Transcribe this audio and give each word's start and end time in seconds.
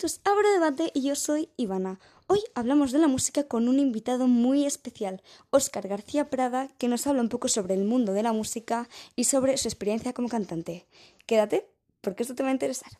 esto 0.00 0.06
es 0.06 0.20
Abro 0.24 0.50
Debate 0.50 0.90
y 0.94 1.02
yo 1.02 1.14
soy 1.14 1.50
Ivana. 1.58 2.00
Hoy 2.26 2.40
hablamos 2.54 2.90
de 2.90 2.98
la 2.98 3.06
música 3.06 3.44
con 3.44 3.68
un 3.68 3.78
invitado 3.78 4.28
muy 4.28 4.64
especial, 4.64 5.20
Óscar 5.50 5.88
García 5.88 6.30
Prada, 6.30 6.68
que 6.78 6.88
nos 6.88 7.06
habla 7.06 7.20
un 7.20 7.28
poco 7.28 7.48
sobre 7.48 7.74
el 7.74 7.84
mundo 7.84 8.14
de 8.14 8.22
la 8.22 8.32
música 8.32 8.88
y 9.14 9.24
sobre 9.24 9.58
su 9.58 9.68
experiencia 9.68 10.14
como 10.14 10.30
cantante. 10.30 10.86
Quédate, 11.26 11.66
porque 12.00 12.22
esto 12.22 12.34
te 12.34 12.42
va 12.42 12.48
a 12.48 12.52
interesar. 12.52 12.90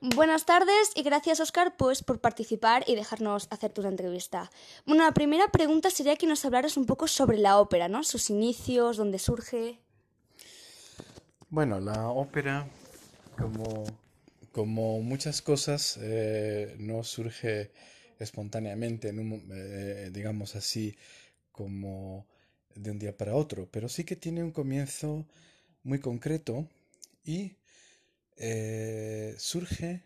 Buenas 0.00 0.46
tardes 0.46 0.92
y 0.94 1.02
gracias 1.02 1.40
Oscar 1.40 1.76
pues 1.76 2.04
por 2.04 2.20
participar 2.20 2.84
y 2.86 2.94
dejarnos 2.94 3.48
hacer 3.50 3.72
tu 3.72 3.82
entrevista. 3.82 4.48
Bueno, 4.86 5.02
la 5.02 5.12
primera 5.12 5.48
pregunta 5.48 5.90
sería 5.90 6.14
que 6.14 6.26
nos 6.26 6.44
hablaras 6.44 6.76
un 6.76 6.86
poco 6.86 7.08
sobre 7.08 7.38
la 7.38 7.58
ópera, 7.58 7.88
¿no? 7.88 8.04
Sus 8.04 8.30
inicios, 8.30 8.96
dónde 8.96 9.18
surge. 9.18 9.80
Bueno, 11.50 11.80
la 11.80 12.10
ópera, 12.10 12.68
como, 13.36 13.84
como 14.52 15.00
muchas 15.00 15.42
cosas, 15.42 15.98
eh, 16.00 16.76
no 16.78 17.02
surge 17.02 17.72
espontáneamente, 18.20 19.12
eh, 19.12 20.10
digamos 20.12 20.54
así, 20.54 20.96
como 21.50 22.24
de 22.76 22.92
un 22.92 23.00
día 23.00 23.16
para 23.16 23.34
otro, 23.34 23.66
pero 23.68 23.88
sí 23.88 24.04
que 24.04 24.14
tiene 24.14 24.44
un 24.44 24.52
comienzo 24.52 25.26
muy 25.82 25.98
concreto 25.98 26.68
y 27.24 27.56
eh, 28.38 29.34
surge 29.38 30.04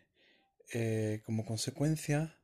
eh, 0.72 1.20
como 1.24 1.44
consecuencia 1.44 2.34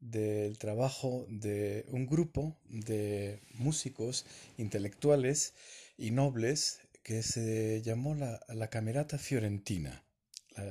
del 0.00 0.58
trabajo 0.58 1.26
de 1.28 1.86
un 1.88 2.06
grupo 2.06 2.56
de 2.68 3.40
músicos 3.54 4.26
intelectuales 4.58 5.54
y 5.98 6.10
nobles 6.10 6.80
que 7.02 7.22
se 7.22 7.82
llamó 7.82 8.14
la, 8.14 8.70
Camerata 8.70 9.18
Fiorentina. 9.18 10.04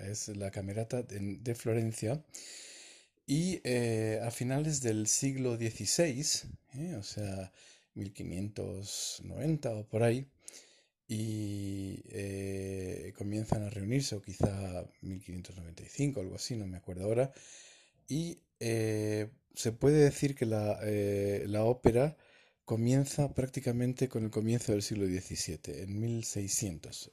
es 0.05 0.29
la 0.29 0.51
Camerata 0.51 1.03
de, 1.03 1.55
Florencia. 1.55 2.23
Y 3.25 3.61
eh, 3.63 4.19
a 4.23 4.31
finales 4.31 4.81
del 4.81 5.07
siglo 5.07 5.55
XVI, 5.57 6.25
o 6.97 7.03
sea, 7.03 7.51
1590 7.95 9.71
o 9.71 9.87
por 9.87 10.03
ahí, 10.03 10.27
y 11.07 12.01
eh, 12.09 13.13
comienzan 13.17 13.63
a 13.63 13.69
reunirse, 13.69 14.15
o 14.15 14.21
quizá 14.21 14.85
1595, 15.01 16.21
algo 16.21 16.35
así, 16.35 16.55
no 16.55 16.67
me 16.67 16.77
acuerdo 16.77 17.05
ahora, 17.05 17.31
y 18.07 18.39
eh, 18.59 19.29
se 19.53 19.71
puede 19.71 20.03
decir 20.03 20.35
que 20.35 20.45
la, 20.45 20.79
eh, 20.83 21.45
la, 21.47 21.63
ópera 21.65 22.17
comienza 22.65 23.33
prácticamente 23.33 24.07
con 24.09 24.23
el 24.23 24.31
comienzo 24.31 24.71
del 24.71 24.81
siglo 24.81 25.05
XVII, 25.05 25.83
en 25.83 25.99
1600. 25.99 27.11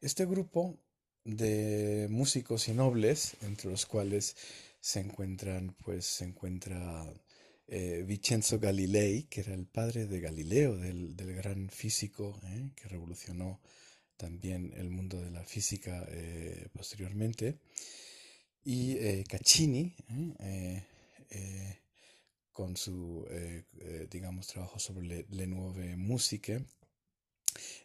este 0.00 0.26
grupo 0.26 0.78
de 1.24 2.06
músicos 2.10 2.68
y 2.68 2.72
nobles, 2.74 3.36
entre 3.42 3.70
los 3.70 3.86
cuales 3.86 4.36
se 4.80 5.00
encuentran, 5.00 5.74
pues 5.82 6.04
se 6.06 6.24
encuentra 6.24 7.06
eh, 7.66 8.04
Vincenzo 8.06 8.58
Galilei, 8.58 9.24
que 9.24 9.40
era 9.40 9.54
el 9.54 9.66
padre 9.66 10.06
de 10.06 10.20
Galileo, 10.20 10.76
del, 10.76 11.14
gran 11.16 11.70
físico 11.70 12.38
eh, 12.44 12.70
que 12.76 12.88
revolucionó 12.88 13.60
también 14.16 14.72
el 14.76 14.90
mundo 14.90 15.20
de 15.20 15.30
la 15.30 15.44
física 15.44 16.06
eh, 16.10 16.68
posteriormente, 16.72 17.58
y 18.66 19.24
Caccini, 19.24 19.94
con 22.50 22.76
su, 22.78 23.26
digamos, 24.10 24.46
trabajo 24.46 24.78
sobre 24.78 25.26
le, 25.28 25.46
nuove 25.46 25.96
musiche. 25.96 26.64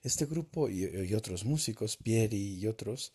Este 0.04 0.26
grupo 0.26 0.70
y 0.70 1.14
otros 1.14 1.44
músicos, 1.44 1.98
Pieri 1.98 2.56
y 2.60 2.68
otros, 2.68 3.12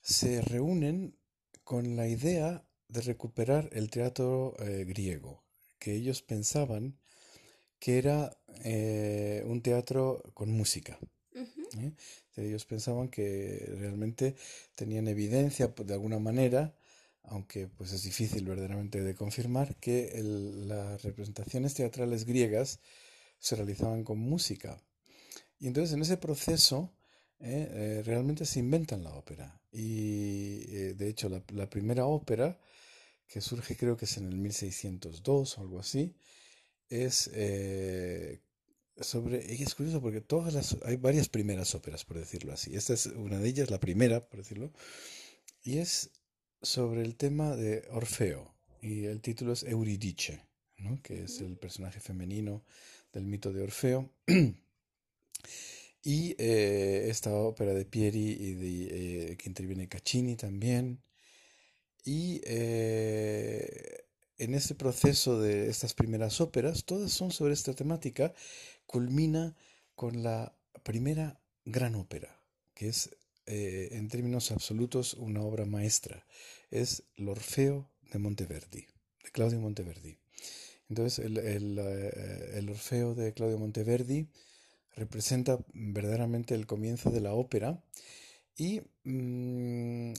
se 0.00 0.42
reúnen 0.42 1.16
con 1.64 1.96
la 1.96 2.06
idea 2.06 2.64
de 2.86 3.00
recuperar 3.00 3.68
el 3.72 3.90
teatro 3.90 4.54
griego, 4.86 5.41
que 5.82 5.96
ellos 5.96 6.22
pensaban 6.22 6.96
que 7.80 7.98
era 7.98 8.38
eh, 8.62 9.42
un 9.46 9.62
teatro 9.62 10.22
con 10.32 10.48
música. 10.52 10.96
¿eh? 11.34 11.92
Ellos 12.36 12.64
pensaban 12.66 13.08
que 13.08 13.68
realmente 13.80 14.36
tenían 14.76 15.08
evidencia 15.08 15.66
de 15.66 15.92
alguna 15.92 16.20
manera, 16.20 16.72
aunque 17.24 17.66
pues 17.66 17.92
es 17.92 18.04
difícil 18.04 18.44
verdaderamente 18.44 19.02
de 19.02 19.16
confirmar, 19.16 19.74
que 19.80 20.12
las 20.22 21.02
representaciones 21.02 21.74
teatrales 21.74 22.26
griegas 22.26 22.78
se 23.40 23.56
realizaban 23.56 24.04
con 24.04 24.18
música. 24.18 24.80
Y 25.58 25.66
entonces 25.66 25.94
en 25.94 26.02
ese 26.02 26.16
proceso 26.16 26.92
¿eh? 27.40 28.02
realmente 28.06 28.44
se 28.46 28.60
inventan 28.60 29.02
la 29.02 29.14
ópera. 29.14 29.60
Y 29.72 30.92
de 30.94 31.08
hecho 31.08 31.28
la 31.28 31.68
primera 31.68 32.06
ópera 32.06 32.56
que 33.32 33.40
surge 33.40 33.76
creo 33.76 33.96
que 33.96 34.04
es 34.04 34.18
en 34.18 34.26
el 34.26 34.36
1602 34.36 35.56
o 35.56 35.60
algo 35.62 35.80
así, 35.80 36.14
es 36.90 37.30
eh, 37.32 38.42
sobre, 39.00 39.54
es 39.54 39.74
curioso 39.74 40.02
porque 40.02 40.20
todas 40.20 40.52
las, 40.52 40.76
hay 40.84 40.96
varias 40.96 41.30
primeras 41.30 41.74
óperas, 41.74 42.04
por 42.04 42.18
decirlo 42.18 42.52
así. 42.52 42.76
Esta 42.76 42.92
es 42.92 43.06
una 43.06 43.38
de 43.38 43.48
ellas, 43.48 43.70
la 43.70 43.80
primera, 43.80 44.20
por 44.28 44.40
decirlo, 44.40 44.70
y 45.62 45.78
es 45.78 46.10
sobre 46.60 47.00
el 47.00 47.16
tema 47.16 47.56
de 47.56 47.88
Orfeo, 47.90 48.54
y 48.82 49.06
el 49.06 49.22
título 49.22 49.54
es 49.54 49.62
Euridice, 49.62 50.44
¿no? 50.76 51.00
que 51.02 51.24
es 51.24 51.40
el 51.40 51.56
personaje 51.56 52.00
femenino 52.00 52.62
del 53.14 53.24
mito 53.24 53.50
de 53.50 53.62
Orfeo. 53.62 54.10
y 56.04 56.34
eh, 56.36 57.06
esta 57.08 57.32
ópera 57.32 57.72
de 57.72 57.86
Pieri 57.86 58.32
y 58.32 58.54
de, 58.54 59.32
eh, 59.32 59.36
que 59.38 59.48
interviene 59.48 59.88
Caccini 59.88 60.36
también, 60.36 61.02
y 62.04 62.40
eh, 62.44 64.04
en 64.38 64.54
este 64.54 64.74
proceso 64.74 65.40
de 65.40 65.68
estas 65.68 65.94
primeras 65.94 66.40
óperas, 66.40 66.84
todas 66.84 67.12
son 67.12 67.30
sobre 67.30 67.54
esta 67.54 67.74
temática, 67.74 68.34
culmina 68.86 69.54
con 69.94 70.22
la 70.22 70.56
primera 70.82 71.40
gran 71.64 71.94
ópera, 71.94 72.40
que 72.74 72.88
es 72.88 73.10
eh, 73.46 73.90
en 73.92 74.08
términos 74.08 74.50
absolutos 74.50 75.14
una 75.14 75.42
obra 75.42 75.64
maestra. 75.64 76.26
Es 76.70 77.04
el 77.16 77.28
Orfeo 77.28 77.88
de 78.12 78.18
Monteverdi, 78.18 78.86
de 79.24 79.30
Claudio 79.30 79.60
Monteverdi. 79.60 80.18
Entonces, 80.88 81.24
el, 81.24 81.38
el, 81.38 81.78
eh, 81.78 82.66
Orfeo 82.68 83.14
de 83.14 83.32
Claudio 83.32 83.58
Monteverdi 83.58 84.28
representa 84.94 85.58
verdaderamente 85.72 86.54
el 86.54 86.66
comienzo 86.66 87.10
de 87.10 87.20
la 87.20 87.32
ópera 87.32 87.82
y 88.56 88.82
mm, 89.04 90.12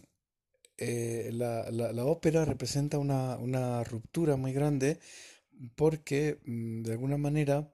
eh, 0.85 1.31
la, 1.31 1.71
la, 1.71 2.05
ópera 2.05 2.43
representa 2.43 2.97
una, 2.99 3.37
una, 3.37 3.83
ruptura 3.83 4.35
muy 4.35 4.51
grande 4.51 4.99
porque 5.75 6.39
mm, 6.45 6.83
de 6.83 6.91
alguna 6.91 7.17
manera 7.17 7.71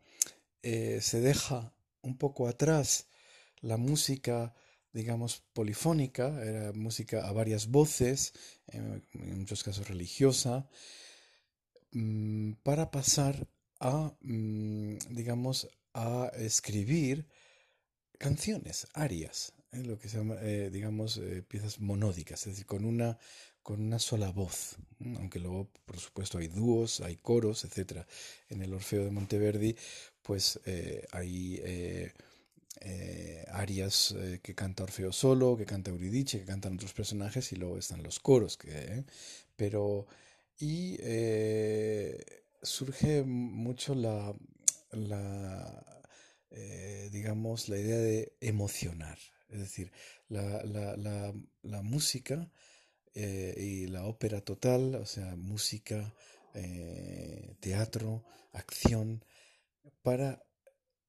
eh, 0.61 0.99
se 1.01 1.19
deja 1.19 1.73
un 2.01 2.17
poco 2.17 2.47
atrás 2.47 3.07
la 3.61 3.77
música, 3.77 4.53
digamos, 4.93 5.43
polifónica, 5.53 6.27
era 6.43 6.71
música 6.73 7.27
a 7.27 7.31
varias 7.31 7.67
voces, 7.67 8.33
en 8.67 9.03
muchos 9.39 9.63
casos 9.63 9.87
religiosa, 9.87 10.69
mm, 11.91 12.53
para 12.63 12.91
pasar 12.91 13.47
a, 13.79 14.13
mm, 14.21 14.97
digamos, 15.09 15.67
a 15.93 16.31
escribir 16.37 17.27
canciones, 18.19 18.87
arias, 18.93 19.53
lo 19.71 19.99
que 19.99 20.09
se 20.09 20.17
llama, 20.17 20.35
eh, 20.41 20.69
digamos, 20.71 21.17
eh, 21.17 21.43
piezas 21.47 21.79
monódicas, 21.79 22.41
es 22.41 22.53
decir, 22.53 22.65
con 22.65 22.85
una, 22.85 23.17
con 23.61 23.81
una 23.81 23.99
sola 23.99 24.31
voz, 24.31 24.77
aunque 25.17 25.39
luego, 25.39 25.69
por 25.85 25.99
supuesto, 25.99 26.37
hay 26.39 26.47
dúos, 26.47 27.01
hay 27.01 27.17
coros, 27.17 27.65
etc. 27.65 28.05
En 28.49 28.61
el 28.61 28.73
Orfeo 28.73 29.03
de 29.05 29.11
Monteverdi, 29.11 29.75
pues 30.21 30.59
eh, 30.65 31.05
hay 31.11 31.61
arias 33.51 34.15
que 34.41 34.55
canta 34.55 34.83
Orfeo 34.83 35.11
solo, 35.11 35.57
que 35.57 35.65
canta 35.65 35.91
Euridice, 35.91 36.39
que 36.39 36.45
cantan 36.45 36.75
otros 36.75 36.93
personajes, 36.93 37.51
y 37.51 37.57
luego 37.57 37.77
están 37.77 38.03
los 38.03 38.19
coros, 38.19 38.57
que, 38.57 39.03
pero, 39.55 40.07
y 40.59 40.97
surge 42.61 43.23
mucho 43.23 43.95
la, 43.95 44.33
la 44.91 46.01
digamos, 47.11 47.67
la 47.69 47.77
idea 47.77 47.97
de 47.97 48.33
emocionar. 48.39 49.19
Es 49.49 49.59
decir, 49.59 49.91
la, 50.27 50.63
la, 50.63 50.95
la, 50.97 51.33
la 51.63 51.81
música 51.81 52.51
eh, 53.15 53.55
y 53.57 53.87
la 53.87 54.05
ópera 54.05 54.41
total, 54.41 54.95
o 54.95 55.05
sea, 55.05 55.35
música, 55.35 56.13
eh, 56.53 57.55
teatro, 57.59 58.23
acción, 58.53 59.23
para 60.01 60.43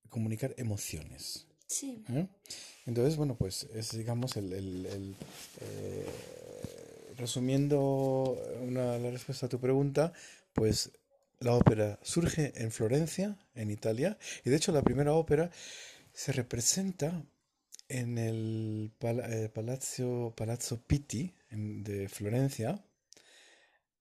comunicar 0.08 0.54
emociones. 0.56 1.46
Sí. 1.66 2.04
¿Eh? 2.08 2.26
Entonces, 2.86 3.16
bueno, 3.16 3.36
pues 3.36 3.68
es, 3.74 3.96
digamos, 3.96 4.36
el, 4.36 4.52
el, 4.52 5.16
resumiendo 7.16 8.36
una, 8.62 8.98
la 8.98 9.10
respuesta 9.10 9.46
a 9.46 9.48
tu 9.48 9.60
pregunta, 9.60 10.12
pues 10.52 10.90
la 11.38 11.54
ópera 11.54 11.98
surge 12.02 12.52
en 12.56 12.72
Florencia, 12.72 13.38
en 13.54 13.70
Italia, 13.70 14.18
y 14.44 14.50
de 14.50 14.56
hecho 14.56 14.72
la 14.72 14.82
primera 14.82 15.12
ópera 15.12 15.50
se 16.12 16.32
representa 16.32 17.22
en 17.90 18.18
el 18.18 18.92
Palazzo, 18.98 20.32
Palazzo 20.36 20.80
Pitti 20.86 21.34
de 21.50 22.08
Florencia, 22.08 22.84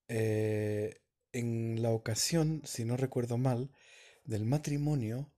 en 0.08 1.82
la 1.82 1.90
ocasión, 1.90 2.62
si 2.64 2.84
no 2.84 2.96
recuerdo 2.96 3.36
mal, 3.36 3.70
del 4.24 4.44
matrimonio 4.44 5.32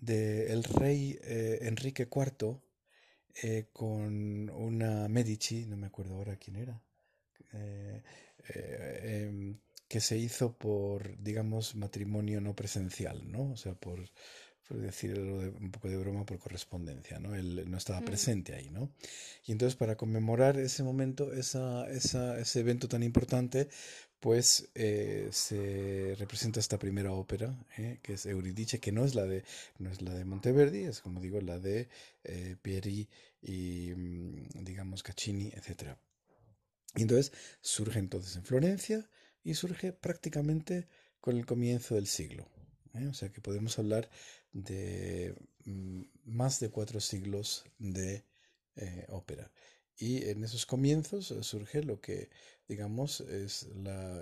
del 0.00 0.64
rey 0.64 1.18
Enrique 1.22 2.06
IV 2.14 2.60
con 3.72 4.50
una 4.50 5.08
Medici, 5.08 5.64
no 5.64 5.76
me 5.78 5.86
acuerdo 5.86 6.16
ahora 6.16 6.36
quién 6.36 6.56
era, 6.56 6.82
em, 8.54 9.58
que 9.88 10.00
se 10.00 10.18
hizo 10.18 10.58
por, 10.58 11.16
digamos, 11.22 11.74
matrimonio 11.74 12.40
no 12.42 12.54
presencial, 12.54 13.30
¿no? 13.32 13.52
O 13.52 13.56
sea, 13.56 13.74
por, 13.74 13.98
por 14.68 14.78
decirlo 14.78 15.40
de, 15.40 15.48
un 15.48 15.70
poco 15.70 15.88
de 15.88 15.96
broma, 15.96 16.24
por 16.24 16.38
correspondencia, 16.38 17.18
¿no? 17.18 17.34
Él 17.34 17.64
no 17.68 17.76
estaba 17.78 18.00
presente 18.02 18.54
ahí, 18.54 18.70
¿no? 18.70 18.90
Y 19.46 19.52
entonces 19.52 19.76
para 19.76 19.96
conmemorar 19.96 20.58
ese 20.58 20.82
momento, 20.82 21.32
esa, 21.32 21.90
esa, 21.90 22.38
ese 22.38 22.60
evento 22.60 22.86
tan 22.88 23.02
importante, 23.02 23.68
pues 24.20 24.68
eh, 24.74 25.28
se 25.32 26.14
representa 26.18 26.60
esta 26.60 26.78
primera 26.78 27.12
ópera, 27.12 27.56
¿eh? 27.76 27.98
que 28.02 28.14
es 28.14 28.26
Euridice, 28.26 28.80
que 28.80 28.92
no 28.92 29.04
es 29.04 29.14
la 29.14 29.24
de, 29.24 29.44
no 29.78 29.90
es 29.90 30.02
la 30.02 30.12
de 30.14 30.24
Monteverdi, 30.24 30.84
es 30.84 31.00
como 31.00 31.20
digo, 31.20 31.40
la 31.40 31.58
de 31.58 31.88
eh, 32.24 32.56
Pieri 32.60 33.08
y, 33.40 33.92
mm, 33.96 34.64
digamos, 34.64 35.02
Caccini, 35.02 35.48
etc. 35.54 35.96
Y 36.96 37.02
entonces 37.02 37.32
surge 37.60 38.00
entonces 38.00 38.36
en 38.36 38.44
Florencia, 38.44 39.08
y 39.48 39.54
surge 39.54 39.92
prácticamente 39.94 40.88
con 41.20 41.38
el 41.38 41.46
comienzo 41.46 41.94
del 41.94 42.06
siglo. 42.06 42.46
¿eh? 42.94 43.06
O 43.06 43.14
sea 43.14 43.30
que 43.30 43.40
podemos 43.40 43.78
hablar 43.78 44.10
de 44.52 45.34
mm, 45.64 46.02
más 46.24 46.60
de 46.60 46.70
cuatro 46.70 47.00
siglos 47.00 47.64
de 47.78 48.24
eh, 48.76 49.06
ópera. 49.08 49.50
Y 49.96 50.24
en 50.28 50.44
esos 50.44 50.66
comienzos 50.66 51.30
eh, 51.30 51.42
surge 51.42 51.82
lo 51.82 52.00
que, 52.00 52.30
digamos, 52.68 53.20
es 53.20 53.68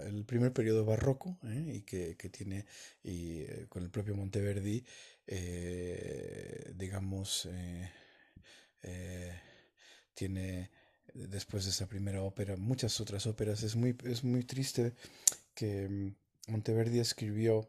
el 0.06 0.25
primer 0.25 0.52
periodo 0.52 0.84
barroco 0.84 1.38
y 1.43 1.82
que, 1.82 2.14
tiene, 2.31 2.64
y 3.02 3.44
con 3.69 3.82
el 3.82 3.90
propio 3.90 4.17
Monteverdi, 4.17 4.84
digamos, 6.76 7.49
tiene 10.14 10.70
después 11.17 11.64
de 11.64 11.70
esa 11.70 11.88
primera 11.88 12.23
ópera, 12.23 12.56
muchas 12.56 13.00
otras 13.00 13.26
óperas. 13.26 13.62
Es 13.62 13.76
muy, 13.76 13.96
es 14.05 14.25
muy 14.25 14.44
triste 14.44 14.93
que 15.55 15.88
mm, 15.88 16.14
Monteverdi 16.49 17.00
escribió, 17.00 17.69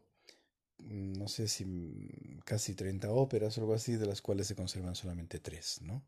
no 0.80 1.28
sé 1.28 1.48
si 1.48 1.66
mm, 1.66 2.42
casi 2.46 2.74
30 2.76 3.12
óperas 3.12 3.58
o 3.58 3.62
algo 3.62 3.74
así, 3.74 3.96
de 3.96 4.06
las 4.06 4.22
cuales 4.22 4.48
se 4.48 4.56
conservan 4.56 4.96
solamente 4.96 5.40
tres, 5.40 5.82
¿no? 5.82 6.04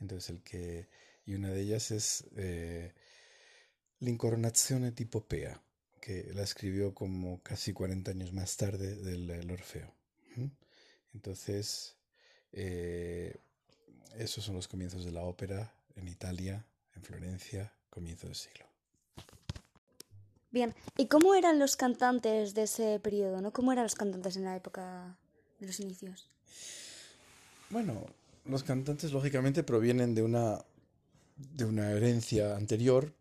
Entonces 0.00 0.30
el 0.30 0.42
que, 0.42 0.88
y 1.26 1.34
una 1.34 1.50
de 1.50 1.60
ellas 1.60 1.90
es 1.90 2.24
eh, 2.36 2.92
L'Incornazione 4.00 4.92
di 4.92 5.04
Popea, 5.04 5.62
que 6.00 6.32
la 6.34 6.42
escribió 6.42 6.94
como 6.94 7.42
casi 7.42 7.72
40 7.72 8.10
años 8.12 8.32
más 8.32 8.56
tarde 8.56 8.96
del 8.96 9.50
Orfeo. 9.50 9.94
Entonces, 11.12 11.96
eh, 12.52 13.36
esos 14.16 14.44
son 14.44 14.54
los 14.54 14.68
comienzos 14.68 15.04
de 15.04 15.12
la 15.12 15.22
ópera 15.22 15.74
en 15.96 16.08
Italia, 16.08 16.64
en 16.94 17.02
Florencia, 17.02 17.72
comienzo 17.90 18.26
del 18.26 18.36
siglo. 18.36 18.69
Bien, 20.50 20.74
¿y 20.96 21.06
cómo 21.06 21.34
eran 21.34 21.58
los 21.58 21.76
cantantes 21.76 22.54
de 22.54 22.64
ese 22.64 22.98
periodo? 23.00 23.40
¿no? 23.40 23.52
¿Cómo 23.52 23.72
eran 23.72 23.84
los 23.84 23.94
cantantes 23.94 24.36
en 24.36 24.44
la 24.44 24.56
época 24.56 25.16
de 25.60 25.66
los 25.66 25.78
inicios? 25.80 26.28
Bueno, 27.70 28.06
los 28.44 28.64
cantantes 28.64 29.12
lógicamente 29.12 29.62
provienen 29.62 30.14
de 30.14 30.22
una, 30.22 30.64
de 31.36 31.64
una 31.64 31.92
herencia 31.92 32.56
anterior 32.56 33.12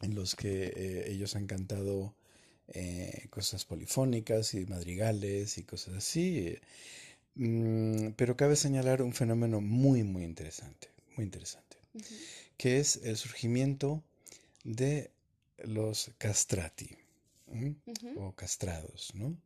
en 0.00 0.14
los 0.14 0.34
que 0.34 0.72
eh, 0.74 1.10
ellos 1.10 1.36
han 1.36 1.46
cantado 1.46 2.14
eh, 2.68 3.26
cosas 3.30 3.64
polifónicas 3.64 4.54
y 4.54 4.64
madrigales 4.66 5.58
y 5.58 5.64
cosas 5.64 5.96
así. 5.96 6.58
Mm, 7.34 8.10
pero 8.16 8.36
cabe 8.36 8.56
señalar 8.56 9.02
un 9.02 9.12
fenómeno 9.12 9.60
muy, 9.60 10.02
muy 10.02 10.24
interesante, 10.24 10.88
muy 11.16 11.24
interesante 11.24 11.74
que 12.56 12.78
es 12.78 13.00
el 13.04 13.16
surgimiento 13.16 14.02
de 14.64 15.10
los 15.66 16.10
castrati 16.18 16.90
o 18.16 18.32
castrados. 18.32 19.12
¿no? 19.14 19.36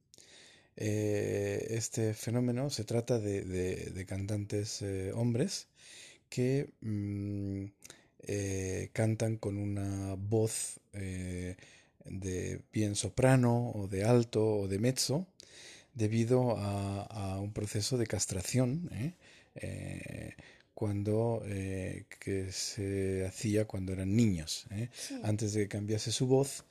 Eh, 0.76 1.66
este 1.70 2.14
fenómeno 2.14 2.70
se 2.70 2.84
trata 2.84 3.18
de, 3.18 4.04
cantantes 4.06 4.80
eh, 4.82 5.12
hombres 5.12 5.66
que 6.28 6.70
mm, 6.80 7.64
eh, 8.20 8.90
cantan 8.92 9.38
con 9.38 9.58
una 9.58 10.14
voz 10.14 10.80
de 10.92 12.62
bien 12.72 12.94
soprano 12.94 13.70
o 13.74 13.88
de 13.88 14.04
alto 14.04 14.60
o 14.60 14.68
de 14.68 14.78
mezzo 14.78 15.26
debido 15.94 16.56
a, 16.56 17.40
un 17.40 17.52
proceso 17.52 17.98
de 17.98 18.06
castración 18.06 18.88
cuando 20.78 21.42
eh, 21.44 22.04
que 22.20 22.52
se 22.52 23.26
hacía 23.26 23.64
cuando 23.64 23.92
eran 23.92 24.14
niños. 24.14 24.64
¿eh? 24.70 24.90
Antes 25.24 25.52
de 25.52 25.62
que 25.62 25.68
cambiase 25.68 26.12
su 26.12 26.28
voz, 26.28 26.64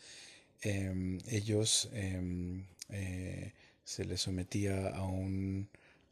em, 0.62 1.20
ellos 1.28 1.90
em, 1.92 2.64
eh, 2.88 3.52
se 3.84 4.06
les 4.06 4.22
sometía 4.22 4.88
a 4.96 5.04
un, 5.04 5.68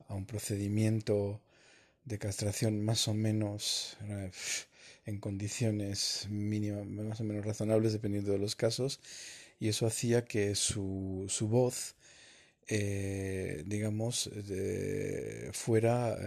a 0.09 0.13
un 0.13 0.25
procedimiento 0.25 1.39
de 2.03 2.19
castración 2.19 2.83
más 2.83 3.07
o 3.07 3.13
menos 3.13 3.95
en 5.06 5.18
condiciones 5.21 6.27
mínimas, 6.30 6.86
más 6.88 7.21
o 7.21 7.24
menos 7.24 7.45
razonables 7.45 7.94
dependiendo 7.94 8.33
de 8.33 8.39
los 8.39 8.57
casos, 8.57 9.00
y 9.57 9.69
eso 9.69 9.88
hacía 9.88 10.25
que 10.25 10.56
su, 10.56 11.27
su 11.30 11.48
voz, 11.48 11.95
digamos, 12.68 14.30
fuera 15.53 16.18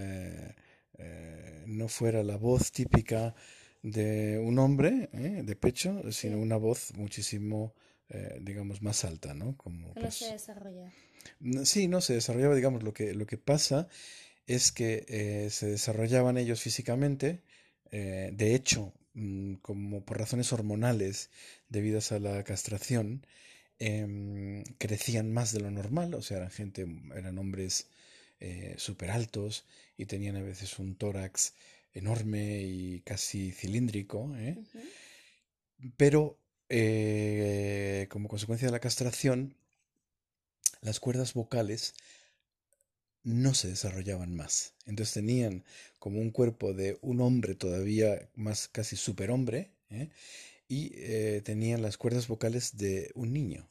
eh, 0.99 1.63
no 1.67 1.89
fuera 1.89 2.23
la 2.25 2.37
voz 2.37 2.73
típica 2.73 3.35
de 3.83 4.39
un 4.39 4.59
hombre 4.59 5.09
eh, 5.13 5.43
de 5.45 5.57
pecho, 5.57 6.11
sino 6.11 6.39
una 6.39 6.57
voz 6.57 6.93
muchísimo, 6.95 7.75
eh, 8.09 8.39
digamos, 8.41 8.83
más 8.83 9.05
alta, 9.05 9.33
¿no? 9.33 9.57
Como, 9.57 9.89
no 9.89 9.95
pues 9.95 10.17
se 10.17 10.33
desarrolla. 10.33 10.93
Sí, 11.65 11.87
no 11.87 12.01
se 12.01 12.15
desarrollaba, 12.15 12.57
digamos, 12.57 12.83
lo 12.83 12.93
que, 12.93 13.15
lo 13.15 13.27
que 13.27 13.39
pasa 13.39 13.89
es 14.47 14.73
que 14.73 15.49
se 15.51 15.67
desarrollaban 15.67 16.39
ellos 16.39 16.63
físicamente, 16.63 17.43
de 17.91 18.55
hecho, 18.55 18.95
mm, 19.13 19.55
como 19.57 20.05
por 20.05 20.19
razones 20.19 20.53
hormonales 20.53 21.31
debidas 21.69 22.13
a 22.13 22.19
la 22.19 22.43
castración, 22.45 23.27
em, 23.79 24.65
crecían 24.79 25.31
más 25.33 25.53
de 25.53 25.61
lo 25.61 25.71
normal, 25.71 26.15
o 26.15 26.23
sea, 26.23 26.39
eran 26.39 26.51
gente, 26.51 26.87
eran 27.15 27.39
hombres 27.39 27.89
eh, 28.41 28.75
súper 28.79 29.11
altos 29.11 29.65
y 29.97 30.07
tenían 30.07 30.37
a 30.37 30.43
veces 30.43 30.79
un 30.79 30.95
tórax 30.95 31.55
enorme 31.93 32.63
y 32.63 33.01
casi 33.01 33.51
cilíndrico. 33.51 34.33
¿eh? 34.37 34.59
Pero 35.97 36.39
eh, 36.69 38.07
como 38.11 38.29
consecuencia 38.29 38.67
de 38.67 38.73
la 38.73 38.81
castración, 38.81 39.57
las 40.81 41.01
cuerdas 41.01 41.35
vocales 41.35 41.95
no 43.25 43.55
se 43.55 43.69
desarrollaban 43.69 44.35
más. 44.37 44.75
Entonces 44.87 45.15
tenían 45.15 45.65
como 45.99 46.21
un 46.21 46.31
cuerpo 46.31 46.73
de 46.73 46.99
un 47.03 47.21
hombre 47.21 47.57
todavía 47.57 48.31
más 48.37 48.69
casi 48.69 48.95
superhombre 48.95 49.73
¿eh? 49.91 50.11
y 50.69 50.91
tenían 51.41 51.83
las 51.83 51.97
cuerdas 51.97 52.29
vocales 52.29 52.77
de 52.77 53.11
un 53.15 53.33
niño. 53.33 53.69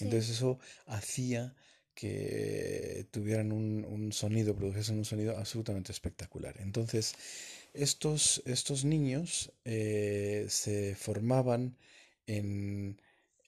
Entonces 0.00 0.30
eso 0.30 0.58
hacía 0.86 1.54
que 1.94 3.06
tuvieran 3.10 3.52
un, 3.52 4.12
sonido, 4.12 4.54
produjesen 4.56 4.98
un 4.98 5.04
sonido 5.04 5.36
absolutamente 5.36 5.92
espectacular. 5.92 6.56
Entonces, 6.60 7.14
estos, 7.74 8.42
estos 8.46 8.84
niños 8.84 9.52
eh, 9.64 10.46
se 10.48 10.94
formaban 10.94 11.76
en, 12.26 13.00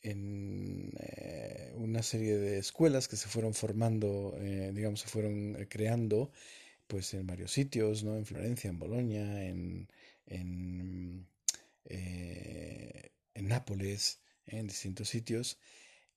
en 0.02 0.92
eh, 0.98 1.72
una 1.76 2.02
serie 2.02 2.36
de 2.36 2.58
escuelas 2.58 3.08
que 3.08 3.16
se 3.16 3.28
fueron 3.28 3.54
formando, 3.54 4.36
eh, 4.38 4.72
digamos, 4.74 5.00
se 5.00 5.08
fueron 5.08 5.66
creando 5.68 6.30
pues 6.86 7.14
en 7.14 7.26
varios 7.26 7.50
sitios, 7.52 8.04
¿no? 8.04 8.16
En 8.16 8.26
Florencia, 8.26 8.68
en 8.68 8.78
Bolonia, 8.78 9.44
en, 9.46 9.88
en, 10.26 11.26
en 11.86 13.48
Nápoles, 13.48 14.20
en 14.46 14.66
distintos 14.66 15.08
sitios. 15.08 15.58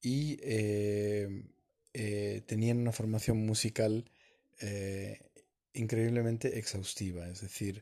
Y 0.02 0.38
eh, 2.00 2.44
tenían 2.46 2.78
una 2.78 2.92
formación 2.92 3.44
musical 3.44 4.06
eh, 4.62 5.20
increíblemente 5.74 6.60
exhaustiva, 6.60 7.28
es 7.28 7.42
decir, 7.42 7.82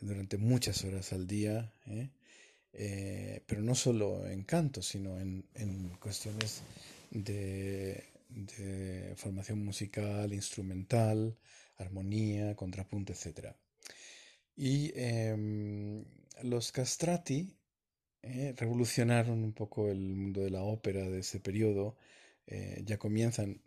durante 0.00 0.36
muchas 0.36 0.82
horas 0.82 1.12
al 1.12 1.28
día, 1.28 1.72
¿eh? 1.86 3.40
pero 3.46 3.62
no 3.62 3.76
solo 3.76 4.26
en 4.26 4.42
canto, 4.42 4.82
sino 4.82 5.16
en, 5.20 5.44
cuestiones 6.00 6.62
de, 7.12 8.02
de 8.30 9.14
formación 9.14 9.64
musical, 9.64 10.32
instrumental, 10.32 11.38
armonía, 11.76 12.56
contrapunto, 12.56 13.12
etc. 13.12 13.54
Y 14.56 14.90
em, 14.96 16.04
los 16.42 16.72
castrati 16.72 17.56
revolucionaron 18.56 19.44
un 19.44 19.52
poco 19.52 19.88
el 19.88 20.00
mundo 20.16 20.40
de 20.40 20.50
la 20.50 20.62
ópera 20.62 21.08
de 21.08 21.20
ese 21.20 21.38
periodo. 21.38 21.96
Eh, 22.46 22.82
ya 22.84 22.98
comienzan 22.98 23.60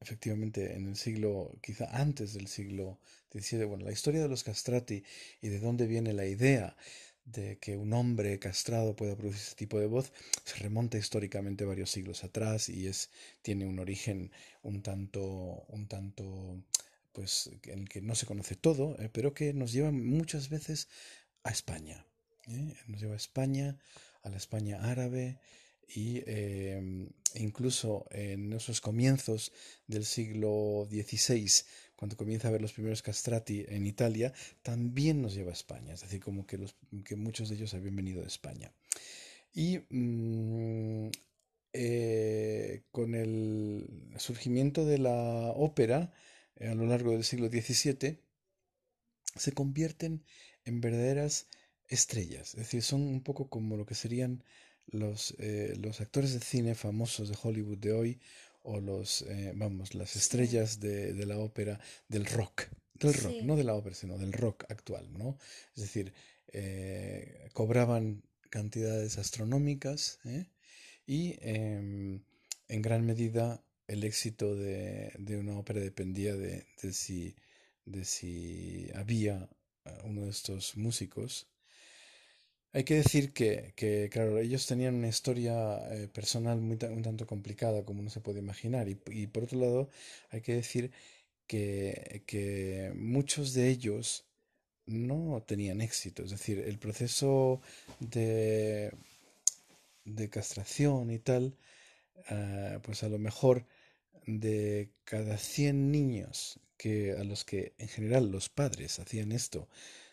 efectivamente 0.00 0.74
en 0.74 0.88
el 0.88 0.96
siglo, 0.96 1.58
quizá 1.62 1.86
antes 1.96 2.32
del 2.34 2.46
siglo 2.46 2.98
XVII. 3.32 3.64
Bueno, 3.64 3.84
la 3.84 3.92
historia 3.92 4.22
de 4.22 4.28
los 4.28 4.44
castrati 4.44 5.04
y 5.42 5.48
de 5.48 5.60
dónde 5.60 5.86
viene 5.86 6.12
la 6.12 6.26
idea 6.26 6.76
de 7.24 7.58
que 7.58 7.76
un 7.76 7.92
hombre 7.92 8.38
castrado 8.38 8.96
pueda 8.96 9.16
producir 9.16 9.42
ese 9.42 9.54
tipo 9.54 9.78
de 9.78 9.86
voz 9.86 10.12
se 10.44 10.56
remonta 10.56 10.98
históricamente 10.98 11.64
varios 11.64 11.90
siglos 11.90 12.24
atrás 12.24 12.68
y 12.68 12.86
es 12.86 13.10
tiene 13.42 13.66
un 13.66 13.78
origen 13.78 14.32
un 14.62 14.82
tanto 14.82 15.64
un 15.68 15.86
tanto 15.86 16.62
pues 17.12 17.50
en 17.64 17.80
el 17.80 17.88
que 17.88 18.00
no 18.00 18.14
se 18.14 18.26
conoce 18.26 18.56
todo 18.56 18.96
eh, 18.98 19.10
pero 19.12 19.34
que 19.34 19.52
nos 19.52 19.72
lleva 19.72 19.90
muchas 19.90 20.48
veces 20.48 20.88
a 21.44 21.50
España 21.50 22.06
¿eh? 22.48 22.74
nos 22.86 23.00
lleva 23.00 23.14
a 23.14 23.18
España 23.18 23.78
a 24.22 24.30
la 24.30 24.36
España 24.36 24.78
árabe 24.90 25.38
y 25.94 26.22
em, 26.26 27.08
incluso 27.34 28.06
en 28.10 28.52
esos 28.52 28.80
comienzos 28.80 29.52
del 29.86 30.04
siglo 30.04 30.86
XVI 30.90 31.64
cuando 32.00 32.16
comienza 32.16 32.48
a 32.48 32.50
ver 32.50 32.62
los 32.62 32.72
primeros 32.72 33.02
castrati 33.02 33.66
en 33.68 33.86
Italia, 33.86 34.32
también 34.62 35.20
nos 35.20 35.34
lleva 35.34 35.50
a 35.50 35.52
España, 35.52 35.92
es 35.92 36.00
decir, 36.00 36.18
como 36.18 36.46
que, 36.46 36.56
los, 36.56 36.74
que 37.04 37.14
muchos 37.14 37.50
de 37.50 37.56
ellos 37.56 37.74
habían 37.74 37.94
venido 37.94 38.22
de 38.22 38.26
España. 38.26 38.72
Y 39.52 39.80
mm, 39.90 41.10
eh, 41.74 42.84
con 42.90 43.14
el 43.14 44.14
surgimiento 44.16 44.86
de 44.86 44.96
la 44.96 45.52
ópera 45.54 46.10
eh, 46.56 46.68
a 46.68 46.74
lo 46.74 46.86
largo 46.86 47.12
del 47.12 47.22
siglo 47.22 47.48
XVII, 47.48 48.18
se 49.36 49.52
convierten 49.52 50.24
en 50.64 50.80
verdaderas 50.80 51.48
estrellas, 51.86 52.54
es 52.54 52.60
decir, 52.60 52.82
son 52.82 53.02
un 53.02 53.22
poco 53.22 53.50
como 53.50 53.76
lo 53.76 53.84
que 53.84 53.94
serían 53.94 54.42
los, 54.86 55.34
eh, 55.38 55.74
los 55.80 56.00
actores 56.00 56.32
de 56.32 56.40
cine 56.40 56.74
famosos 56.74 57.28
de 57.28 57.38
Hollywood 57.40 57.78
de 57.78 57.92
hoy 57.92 58.20
o 58.62 58.80
los, 58.80 59.22
eh, 59.22 59.52
vamos, 59.54 59.94
las 59.94 60.16
estrellas 60.16 60.80
de, 60.80 61.12
de, 61.12 61.26
la 61.26 61.38
ópera, 61.38 61.80
del 62.08 62.26
rock, 62.26 62.64
del 62.94 63.14
rock, 63.14 63.42
no 63.42 63.56
de 63.56 63.64
la 63.64 63.74
ópera, 63.74 63.94
sino 63.94 64.18
del 64.18 64.32
rock 64.32 64.64
actual, 64.68 65.10
¿no? 65.12 65.38
Es 65.74 65.82
decir, 65.82 66.12
eh, 66.52 67.48
cobraban 67.52 68.22
cantidades 68.50 69.16
astronómicas 69.18 70.18
¿eh? 70.24 70.46
y 71.06 71.36
em, 71.40 72.22
en 72.68 72.82
gran 72.82 73.06
medida 73.06 73.64
el 73.86 74.04
éxito 74.04 74.56
de, 74.56 75.12
de 75.18 75.36
una 75.38 75.58
ópera 75.58 75.80
dependía 75.80 76.34
de, 76.34 76.66
de, 76.82 76.92
si, 76.92 77.36
de 77.84 78.04
si 78.04 78.90
había 78.94 79.48
uno 80.04 80.22
de 80.22 80.30
estos 80.30 80.76
músicos 80.76 81.48
hay 82.72 82.84
que 82.84 82.94
decir 82.96 83.32
que, 83.32 83.72
que, 83.76 84.08
claro, 84.12 84.38
ellos 84.38 84.66
tenían 84.66 84.94
una 84.94 85.08
historia 85.08 85.78
eh, 85.92 86.08
personal 86.08 86.60
muy, 86.60 86.78
un 86.90 87.02
tanto 87.02 87.26
complicada, 87.26 87.84
como 87.84 88.00
uno 88.00 88.10
se 88.10 88.20
puede 88.20 88.38
imaginar. 88.40 88.88
Y, 88.88 88.98
y 89.10 89.26
por 89.26 89.44
otro 89.44 89.58
lado, 89.58 89.88
hay 90.30 90.40
que 90.42 90.54
decir 90.54 90.92
que, 91.46 92.22
que, 92.26 92.92
muchos 92.96 93.54
de 93.54 93.68
ellos 93.70 94.24
no 94.86 95.42
tenían 95.46 95.80
éxito. 95.80 96.22
Es 96.24 96.30
decir, 96.30 96.60
el 96.60 96.78
proceso 96.78 97.60
de, 98.00 98.92
de 100.04 100.30
castración 100.30 101.10
y 101.10 101.18
tal, 101.18 101.56
uh, 102.30 102.80
pues 102.82 103.02
a 103.02 103.08
lo 103.08 103.18
mejor 103.18 103.66
de 104.26 104.90
cada 105.04 105.38
100 105.38 105.90
niños 105.90 106.60
que 106.76 107.12
a 107.12 107.24
los 107.24 107.44
que 107.44 107.74
en 107.78 107.88
general 107.88 108.30
los 108.30 108.48
padres 108.48 108.98
hacían 109.00 109.32
esto, 109.32 109.68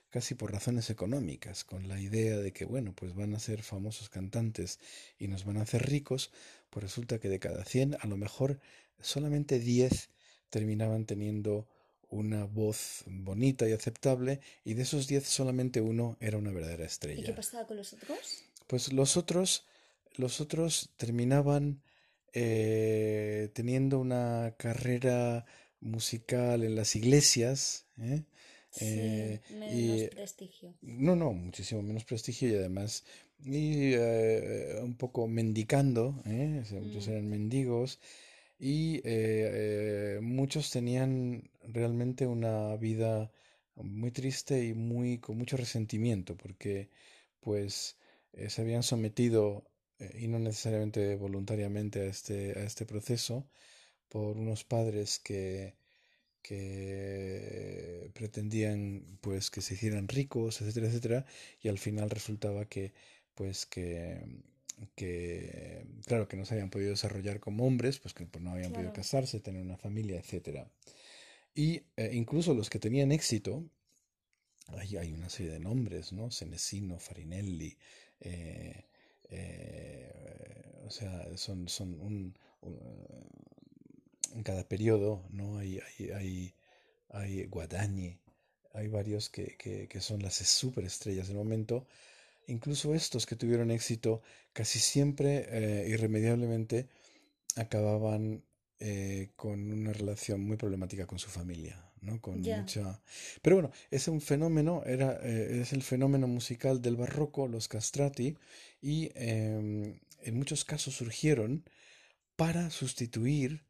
casi 0.09 0.35
por 0.35 0.51
razones 0.51 0.89
económicas, 0.89 1.63
con 1.63 1.87
la 1.87 1.99
idea 1.99 2.37
de 2.37 2.53
que, 2.53 2.65
bueno, 2.65 2.93
pues 2.93 3.13
van 3.13 3.33
a 3.35 3.39
ser 3.39 3.61
famosos 3.61 4.09
cantantes 4.09 4.79
y 5.19 5.27
nos 5.27 5.45
van 5.45 5.57
a 5.57 5.63
hacer 5.63 5.89
ricos, 5.89 6.31
pues 6.69 6.83
resulta 6.83 7.19
que 7.19 7.29
de 7.29 7.39
cada 7.39 7.65
100 7.65 7.97
a 7.99 8.07
lo 8.07 8.17
mejor 8.17 8.59
solamente 8.99 9.59
10 9.59 10.09
terminaban 10.49 11.05
teniendo 11.05 11.67
una 12.09 12.45
voz 12.45 13.03
bonita 13.05 13.67
y 13.67 13.73
aceptable 13.73 14.39
y 14.63 14.75
de 14.75 14.83
esos 14.83 15.07
10 15.07 15.27
solamente 15.27 15.81
uno 15.81 16.17
era 16.19 16.37
una 16.37 16.51
verdadera 16.51 16.85
estrella. 16.85 17.19
¿Y 17.19 17.23
qué 17.23 17.33
pasaba 17.33 17.67
con 17.67 17.77
los 17.77 17.93
otros? 17.93 18.43
Pues 18.67 18.93
los 18.93 19.17
otros, 19.17 19.65
los 20.15 20.39
otros 20.39 20.91
terminaban 20.97 21.81
eh, 22.33 23.49
teniendo 23.53 23.99
una 23.99 24.53
carrera 24.57 25.45
musical 25.79 26.63
en 26.63 26.75
las 26.75 26.95
iglesias, 26.95 27.85
¿eh? 27.99 28.23
Eh, 28.81 29.39
menos 29.50 30.09
prestigio. 30.09 30.74
No, 30.81 31.15
no, 31.15 31.33
muchísimo 31.33 31.81
menos 31.81 32.03
prestigio 32.03 32.50
y 32.50 32.55
además 32.55 33.05
y 33.43 33.93
eh, 33.93 34.79
un 34.81 34.95
poco 34.95 35.27
mendicando, 35.27 36.21
¿eh? 36.25 36.63
muchos 36.81 37.07
mm. 37.07 37.12
eran 37.12 37.29
mendigos 37.29 38.00
y 38.59 39.01
muchos 40.21 40.71
tenían 40.71 41.50
realmente 41.62 42.25
una 42.25 42.75
vida 42.77 43.31
muy 43.75 44.12
triste 44.12 44.65
y 44.65 44.74
muy 44.74 45.19
con 45.19 45.38
mucho 45.38 45.57
resentimiento 45.57 46.36
porque 46.36 46.89
pues 47.39 47.97
se 48.47 48.62
habían 48.62 48.81
sometido 48.81 49.63
y 50.19 50.27
no 50.27 50.39
necesariamente 50.39 51.15
voluntariamente 51.15 52.01
a 52.01 52.05
este 52.05 52.57
a 52.57 52.63
este 52.63 52.86
proceso 52.88 53.47
por 54.09 54.38
unos 54.38 54.63
padres 54.63 55.19
que 55.19 55.75
que 56.47 58.09
pretendían 58.13 59.03
pues 59.21 59.51
que 59.51 59.61
se 59.61 59.73
hicieran 59.75 60.07
ricos, 60.07 60.61
etcétera, 60.61 60.87
etcétera, 60.87 61.25
y 61.61 61.67
al 61.67 61.77
final 61.77 62.09
resultaba 62.09 62.65
que 62.65 62.93
pues 63.35 63.65
que 63.65 64.21
que 64.95 65.83
claro 66.05 66.27
que 66.27 66.37
no 66.37 66.45
se 66.45 66.53
habían 66.53 66.69
podido 66.69 66.91
desarrollar 66.91 67.39
como 67.39 67.65
hombres, 67.65 67.99
pues 67.99 68.13
que 68.13 68.25
pues, 68.25 68.43
no 68.43 68.51
habían 68.51 68.71
podido 68.73 68.93
casarse, 68.93 69.39
tener 69.39 69.61
una 69.61 69.77
familia, 69.77 70.19
etcétera. 70.19 70.69
Y 71.55 71.81
eh, 71.97 72.11
incluso 72.13 72.53
los 72.53 72.69
que 72.69 72.79
tenían 72.79 73.11
éxito, 73.11 73.63
hay, 74.67 74.97
hay 74.97 75.13
una 75.13 75.29
serie 75.29 75.51
de 75.51 75.59
nombres, 75.59 76.13
¿no? 76.13 76.29
Senesino, 76.31 76.99
Farinelli, 76.99 77.77
eh, 78.21 78.85
eh, 79.29 80.83
o 80.85 80.91
sea, 80.91 81.35
son, 81.37 81.67
son 81.67 81.99
un 81.99 82.37
en 84.38 84.44
cada 84.44 84.67
periodo, 84.67 85.25
¿no? 85.32 85.58
Hay, 85.58 85.79
hay, 85.79 86.10
hay, 86.12 86.53
hay 87.10 87.46
Guadañi, 87.46 88.20
hay 88.74 88.88
varios 88.88 89.29
que, 89.29 89.58
que, 89.58 89.88
que 89.88 90.00
son 90.00 90.22
las 90.22 90.36
superestrellas 90.36 91.27
del 91.27 91.38
momento. 91.38 91.88
Incluso 92.46 92.94
estos 92.94 93.25
que 93.25 93.36
tuvieron 93.36 93.72
éxito 93.72 94.22
casi 94.53 94.79
siempre, 94.79 95.48
eh, 95.50 95.89
irremediablemente, 95.89 96.88
acababan 97.56 98.44
eh, 98.79 99.29
con 99.36 99.72
una 99.72 99.91
relación 99.91 100.41
muy 100.41 100.56
problemática 100.56 101.08
con 101.08 101.17
su 101.17 101.29
familia, 101.29 101.84
¿no? 102.01 102.22
Con 102.22 102.39
mucha... 102.39 103.01
Pero 103.41 103.56
bueno, 103.56 103.72
es 103.89 104.08
un 104.08 104.22
fenómeno, 104.22 104.84
era, 104.86 105.20
eh, 105.24 105.62
es 105.62 105.74
el 105.74 105.82
fenómeno 105.82 106.27
musical 106.27 106.82
del 106.82 106.96
barroco, 106.96 107.48
los 107.48 107.67
castrati, 107.67 108.38
y 108.82 109.10
em, 109.15 110.00
en 110.22 110.38
muchos 110.38 110.63
casos 110.63 110.96
surgieron 110.96 111.65
para 112.36 112.70
sustituir 112.70 113.66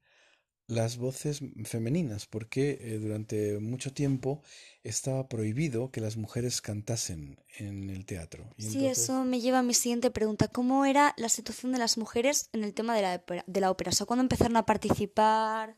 las 0.67 0.97
voces 0.97 1.39
femeninas, 1.63 2.25
porque 2.25 2.77
eh, 2.81 2.99
durante 2.99 3.57
mucho 3.59 3.93
tiempo 3.93 4.41
estaba 4.83 5.29
prohibido 5.29 5.91
que 5.91 6.01
las 6.01 6.17
mujeres 6.17 6.61
cantasen 6.61 7.39
en 7.57 7.89
el 7.89 8.05
teatro. 8.05 8.49
sí, 8.57 8.85
eso 8.85 9.23
me 9.23 9.39
lleva 9.39 9.59
a 9.59 9.63
mi 9.63 9.73
siguiente 9.73 10.11
pregunta. 10.11 10.49
¿Cómo 10.49 10.85
era 10.85 11.13
la 11.17 11.29
situación 11.29 11.71
de 11.71 11.79
las 11.79 11.97
mujeres 11.97 12.49
en 12.51 12.65
el 12.65 12.73
tema 12.73 12.95
de 12.95 13.01
la, 13.01 13.15
ópera, 13.15 13.43
de 13.47 13.61
la 13.61 13.71
ópera? 13.71 13.91
¿cuándo 14.05 14.21
empezaron 14.21 14.57
a 14.57 14.65
participar? 14.65 15.77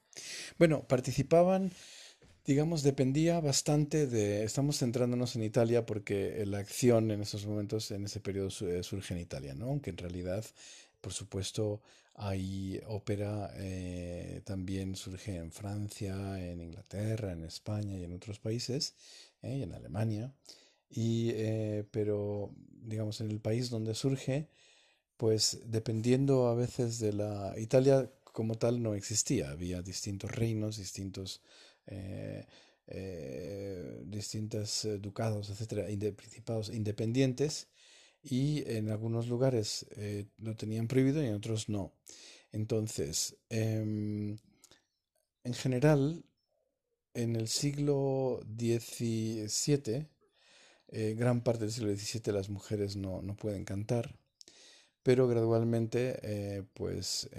Bueno, 0.57 0.83
participaban, 0.87 1.71
digamos, 2.45 2.81
dependía 2.81 3.39
bastante 3.39 4.07
de... 4.07 4.43
Estamos 4.43 4.79
centrándonos 4.79 5.35
en 5.35 5.43
Italia 5.43 5.85
porque 5.85 6.43
la 6.47 6.57
acción 6.57 7.11
en 7.11 7.21
esos 7.21 7.45
momentos, 7.45 7.91
en 7.91 8.05
ese 8.05 8.19
periodo, 8.19 8.49
eh, 8.67 8.81
surge 8.81 9.13
en 9.13 9.19
Italia, 9.19 9.53
¿no? 9.53 9.65
Aunque 9.65 9.91
en 9.91 9.97
realidad, 9.97 10.43
por 11.01 11.13
supuesto, 11.13 11.81
hay 12.21 12.81
ópera, 12.87 13.51
eh, 13.55 14.41
también 14.43 14.95
surge 14.95 15.37
en 15.37 15.51
Francia, 15.51 16.13
en 16.39 16.61
Inglaterra, 16.61 17.31
en 17.31 17.45
España 17.45 17.97
y 17.97 18.03
en 18.03 18.13
otros 18.13 18.39
países, 18.39 18.95
eh, 19.41 19.57
y 19.59 19.63
en 19.63 19.73
Alemania. 19.73 20.33
Y, 20.89 21.29
eh, 21.35 21.85
pero, 21.91 22.51
digamos, 22.83 23.21
en 23.21 23.31
el 23.31 23.39
país 23.39 23.69
donde 23.69 23.95
surge, 23.95 24.49
pues 25.17 25.59
dependiendo 25.65 26.47
a 26.47 26.55
veces 26.55 26.99
de 26.99 27.13
la... 27.13 27.53
Italia 27.57 28.11
como 28.23 28.55
tal 28.55 28.81
no 28.83 28.95
existía, 28.95 29.51
había 29.51 29.81
distintos 29.81 30.31
reinos, 30.31 30.77
distintos... 30.77 31.41
distintos 34.05 34.87
ducados, 34.99 35.49
etcétera, 35.49 35.85
principados 36.15 36.69
independientes 36.69 37.67
y 38.21 38.69
en 38.69 38.89
algunos 38.89 39.27
lugares 39.27 39.85
eh, 39.95 40.27
lo 40.37 40.55
tenían 40.55 40.87
prohibido 40.87 41.23
y 41.23 41.27
en 41.27 41.35
otros 41.35 41.69
no. 41.69 41.93
Entonces, 42.51 43.37
em, 43.49 44.37
en 45.43 45.53
general, 45.53 46.25
en 47.13 47.35
el 47.35 47.47
siglo 47.47 48.39
XVII, 48.47 50.07
eh, 50.89 51.15
gran 51.17 51.43
parte 51.43 51.65
del 51.65 51.71
siglo 51.71 51.95
XVII 51.95 52.33
las 52.33 52.49
mujeres 52.49 52.95
no, 52.95 53.21
no 53.21 53.35
pueden 53.35 53.65
cantar, 53.65 54.15
pero 55.03 55.27
gradualmente 55.27 56.19
eh, 56.23 56.63
pues 56.73 57.29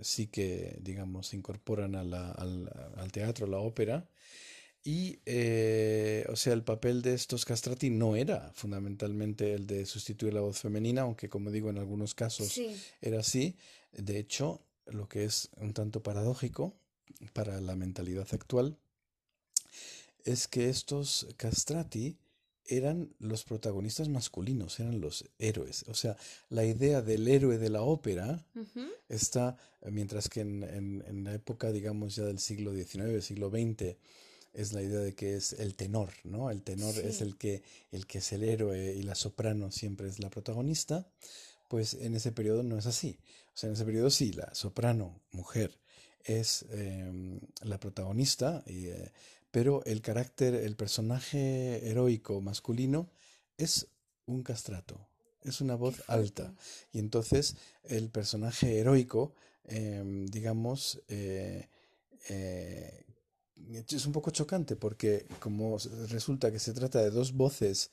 sí 0.00 0.28
que 0.28 0.78
digamos 0.80 1.28
se 1.28 1.36
incorporan 1.36 1.94
al, 1.96 2.14
al, 2.14 3.12
teatro, 3.12 3.46
a 3.46 3.50
la 3.50 3.58
ópera 3.58 4.08
y 4.88 5.18
o 6.30 6.36
sea 6.36 6.54
el 6.54 6.62
papel 6.62 7.02
de 7.02 7.12
estos 7.12 7.44
castrati 7.44 7.90
no 7.90 8.16
era 8.16 8.50
fundamentalmente 8.54 9.52
el 9.52 9.66
de 9.66 9.84
sustituir 9.84 10.32
la 10.32 10.40
voz 10.40 10.60
femenina, 10.60 11.02
aunque 11.02 11.28
como 11.28 11.50
digo 11.50 11.68
en 11.68 11.76
algunos 11.76 12.14
casos 12.14 12.58
era 13.02 13.20
así, 13.20 13.56
de 13.92 14.18
hecho 14.18 14.62
lo 14.86 15.06
que 15.06 15.24
es 15.24 15.50
un 15.58 15.74
tanto 15.74 16.02
paradójico 16.02 16.74
para 17.34 17.60
la 17.60 17.76
mentalidad 17.76 18.26
actual 18.32 18.78
es 20.24 20.48
que 20.48 20.70
estos 20.70 21.26
castrati 21.36 22.16
eran 22.64 23.14
los 23.18 23.44
protagonistas 23.44 24.08
masculinos, 24.08 24.78
eran 24.78 25.00
los 25.00 25.24
héroes. 25.38 25.84
O 25.88 25.94
sea, 25.94 26.16
la 26.50 26.64
idea 26.64 27.00
del 27.00 27.26
héroe 27.26 27.56
de 27.56 27.70
la 27.70 27.80
ópera 27.80 28.44
está, 29.08 29.56
mientras 29.90 30.28
que 30.28 30.40
en, 30.40 31.24
la 31.24 31.32
época, 31.32 31.72
digamos, 31.72 32.16
ya 32.16 32.24
del 32.24 32.38
siglo 32.38 32.74
XIX, 32.74 33.24
siglo 33.24 33.48
XX, 33.48 33.96
es 34.58 34.72
la 34.72 34.82
idea 34.82 34.98
de 34.98 35.14
que 35.14 35.36
es 35.36 35.52
el 35.52 35.76
tenor, 35.76 36.10
¿no? 36.24 36.50
El 36.50 36.62
tenor 36.62 36.92
es 36.98 37.20
el 37.20 37.36
que, 37.36 37.62
el 37.92 38.08
que 38.08 38.18
es 38.18 38.32
el 38.32 38.42
héroe 38.42 38.92
y 38.92 39.02
la 39.02 39.14
soprano 39.14 39.70
siempre 39.70 40.08
es 40.08 40.18
la 40.18 40.30
protagonista. 40.30 41.06
Pues 41.68 41.94
en 41.94 42.16
ese 42.16 42.32
periodo 42.32 42.64
no 42.64 42.76
es 42.76 42.86
así. 42.86 43.20
O 43.54 43.56
sea, 43.56 43.68
en 43.68 43.74
ese 43.74 43.84
periodo 43.84 44.10
sí, 44.10 44.32
la 44.32 44.52
soprano, 44.54 45.22
mujer, 45.30 45.78
es 46.24 46.64
em, 46.70 47.38
la 47.62 47.78
protagonista, 47.78 48.64
eh, 48.66 49.12
pero 49.52 49.84
el 49.84 50.02
carácter, 50.02 50.56
el 50.56 50.74
personaje 50.74 51.88
heroico 51.88 52.40
masculino 52.40 53.12
es 53.58 53.86
un 54.26 54.42
castrato, 54.42 55.08
es 55.44 55.60
una 55.60 55.76
voz 55.76 56.02
alta. 56.08 56.52
Y 56.92 56.98
entonces 56.98 57.54
el 57.84 58.10
personaje 58.10 58.78
heroico, 58.78 59.34
em, 59.64 60.26
digamos, 60.26 61.00
eh, 61.06 61.68
eh, 62.28 63.04
es 63.70 64.06
un 64.06 64.12
poco 64.12 64.30
chocante 64.30 64.76
porque 64.76 65.26
como 65.40 65.78
resulta 66.08 66.50
que 66.50 66.58
se 66.58 66.72
trata 66.72 67.00
de 67.00 67.10
dos 67.10 67.32
voces 67.32 67.90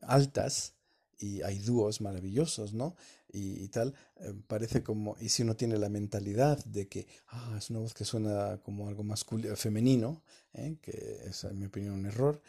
altas, 0.00 0.74
y 1.18 1.42
hay 1.42 1.58
dúos 1.58 2.00
maravillosos, 2.00 2.72
¿no? 2.72 2.94
Y, 3.30 3.68
tal, 3.68 3.94
eh, 4.20 4.32
parece 4.46 4.82
como, 4.82 5.16
y 5.20 5.28
si 5.28 5.42
uno 5.42 5.54
tiene 5.54 5.76
la 5.76 5.90
mentalidad 5.90 6.64
de 6.64 6.88
que, 6.88 7.06
ah, 7.28 7.56
es 7.58 7.68
una 7.68 7.80
voz 7.80 7.92
que 7.92 8.04
suena 8.04 8.58
como 8.62 8.88
algo 8.88 9.02
masculino, 9.02 9.54
femenino, 9.54 10.22
¿eh? 10.54 10.76
que 10.80 11.24
es 11.26 11.44
en 11.44 11.58
mi 11.58 11.66
opinión 11.66 11.94
un 11.94 12.06
error, 12.06 12.40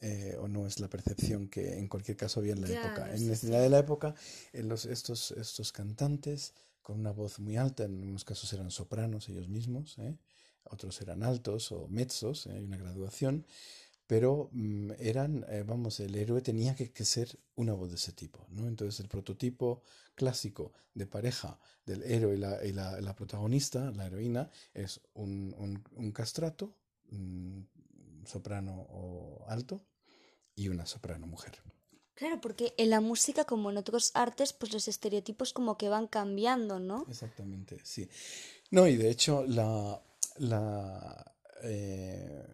eh, 0.00 0.36
o 0.40 0.48
no 0.48 0.66
es 0.66 0.80
la 0.80 0.88
percepción 0.88 1.48
que 1.48 1.78
en 1.78 1.88
cualquier 1.88 2.16
caso 2.16 2.40
había 2.40 2.54
en 2.54 2.62
la 2.62 2.68
época. 2.68 3.14
En 3.14 3.28
la 3.50 3.60
de 3.60 3.68
la 3.68 3.78
época, 3.78 4.14
en 4.52 4.68
los, 4.68 4.86
estos, 4.86 5.32
estos 5.32 5.72
cantantes 5.72 6.54
con 6.80 7.00
una 7.00 7.10
voz 7.10 7.38
muy 7.38 7.56
alta, 7.56 7.84
en 7.84 8.02
unos 8.02 8.24
casos 8.24 8.50
eran 8.52 8.70
sopranos 8.70 9.28
ellos 9.28 9.48
mismos, 9.48 9.96
otros 10.70 11.00
eran 11.00 11.22
altos 11.22 11.72
o 11.72 11.88
mezzos, 11.88 12.46
hay 12.46 12.62
una 12.62 12.76
graduación, 12.76 13.46
pero 14.06 14.50
mm, 14.52 14.92
eran, 14.98 15.44
eh, 15.48 15.64
vamos, 15.66 16.00
el 16.00 16.14
héroe 16.14 16.40
tenía 16.42 16.74
que, 16.74 17.04
ser 17.04 17.38
una 17.56 17.72
voz 17.72 17.90
de 17.90 17.96
ese 17.96 18.12
tipo, 18.12 18.46
¿no? 18.50 18.66
Entonces 18.66 19.00
el 19.00 19.08
prototipo 19.08 19.82
clásico 20.14 20.72
de 20.94 21.06
pareja 21.06 21.58
del 21.86 22.02
héroe 22.02 22.34
y 22.34 22.38
la, 22.38 22.64
y 22.64 22.72
la, 22.72 23.16
protagonista, 23.16 23.90
la 23.92 24.06
heroína, 24.06 24.50
es 24.74 25.00
un, 25.14 25.54
un, 25.96 26.12
castrato, 26.12 26.76
un 27.10 27.68
soprano 28.26 28.86
o 28.90 29.44
alto 29.48 29.84
y 30.54 30.68
una 30.68 30.86
soprano 30.86 31.26
mujer. 31.26 31.62
Claro, 32.14 32.40
porque 32.40 32.74
en 32.78 32.90
la 32.90 33.00
música, 33.00 33.44
como 33.44 33.70
en 33.70 33.76
otros 33.76 34.12
artes, 34.14 34.52
pues 34.52 34.72
los 34.72 34.86
estereotipos 34.86 35.52
como 35.52 35.76
que 35.76 35.88
van 35.88 36.06
cambiando, 36.06 36.78
¿no? 36.78 37.04
Exactamente, 37.08 37.80
sí. 37.82 38.08
No, 38.70 38.86
y 38.86 38.96
de 38.96 39.10
hecho 39.10 39.44
la, 39.44 40.00
la 40.36 41.34
eh, 41.64 42.44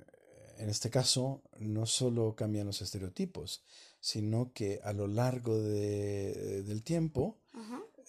en 0.59 0.69
este 0.69 0.91
caso, 0.91 1.43
no 1.59 1.87
solo 1.87 2.37
cambian 2.37 2.67
los 2.67 2.83
estereotipos, 2.83 3.63
sino 3.99 4.53
que 4.53 4.81
a 4.85 4.93
lo 4.93 5.07
largo 5.07 5.59
del 5.59 6.83
tiempo, 6.83 7.39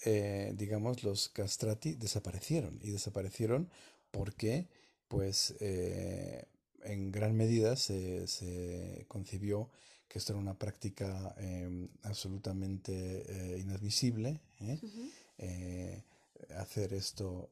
eh, 0.04 0.54
digamos, 0.58 1.04
los 1.04 1.30
castrati 1.30 1.96
desaparecieron. 1.96 2.80
Y 2.84 2.92
desaparecieron 2.92 3.70
porque, 4.12 4.68
pues, 5.08 5.56
eh, 5.62 6.46
en 6.84 7.12
gran 7.12 7.38
medida 7.38 7.78
se, 7.78 9.06
concibió 9.08 9.70
que 10.10 10.20
esto 10.20 10.34
era 10.34 10.42
una 10.42 10.60
práctica 10.60 11.34
em, 11.38 11.88
absolutamente 12.04 13.56
inadmisible. 13.60 14.42
hacer 16.58 16.94
esto 16.94 17.50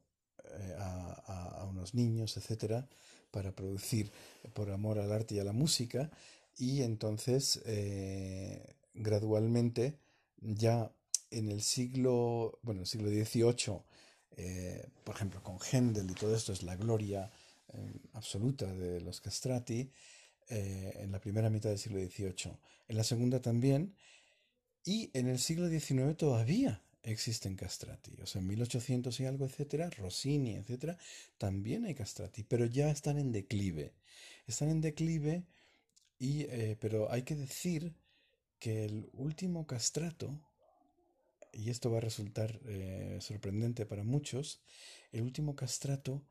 a, 0.78 1.62
a, 1.62 1.66
unos 1.66 1.94
niños, 1.94 2.38
etcétera, 2.38 2.88
para 3.32 3.52
producir 3.52 4.12
por 4.54 4.72
amor 4.72 5.00
al 5.00 5.12
arte 5.12 5.36
y 5.36 5.40
a 5.40 5.44
la 5.44 5.54
música. 5.54 6.10
Y 6.58 6.82
entonces 6.82 7.62
eh, 7.66 8.76
gradualmente 8.94 9.98
ya 10.42 10.92
en 11.32 11.50
el 11.50 11.62
siglo, 11.62 12.60
bueno, 12.64 12.82
el 12.82 12.88
siglo 12.88 13.10
XVIII, 13.10 13.82
eh, 14.38 14.90
por 15.04 15.16
ejemplo, 15.16 15.44
con 15.44 15.60
Händel 15.60 16.10
y 16.10 16.16
todo 16.16 16.36
esto 16.36 16.54
es 16.54 16.64
la 16.64 16.76
gloria 16.76 17.32
eh, 17.74 17.94
absoluta 18.14 18.66
de 18.74 19.02
los 19.02 19.22
castrati, 19.22 19.92
en 20.52 21.12
la 21.12 21.22
primera 21.22 21.52
mitad 21.52 21.70
del 21.70 21.78
siglo 21.78 22.00
XVIII, 22.00 22.58
en 22.88 22.98
la 22.98 23.04
segunda 23.04 23.40
también, 23.40 23.94
y 24.84 25.12
en 25.14 25.28
el 25.28 25.38
siglo 25.38 25.70
XIX 25.70 26.18
todavía 26.18 26.82
existen 27.04 27.56
castrati. 27.56 28.22
O 28.22 28.26
sea, 28.26 28.42
en 28.42 28.48
1800 28.48 29.20
y 29.20 29.26
algo, 29.26 29.46
etcétera, 29.46 29.90
Rossini, 29.90 30.56
etcétera, 30.56 30.98
también 31.38 31.86
hay 31.86 31.96
castrati, 31.96 32.44
pero 32.44 32.66
ya 32.66 32.90
están 32.90 33.18
en 33.18 33.32
declive. 33.32 33.94
Están 34.48 34.70
en 34.70 34.82
declive, 34.82 35.44
y, 36.18 36.44
eh, 36.44 36.78
pero 36.80 37.12
hay 37.12 37.24
que 37.24 37.36
decir 37.36 37.94
que 38.60 38.86
el 38.86 39.10
último 39.14 39.66
castrato, 39.66 40.40
y 41.54 41.70
esto 41.70 41.90
va 41.90 41.98
a 41.98 42.02
resultar 42.02 42.60
eh, 42.66 43.18
sorprendente 43.22 43.86
para 43.86 44.04
muchos, 44.04 44.62
el 45.12 45.22
último 45.22 45.56
castrato 45.56 46.24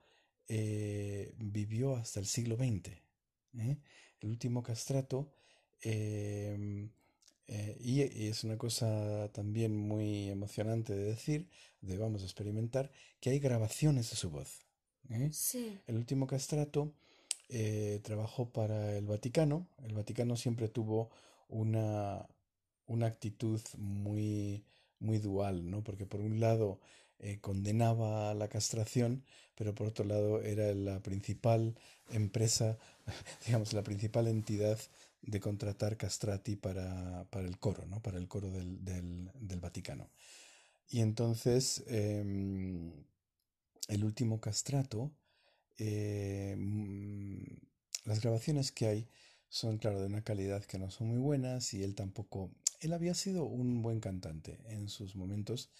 eh, 0.48 1.34
vivió 1.38 1.96
hasta 1.96 2.20
el 2.20 2.26
siglo 2.26 2.56
XX. 2.56 2.92
El 4.20 4.28
último 4.28 4.62
castrato 4.62 5.32
y, 7.48 8.02
es 8.28 8.44
una 8.44 8.58
cosa 8.58 9.30
también 9.32 9.74
muy 9.74 10.28
emocionante 10.28 10.94
de 10.94 11.04
decir, 11.04 11.48
de 11.80 11.96
vamos 11.96 12.22
a 12.22 12.26
experimentar, 12.26 12.90
que 13.20 13.30
hay 13.30 13.38
grabaciones 13.38 14.10
de 14.10 14.16
su 14.16 14.30
voz. 14.30 14.66
¿eh? 15.10 15.30
El 15.86 15.96
último 15.96 16.26
castrato 16.26 16.92
eh, 17.48 18.00
trabajó 18.02 18.50
para 18.50 18.96
el 18.96 19.06
Vaticano. 19.06 19.66
El 19.82 19.94
Vaticano 19.94 20.36
siempre 20.36 20.68
tuvo 20.68 21.10
una, 21.48 22.28
una 22.86 23.06
actitud 23.06 23.60
muy, 23.78 24.64
muy 24.98 25.18
dual, 25.18 25.70
¿no? 25.70 25.82
porque 25.82 26.06
por 26.06 26.20
un 26.20 26.40
lado 26.40 26.80
condenaba 27.40 28.32
la 28.34 28.46
castración, 28.48 29.24
pero 29.56 29.74
por 29.74 29.88
otro 29.88 30.04
lado 30.04 30.40
era 30.40 30.72
la 30.72 31.02
principal 31.02 31.74
empresa, 32.10 32.78
digamos, 33.46 33.72
la 33.72 33.82
principal 33.82 34.28
entidad 34.28 34.78
de 35.22 35.40
contratar 35.40 35.96
castrati 35.96 36.56
para, 36.56 37.26
el 37.32 37.58
coro, 37.58 37.86
¿no? 37.86 38.00
para 38.02 38.18
el 38.18 38.28
coro 38.28 38.50
del, 38.50 38.84
del, 38.84 39.60
Vaticano. 39.60 40.10
Y 40.88 41.00
entonces 41.00 41.84
em, 41.88 42.92
el 43.88 44.04
último 44.04 44.40
castrato, 44.40 45.12
em, 45.76 47.44
las 48.04 48.20
grabaciones 48.20 48.72
que 48.72 48.86
hay 48.86 49.08
son, 49.48 49.78
claro, 49.78 50.00
de 50.00 50.06
una 50.06 50.22
calidad 50.22 50.64
que 50.64 50.78
no 50.78 50.90
son 50.90 51.08
muy 51.08 51.18
buenas 51.18 51.74
y 51.74 51.82
él 51.82 51.94
tampoco, 51.94 52.50
él 52.80 52.92
había 52.92 53.14
sido 53.14 53.44
un 53.44 53.82
buen 53.82 54.00
cantante 54.00 54.58
en 54.68 54.88
sus 54.88 55.16
momentos, 55.16 55.70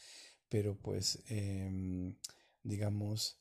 pero 0.48 0.76
pues, 0.76 1.22
em, 1.28 2.14
digamos, 2.62 3.38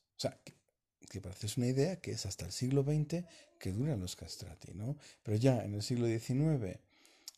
que 1.10 1.20
para 1.20 1.34
hacerse 1.34 1.60
una 1.60 1.68
idea, 1.68 2.00
que 2.00 2.12
es 2.12 2.26
hasta 2.26 2.46
el 2.46 2.52
siglo 2.52 2.82
XX 2.82 3.24
que 3.58 3.72
duran 3.72 4.00
los 4.00 4.16
castrati, 4.16 4.74
¿no? 4.74 4.96
Pero 5.22 5.36
ya 5.36 5.64
en 5.64 5.74
el 5.74 5.82
siglo 5.82 6.06
XIX, 6.06 6.78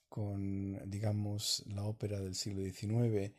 con, 0.09 0.91
digamos, 0.91 1.63
la 1.67 1.85
ópera 1.85 2.21
del 2.21 2.35
siglo 2.35 2.63
XIX, 2.63 3.33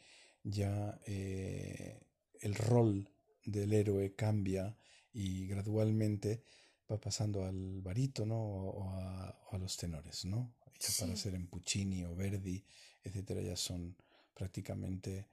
ya 0.43 0.99
eh, 1.05 1.99
el 2.39 2.55
rol 2.55 3.09
del 3.45 3.73
héroe 3.73 4.15
cambia 4.15 4.75
y 5.13 5.47
gradualmente 5.47 6.43
va 6.91 6.99
pasando 6.99 7.45
al 7.45 7.81
barítono 7.81 8.37
o, 8.37 8.91
a, 8.91 9.57
los 9.57 9.77
tenores, 9.77 10.25
¿no? 10.25 10.53
Ya 10.79 10.87
para 10.99 11.15
ser 11.15 11.35
en 11.35 11.47
Puccini 11.47 12.03
o 12.05 12.15
Verdi, 12.15 12.63
etcétera, 13.03 13.41
ya 13.41 13.55
son 13.55 13.95
prácticamente 14.33 15.27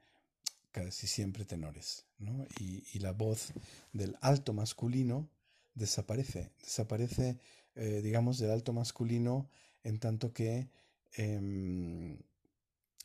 casi 0.73 1.07
siempre 1.07 1.45
tenores, 1.45 2.07
¿no? 2.19 2.47
Y, 2.59 2.85
y 2.93 2.99
la 3.01 3.13
voz 3.13 3.53
del 3.93 4.17
alto 4.21 4.53
masculino 4.53 5.29
desaparece, 5.79 6.51
desaparece, 6.63 7.39
eh, 7.75 8.01
digamos, 8.03 8.39
del 8.39 8.51
alto 8.51 8.73
masculino 8.73 9.49
en 9.85 9.99
tanto 9.99 10.33
que 10.33 10.69
em, 11.17 12.19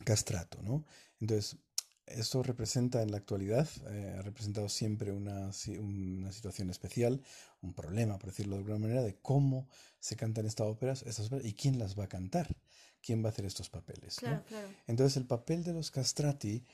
castrato, 0.04 0.62
¿no? 0.62 0.84
Entonces, 1.19 1.58
esto 2.06 2.43
representa 2.43 3.02
en 3.02 3.12
la 3.12 3.17
actualidad, 3.17 3.67
eh, 3.89 4.15
ha 4.19 4.21
representado 4.21 4.67
siempre 4.67 5.13
una, 5.13 5.52
una, 5.80 6.32
situación 6.34 6.69
especial, 6.69 7.21
un 7.62 7.73
problema, 7.73 8.17
por 8.17 8.32
decirlo 8.32 8.56
de 8.56 8.62
alguna 8.63 8.80
manera, 8.80 9.04
de 9.04 9.15
cómo 9.21 9.69
se 9.99 10.17
cantan 10.17 10.45
estas 10.45 10.67
óperas, 10.67 11.04
estas 11.04 11.28
óperas 11.28 11.45
y 11.45 11.54
quién 11.54 11.80
las 11.80 11.97
va 11.97 12.06
a 12.06 12.10
cantar, 12.10 12.54
quién 13.02 13.23
va 13.23 13.30
a 13.30 13.32
hacer 13.32 13.45
estos 13.45 13.69
papeles. 13.69 14.17
Claro, 14.17 14.43
claro. 14.45 14.67
Entonces, 14.88 15.15
el 15.15 15.28
papel 15.28 15.63
de 15.63 15.73
los 15.73 15.91
castrati, 15.91 16.65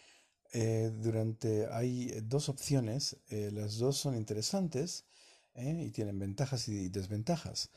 eh, 0.54 0.92
durante, 0.94 1.68
hay 1.72 2.20
dos 2.24 2.50
opciones, 2.50 3.18
eh, 3.30 3.52
las 3.52 3.78
dos 3.78 3.98
son 3.98 4.16
interesantes 4.16 5.06
y 5.56 5.92
tienen 5.92 6.18
ventajas 6.20 6.70
y 6.70 6.88
desventajas. 6.88 7.70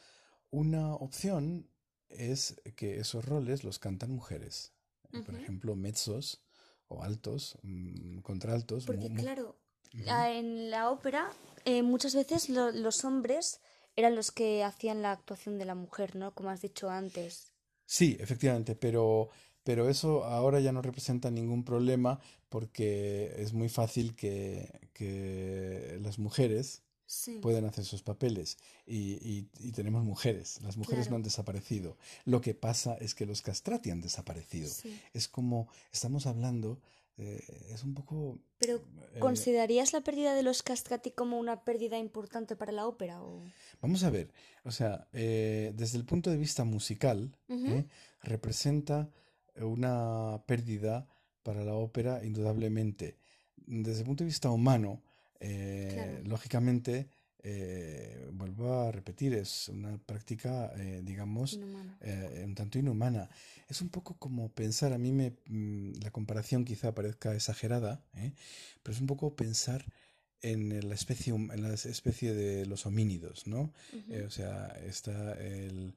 Una 0.51 0.95
opción 0.95 1.69
es 2.09 2.61
que 2.77 3.01
esos 3.01 3.25
roles 3.25 3.65
los 3.65 3.81
cantan 3.81 4.13
mujeres. 4.13 4.73
Por 5.27 5.35
ejemplo, 5.35 5.75
mezzos 5.75 6.43
o 6.89 7.03
altos, 7.03 7.59
mm, 7.63 8.19
contraltos. 8.21 8.87
Porque 8.87 9.13
claro, 9.13 9.57
en 9.93 10.71
la 10.71 10.91
ópera 10.91 11.31
eh, 11.65 11.83
muchas 11.83 12.15
veces 12.15 12.49
los 12.49 13.05
hombres 13.05 13.61
eran 13.95 14.17
los 14.17 14.33
que 14.33 14.65
hacían 14.65 15.03
la 15.03 15.13
actuación 15.13 15.59
de 15.59 15.65
la 15.65 15.75
mujer, 15.75 16.17
¿no? 16.17 16.35
Como 16.35 16.51
has 16.51 16.63
dicho 16.63 16.89
antes. 16.91 17.53
Sí, 17.85 18.17
efectivamente, 18.19 18.75
pero, 18.75 19.29
pero 19.65 19.89
eso 19.89 20.25
ahora 20.25 20.61
ya 20.61 20.73
no 20.73 20.83
representa 20.83 21.31
ningún 21.31 21.65
problema 21.65 22.21
porque 22.49 23.35
es 23.39 23.53
muy 23.53 23.69
fácil 23.69 24.15
que, 24.15 24.81
que 24.93 25.99
las 26.03 26.19
mujeres 26.19 26.83
pueden 27.41 27.65
hacer 27.67 27.85
sus 27.85 28.03
papeles 28.03 28.59
y, 28.87 29.47
y, 29.61 29.73
tenemos 29.73 30.05
mujeres, 30.05 30.61
las 30.63 30.77
mujeres 30.77 31.11
no 31.11 31.17
han 31.17 31.23
desaparecido. 31.23 31.97
Lo 32.25 32.41
que 32.41 32.55
pasa 32.55 32.95
es 32.95 33.15
que 33.15 33.27
los 33.27 33.43
castrati 33.43 33.91
han 33.91 34.01
desaparecido. 34.01 34.71
Es 35.13 35.29
como, 35.29 35.69
estamos 35.93 36.27
hablando, 36.27 36.81
eh, 37.19 37.43
es 37.71 37.85
un 37.85 37.95
poco... 37.95 38.39
Pero, 38.59 38.77
eh, 39.15 39.19
¿considerarías 39.19 39.93
la 39.93 40.01
pérdida 40.01 40.35
de 40.35 40.43
los 40.43 40.63
castrati 40.63 41.11
como 41.11 41.39
una 41.39 41.65
pérdida 41.65 41.99
importante 41.99 42.57
para 42.57 42.73
la 42.73 42.87
ópera? 42.87 43.23
O... 43.23 43.45
Vamos 43.83 44.05
a 44.05 44.11
ver, 44.11 44.33
o 44.65 44.71
sea, 44.71 45.07
eh, 45.13 45.73
desde 45.77 45.99
el 45.99 46.05
punto 46.05 46.31
de 46.31 46.39
vista 46.39 46.65
musical, 46.65 47.37
representa 48.23 49.11
una 49.61 50.43
pérdida 50.47 51.07
para 51.43 51.65
la 51.65 51.75
ópera 51.75 52.25
indudablemente. 52.25 53.19
Desde 53.57 54.01
el 54.01 54.07
punto 54.07 54.25
de 54.25 54.29
vista 54.29 54.51
humano, 54.51 55.03
eh, 55.41 56.23
lógicamente, 56.25 57.09
eh, 57.43 58.29
vuelvo 58.33 58.73
a 58.73 58.93
repetir, 58.93 59.35
es 59.35 59.69
una 59.69 59.99
práctica, 59.99 60.73
eh, 60.77 61.03
digamos, 61.05 61.55
un 61.55 62.55
tanto 62.55 62.79
inhumana. 62.79 63.29
Es 63.69 63.81
un 63.83 63.89
poco 63.89 64.17
como 64.19 64.51
pensar, 64.51 64.93
a 64.93 64.99
mí 64.99 65.13
me, 65.13 65.37
mm, 65.47 65.95
la 66.03 66.11
comparación 66.11 66.65
quizá 66.65 66.95
parezca 66.95 67.35
exagerada, 67.35 68.05
pero 68.83 68.95
es 68.95 69.01
un 69.01 69.07
poco 69.07 69.35
pensar 69.35 69.85
en 70.43 70.89
la 70.89 70.95
especie, 70.95 71.33
en 71.35 71.63
la 71.63 71.75
especie 71.75 72.35
de 72.35 72.67
los 72.67 72.87
homínidos, 72.87 73.47
¿no? 73.47 73.73
o 74.27 74.31
sea, 74.31 74.67
está 74.85 75.35
el 75.35 75.95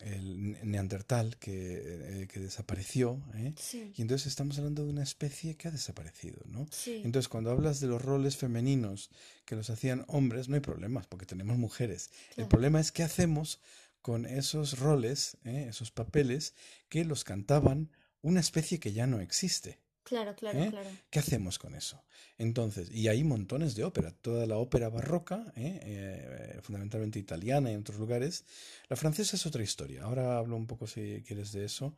el 0.00 0.58
neandertal 0.70 1.36
que, 1.38 2.22
eh, 2.22 2.28
que 2.28 2.40
desapareció, 2.40 3.22
¿eh? 3.34 3.54
y 3.94 4.02
entonces 4.02 4.26
estamos 4.26 4.58
hablando 4.58 4.84
de 4.84 4.90
una 4.90 5.02
especie 5.02 5.56
que 5.56 5.68
ha 5.68 5.70
desaparecido, 5.70 6.40
¿no? 6.46 6.66
Entonces 6.86 7.28
cuando 7.28 7.50
hablas 7.50 7.80
de 7.80 7.86
los 7.86 8.02
roles 8.02 8.36
femeninos 8.36 9.10
que 9.44 9.56
los 9.56 9.70
hacían 9.70 10.04
hombres, 10.08 10.48
no 10.48 10.54
hay 10.54 10.60
problemas, 10.60 11.06
porque 11.06 11.26
tenemos 11.26 11.58
mujeres. 11.58 12.10
El 12.36 12.48
problema 12.48 12.80
es 12.80 12.92
qué 12.92 13.02
hacemos 13.02 13.60
con 14.02 14.26
esos 14.26 14.78
roles, 14.78 15.38
¿eh? 15.44 15.66
esos 15.70 15.90
papeles 15.90 16.54
que 16.88 17.04
los 17.04 17.24
cantaban 17.24 17.90
una 18.20 18.40
especie 18.40 18.78
que 18.78 18.92
ya 18.92 19.06
no 19.06 19.20
existe. 19.20 19.78
Claro, 20.04 20.36
claro, 20.36 20.62
¿Eh? 20.62 20.68
claro. 20.70 20.90
¿Qué 21.10 21.18
hacemos 21.18 21.58
con 21.58 21.74
eso? 21.74 22.02
Entonces, 22.36 22.90
y 22.90 23.08
hay 23.08 23.24
montones 23.24 23.74
de 23.74 23.84
ópera, 23.84 24.10
toda 24.10 24.46
la 24.46 24.58
ópera 24.58 24.90
barroca, 24.90 25.52
¿eh? 25.56 25.80
Eh, 25.82 26.60
fundamentalmente 26.62 27.18
italiana 27.18 27.70
y 27.70 27.74
en 27.74 27.80
otros 27.80 27.98
lugares. 27.98 28.44
La 28.88 28.96
francesa 28.96 29.36
es 29.36 29.46
otra 29.46 29.62
historia. 29.62 30.04
Ahora 30.04 30.36
hablo 30.36 30.56
un 30.56 30.66
poco 30.66 30.86
si 30.86 31.22
quieres 31.26 31.52
de 31.52 31.64
eso, 31.64 31.96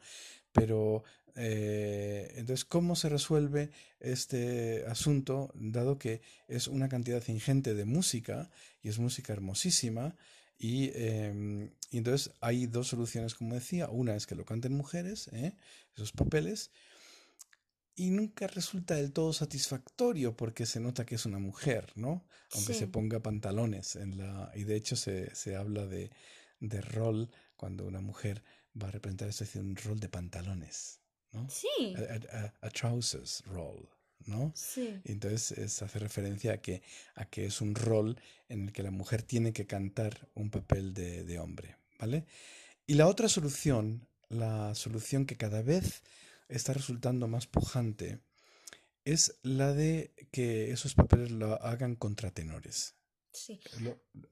pero 0.52 1.02
entonces, 1.38 2.64
¿cómo 2.64 2.96
se 2.96 3.10
resuelve 3.10 3.70
este 4.00 4.86
asunto, 4.86 5.50
dado 5.54 5.98
que 5.98 6.22
es 6.48 6.66
una 6.66 6.88
cantidad 6.88 7.22
ingente 7.28 7.74
de 7.74 7.84
música 7.84 8.48
y 8.82 8.88
es 8.88 8.98
música 8.98 9.34
hermosísima? 9.34 10.16
Y, 10.58 10.92
em, 10.94 11.72
y 11.90 11.98
entonces 11.98 12.32
hay 12.40 12.66
dos 12.66 12.88
soluciones, 12.88 13.34
como 13.34 13.54
decía. 13.54 13.90
Una 13.90 14.16
es 14.16 14.26
que 14.26 14.34
lo 14.34 14.46
canten 14.46 14.72
mujeres, 14.72 15.28
esos 15.94 16.12
papeles 16.12 16.70
y 17.96 18.10
nunca 18.10 18.46
resulta 18.46 18.94
del 18.94 19.12
todo 19.12 19.32
satisfactorio 19.32 20.36
porque 20.36 20.66
se 20.66 20.80
nota 20.80 21.06
que 21.06 21.14
es 21.14 21.24
una 21.24 21.38
mujer, 21.38 21.90
¿no? 21.96 22.26
Aunque 22.52 22.74
se 22.74 22.86
ponga 22.86 23.20
pantalones 23.20 23.96
en 23.96 24.18
la 24.18 24.52
y 24.54 24.64
de 24.64 24.76
hecho 24.76 24.96
se, 24.96 25.34
se 25.34 25.56
habla 25.56 25.86
de, 25.86 26.10
de, 26.60 26.80
rol 26.82 27.30
cuando 27.56 27.86
una 27.86 28.02
mujer 28.02 28.44
va 28.80 28.88
a 28.88 28.90
representar 28.90 29.28
esto 29.28 29.44
es 29.44 29.56
un 29.56 29.74
rol 29.76 29.98
de 29.98 30.10
pantalones, 30.10 31.00
¿no? 31.32 31.48
Sí. 31.48 31.94
A, 32.60 32.68
trousers 32.68 33.42
role, 33.46 33.88
¿no? 34.26 34.52
Sí. 34.54 35.00
entonces 35.04 35.72
se 35.72 35.84
hace 35.84 35.98
referencia 35.98 36.52
a 36.52 36.58
que 36.58 36.82
a 37.14 37.24
que 37.24 37.46
es 37.46 37.62
un 37.62 37.74
rol 37.74 38.20
en 38.50 38.64
el 38.64 38.72
que 38.72 38.82
la 38.82 38.90
mujer 38.90 39.22
tiene 39.22 39.54
que 39.54 39.66
cantar 39.66 40.28
un 40.34 40.50
papel 40.50 40.92
de, 40.92 41.24
de 41.24 41.38
hombre, 41.38 41.76
¿vale? 41.98 42.26
Y 42.86 42.94
la 42.94 43.06
otra 43.08 43.30
solución, 43.30 44.06
la 44.28 44.74
solución 44.74 45.24
que 45.24 45.36
cada 45.36 45.62
vez 45.62 46.02
está 46.48 46.72
resultando 46.72 47.28
más 47.28 47.46
pujante 47.46 48.20
es 49.04 49.38
la 49.42 49.72
de 49.72 50.12
que 50.32 50.72
esos 50.72 50.94
papeles 50.94 51.30
lo 51.30 51.62
hagan 51.62 51.94
contratenores. 51.94 52.96
Sí. 53.32 53.60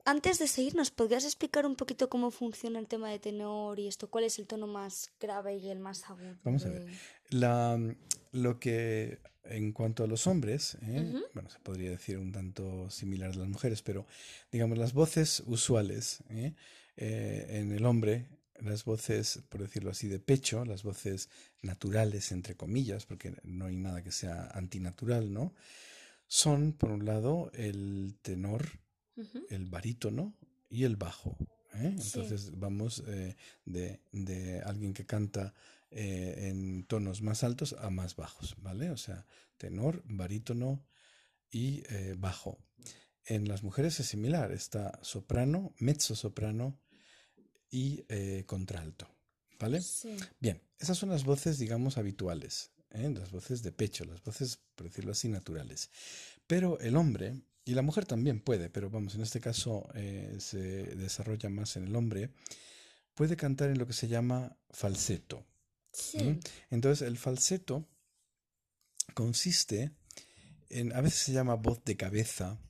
Antes 0.05 0.39
de 0.39 0.49
seguir, 0.49 0.75
¿nos 0.75 0.91
podrías 0.91 1.25
explicar 1.25 1.67
un 1.67 1.77
poquito 1.77 2.09
cómo 2.09 2.31
funciona 2.31 2.79
el 2.79 2.89
tema 2.89 3.11
de 3.11 3.19
tenor 3.19 3.79
y 3.79 3.87
esto? 3.87 4.09
¿Cuál 4.09 4.25
es 4.25 4.39
el 4.39 4.47
tono 4.47 4.67
más 4.67 5.13
grave 5.21 5.57
y 5.57 5.69
el 5.69 5.79
más 5.79 6.09
agudo? 6.11 6.37
Vamos 6.43 6.65
a 6.65 6.71
ver. 6.71 6.87
La, 7.29 7.79
lo 8.33 8.59
que, 8.59 9.21
en 9.45 9.73
cuanto 9.73 10.05
a 10.05 10.07
los 10.07 10.27
hombres, 10.27 10.79
¿eh? 10.83 11.23
bueno, 11.35 11.51
se 11.51 11.59
podría 11.61 11.91
decir 11.91 12.19
un 12.19 12.33
tanto 12.33 12.89
similar 12.91 13.31
a 13.31 13.35
las 13.35 13.49
mujeres, 13.49 13.83
pero 13.83 14.07
digamos, 14.51 14.79
las 14.79 14.95
voces 14.95 15.43
usuales 15.47 16.25
¿eh? 16.31 16.55
Eh, 16.97 17.47
en 17.51 17.73
el 17.73 17.85
hombre 17.85 18.27
las 18.61 18.85
voces, 18.85 19.43
por 19.49 19.63
decirlo 19.63 19.91
así, 19.91 20.09
de 20.09 20.21
pecho, 20.21 20.65
las 20.65 20.83
voces 20.83 21.29
naturales, 21.63 22.33
entre 22.33 22.57
comillas, 22.57 23.07
porque 23.07 23.35
no 23.43 23.67
hay 23.67 23.77
nada 23.77 24.03
que 24.03 24.13
sea 24.13 24.49
antinatural, 24.53 25.33
¿no? 25.33 25.55
Son, 26.27 26.73
por 26.73 26.91
un 26.91 27.05
lado, 27.05 27.51
el 27.55 28.17
tenor, 28.23 28.81
el 29.51 29.67
barítono 29.67 30.35
y 30.69 30.85
el 30.85 30.97
bajo. 30.97 31.37
¿eh? 31.75 31.95
Entonces 31.97 32.59
vamos 32.59 33.03
eh, 33.07 33.37
de, 33.65 34.01
de, 34.13 34.61
alguien 34.63 34.95
que 34.95 35.07
canta 35.07 35.55
eh, 35.91 36.49
en 36.49 36.85
tonos 36.85 37.23
más 37.23 37.45
altos 37.45 37.75
a 37.79 37.91
más 37.91 38.17
bajos, 38.17 38.57
¿vale? 38.59 38.91
O 38.91 38.97
sea, 38.97 39.27
tenor, 39.57 40.03
barítono 40.07 40.85
y 41.51 41.85
bajo. 42.17 42.59
En 43.27 43.49
las 43.49 43.63
mujeres 43.63 44.01
es 44.01 44.07
similar, 44.07 44.51
está 44.51 44.99
soprano, 45.03 45.73
mezzo 45.79 46.17
soprano, 46.17 46.81
y 47.75 48.05
eh, 48.09 48.45
contralto. 48.47 49.09
¿Vale? 49.59 49.81
Sí. 49.81 50.17
Bien, 50.39 50.63
esas 50.79 50.97
son 50.97 51.09
las 51.09 51.25
voces, 51.25 51.59
digamos, 51.59 51.99
habituales, 51.99 52.71
¿eh? 52.91 53.11
las 53.13 53.33
voces 53.33 53.65
de 53.65 53.73
pecho, 53.73 54.05
las 54.05 54.23
voces, 54.23 54.61
por 54.77 54.87
decirlo 54.87 55.11
así, 55.11 55.29
naturales. 55.29 55.91
Pero 56.47 56.79
el 56.79 56.95
hombre, 56.97 57.43
y 57.65 57.75
la 57.75 57.83
mujer 57.83 58.07
también 58.07 58.41
puede, 58.41 58.71
pero 58.71 58.91
vamos, 58.91 59.17
en 59.17 59.23
este 59.23 59.41
caso 59.41 59.89
eh, 59.95 60.37
se 60.39 60.59
desarrolla 60.59 61.49
más 61.49 61.77
en 61.77 61.85
el 61.85 61.97
hombre, 61.97 62.31
puede 63.15 63.37
cantar 63.37 63.71
en 63.71 63.79
lo 63.79 63.89
que 63.89 63.93
se 63.93 64.07
llama 64.07 64.57
falseto. 64.71 65.45
Sí. 65.93 66.39
Entonces, 66.71 67.07
el 67.07 67.19
falseto 67.19 67.89
consiste 69.15 69.91
en, 70.71 70.93
a 70.93 71.01
veces 71.01 71.21
se 71.21 71.33
llama 71.33 71.55
voz 71.55 71.85
de 71.85 71.97
cabeza, 71.97 72.61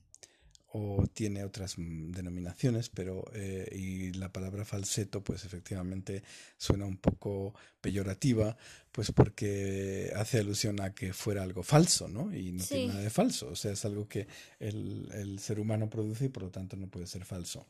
o 0.77 1.07
tiene 1.07 1.45
otras 1.45 1.77
mm, 1.77 2.11
denominaciones, 2.11 2.89
pero 2.89 3.23
eh, 3.33 3.65
y 3.71 4.11
la 4.11 4.33
palabra 4.33 4.65
falseto, 4.65 5.23
pues 5.23 5.45
efectivamente 5.45 6.21
suena 6.57 6.85
un 6.85 6.97
poco 6.97 7.55
peyorativa, 7.79 8.57
pues 8.91 9.13
porque 9.13 10.11
hace 10.17 10.39
alusión 10.39 10.81
a 10.81 10.93
que 10.93 11.13
fuera 11.13 11.43
algo 11.43 11.63
falso, 11.63 12.09
¿no? 12.09 12.35
Y 12.35 12.51
no 12.51 12.61
tiene 12.61 12.87
nada 12.87 12.99
de 12.99 13.09
falso, 13.09 13.47
o 13.47 13.55
sea, 13.55 13.71
es 13.71 13.85
algo 13.85 14.09
que 14.09 14.27
el, 14.59 15.39
ser 15.39 15.61
humano 15.61 15.89
produce 15.89 16.25
y 16.25 16.29
por 16.29 16.43
lo 16.43 16.51
tanto 16.51 16.75
no 16.75 16.89
puede 16.89 17.07
ser 17.07 17.23
falso. 17.23 17.65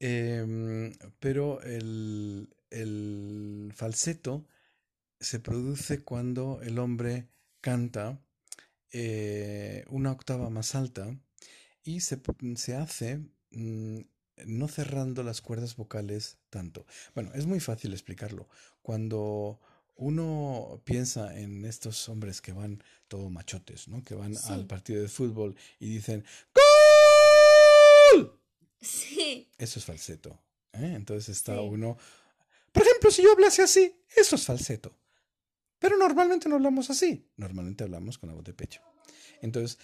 Em, 0.00 0.94
pero 1.20 1.60
el, 1.60 2.48
el 2.70 3.70
falseto 3.74 4.46
se 5.20 5.40
produce 5.40 6.00
cuando 6.04 6.60
el 6.62 6.78
hombre 6.78 7.28
canta 7.60 8.18
eh, 8.92 9.84
una 9.90 10.12
octava 10.12 10.48
más 10.48 10.74
alta 10.74 11.14
y 11.88 12.00
se, 12.00 12.20
se 12.56 12.74
hace 12.76 13.18
mm, 13.50 14.00
no 14.44 14.68
cerrando 14.68 15.22
las 15.22 15.40
cuerdas 15.40 15.74
vocales 15.74 16.36
tanto. 16.50 16.84
Bueno, 17.14 17.30
es 17.34 17.46
muy 17.46 17.60
fácil 17.60 17.94
explicarlo. 17.94 18.46
Cuando 18.82 19.58
uno 19.96 20.82
piensa 20.84 21.34
en 21.38 21.64
estos 21.64 22.06
hombres 22.10 22.42
que 22.42 22.52
van 22.52 22.84
todo 23.08 23.30
machotes, 23.30 23.88
¿no? 23.88 24.04
Que 24.04 24.14
van 24.14 24.36
al 24.48 24.66
partido 24.66 25.00
de 25.00 25.08
fútbol 25.08 25.56
y 25.80 25.88
dicen 25.88 26.26
¡Gol! 28.12 28.38
Sí. 28.82 29.48
Eso 29.56 29.78
es 29.78 29.84
falseto. 29.86 30.38
¿eh? 30.74 30.92
Entonces 30.94 31.30
está 31.30 31.58
uno. 31.62 31.96
Por 32.70 32.82
ejemplo, 32.82 33.10
si 33.10 33.22
yo 33.22 33.32
hablase 33.32 33.62
así, 33.62 33.96
eso 34.14 34.36
es 34.36 34.44
falseto. 34.44 34.94
Pero 35.78 35.96
normalmente 35.96 36.50
no 36.50 36.56
hablamos 36.56 36.90
así. 36.90 37.26
Normalmente 37.36 37.84
hablamos 37.84 38.18
con 38.18 38.28
la 38.28 38.34
voz 38.34 38.44
de 38.44 38.52
pecho. 38.52 38.82
Entonces, 39.40 39.78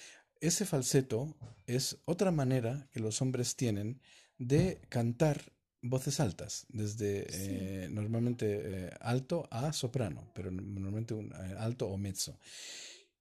ese 0.47 0.67
falseto 0.67 1.35
es 1.67 1.99
otra 2.05 2.31
manera 2.31 2.89
que 2.93 3.01
los 3.01 3.23
hombres 3.23 3.57
tienen 3.57 4.01
de 4.39 4.81
cantar 4.89 5.53
voces 5.81 6.21
altas, 6.21 6.67
desde 6.69 7.27
eh, 7.29 7.89
normalmente 7.91 8.47
eh, 8.63 8.91
alto 9.01 9.47
a 9.51 9.73
soprano, 9.73 10.31
pero 10.35 10.51
normalmente 10.51 11.15
un, 11.15 11.33
eh, 11.33 11.55
alto 11.59 11.89
o 11.89 11.97
mezzo. 11.99 12.39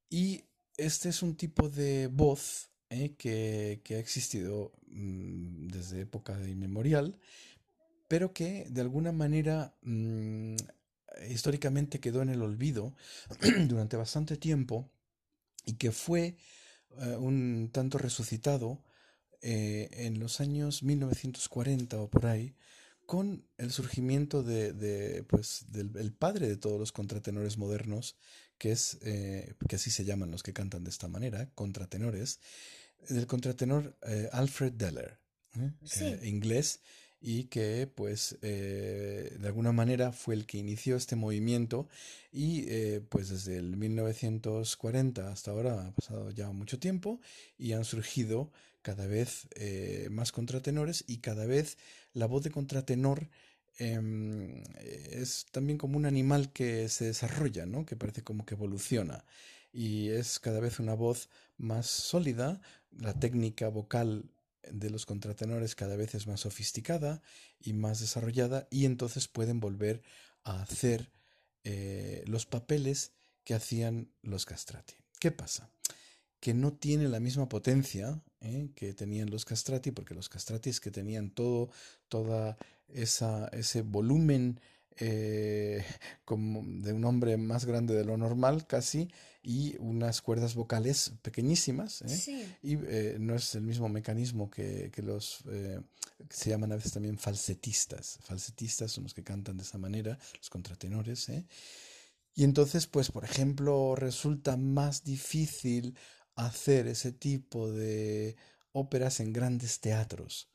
Y 0.09 0.43
este 0.77 1.09
es 1.09 1.21
un 1.21 1.35
tipo 1.35 1.69
de 1.69 2.07
voz 2.07 2.69
que, 3.17 3.81
que, 3.83 3.95
ha 3.95 3.99
existido 3.99 4.71
mm, 4.87 5.67
desde 5.67 6.01
época 6.01 6.39
inmemorial, 6.47 7.17
pero 8.07 8.33
que 8.33 8.67
de 8.69 8.81
alguna 8.81 9.11
manera 9.11 9.75
mm, 9.81 10.55
históricamente 11.29 11.99
quedó 11.99 12.21
en 12.21 12.29
el 12.29 12.41
olvido 12.41 12.95
durante 13.67 13.97
bastante 13.97 14.37
tiempo 14.37 14.89
y 15.65 15.73
que 15.73 15.91
fue 15.91 16.37
un 17.19 17.69
tanto 17.71 17.97
resucitado 17.97 18.83
eh, 19.45 19.89
en 20.05 20.19
los 20.19 20.39
años 20.39 20.83
1940 20.83 21.99
o 21.99 22.09
por 22.09 22.27
ahí, 22.27 22.55
con 23.05 23.45
el 23.57 23.71
surgimiento 23.71 24.41
de, 24.41 25.25
pues, 25.27 25.65
del 25.67 26.13
padre 26.13 26.47
de 26.47 26.55
todos 26.55 26.79
los 26.79 26.93
contratenores 26.93 27.57
modernos, 27.57 28.15
que 28.57 28.71
es, 28.71 28.99
eh, 29.01 29.55
que 29.67 29.75
así 29.75 29.91
se 29.91 30.05
llaman 30.05 30.31
los 30.31 30.43
que 30.43 30.53
cantan 30.53 30.85
de 30.85 30.91
esta 30.91 31.09
manera, 31.09 31.49
contratenores, 31.55 32.39
del 33.09 33.27
contratenor 33.27 33.97
eh, 34.07 34.29
Alfred 34.31 34.71
Deller, 34.71 35.19
inglés, 36.23 36.79
y 37.25 37.45
que 37.45 37.87
pues 37.87 38.37
de 38.41 39.39
alguna 39.45 39.71
manera 39.71 40.11
fue 40.11 40.35
el 40.35 40.45
que 40.45 40.57
inició 40.57 40.97
este 40.97 41.15
movimiento 41.15 41.87
y 42.33 42.99
pues 43.09 43.29
desde 43.29 43.57
el 43.57 43.77
1940 43.77 45.31
hasta 45.31 45.51
ahora 45.51 45.87
ha 45.87 45.91
pasado 45.93 46.31
ya 46.31 46.51
mucho 46.51 46.79
tiempo 46.79 47.21
y 47.57 47.71
han 47.71 47.85
surgido 47.85 48.51
cada 48.83 49.07
vez 49.07 49.47
eh, 49.55 50.09
más 50.11 50.31
contratenores 50.31 51.03
y 51.07 51.17
cada 51.17 51.47
vez 51.47 51.77
la 52.13 52.27
voz 52.27 52.43
de 52.43 52.51
contratenor 52.51 53.29
em, 53.77 54.61
es 55.09 55.47
también 55.51 55.79
como 55.79 55.97
un 55.97 56.05
animal 56.05 56.51
que 56.51 56.87
se 56.89 57.05
desarrolla, 57.05 57.65
¿no? 57.65 57.85
que 57.85 57.95
parece 57.95 58.23
como 58.23 58.45
que 58.45 58.53
evoluciona 58.53 59.25
y 59.71 60.09
es 60.09 60.39
cada 60.39 60.59
vez 60.59 60.79
una 60.79 60.93
voz 60.93 61.29
más 61.57 61.87
sólida, 61.87 62.61
la 62.91 63.13
técnica 63.19 63.69
vocal 63.69 64.29
de 64.71 64.89
los 64.89 65.05
contratenores 65.05 65.75
cada 65.75 65.95
vez 65.95 66.15
es 66.15 66.27
más 66.27 66.41
sofisticada 66.41 67.21
y 67.59 67.73
más 67.73 67.99
desarrollada 67.99 68.67
y 68.69 68.85
entonces 68.85 69.27
pueden 69.27 69.59
volver 69.59 70.01
a 70.43 70.61
hacer 70.61 71.11
eh, 71.63 72.23
los 72.27 72.45
papeles 72.45 73.11
que 73.43 73.53
hacían 73.53 74.09
los 74.21 74.45
castrati. 74.45 74.93
¿Qué 75.19 75.31
pasa? 75.31 75.69
Que 76.39 76.53
no 76.53 76.73
tiene 76.73 77.07
la 77.07 77.19
misma 77.19 77.47
potencia 77.47 78.21
¿eh? 78.41 78.69
que 78.75 78.93
tenían 78.93 79.29
los 79.29 79.45
castrati, 79.45 79.91
porque 79.91 80.13
los 80.13 80.29
castrati 80.29 80.69
es 80.69 80.79
que 80.79 80.91
tenían 80.91 81.29
todo, 81.29 81.69
toda 82.09 82.57
esa, 82.89 83.47
ese 83.49 83.81
volumen 83.81 84.59
eh, 84.97 85.83
como 86.25 86.63
de 86.65 86.93
un 86.93 87.05
hombre 87.05 87.37
más 87.37 87.65
grande 87.65 87.93
de 87.93 88.05
lo 88.05 88.17
normal 88.17 88.65
casi 88.67 89.09
y 89.41 89.75
unas 89.79 90.21
cuerdas 90.21 90.55
vocales 90.55 91.13
pequeñísimas 91.21 92.01
¿eh? 92.03 92.57
y 92.61 92.77
no 93.19 93.35
es 93.35 93.55
el 93.55 93.63
mismo 93.63 93.89
mecanismo 93.89 94.49
que, 94.49 94.89
que 94.93 95.01
los 95.01 95.43
que 95.43 96.35
se 96.35 96.49
llaman 96.49 96.71
a 96.71 96.75
veces 96.75 96.93
también 96.93 97.17
falsetistas 97.17 98.19
falsetistas 98.23 98.91
son 98.91 99.03
los 99.03 99.13
que 99.13 99.23
cantan 99.23 99.57
de 99.57 99.63
esa 99.63 99.77
manera 99.77 100.17
los 100.37 100.49
contratenores 100.49 101.29
y 102.35 102.43
entonces 102.43 102.87
pues 102.87 103.11
por 103.11 103.25
ejemplo 103.25 103.95
resulta 103.95 104.55
más 104.55 105.03
difícil 105.03 105.95
hacer 106.35 106.87
ese 106.87 107.11
tipo 107.11 107.71
de 107.71 108.35
óperas 108.71 109.19
en 109.19 109.33
grandes 109.33 109.79
teatros. 109.79 110.49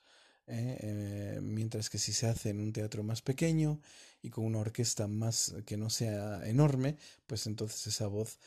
¿eh? 0.46 0.79
Eh, 0.81 1.40
mientras 1.42 1.88
que 1.88 1.98
si 1.98 2.12
se 2.12 2.27
hace 2.27 2.51
en 2.51 2.61
un 2.61 2.72
teatro 2.72 3.03
más 3.03 3.22
pequeño 3.22 3.81
y 4.22 4.31
con 4.31 4.44
una 4.44 4.59
orquesta 4.59 5.07
más 5.07 5.54
que 5.66 5.76
no 5.76 5.90
sea 5.90 6.46
enorme, 6.48 6.96
pues 7.26 7.46
entonces 7.46 7.87
esa 7.87 8.07
voz 8.07 8.38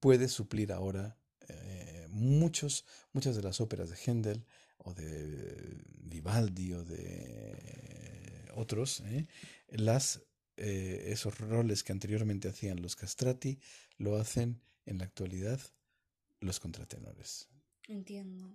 puede 0.00 0.28
suplir 0.28 0.72
ahora 0.72 1.16
eh, 1.48 2.06
muchos, 2.10 2.84
muchas 3.12 3.36
de 3.36 3.42
las 3.42 3.60
óperas 3.60 3.90
de 3.90 3.96
Händel 3.96 4.44
o 4.78 4.94
de 4.94 5.82
Vivaldi 6.00 6.72
o 6.72 6.84
de 6.84 8.48
otros, 8.54 9.02
las, 9.70 10.22
esos 10.56 11.38
roles 11.38 11.84
que 11.84 11.92
anteriormente 11.92 12.48
hacían 12.48 12.82
los 12.82 12.96
castrati 12.96 13.58
lo 13.96 14.16
hacen 14.16 14.60
en 14.86 14.98
la 14.98 15.04
actualidad 15.04 15.60
los 16.40 16.60
contratenores. 16.60 17.48
Entiendo. 17.86 18.54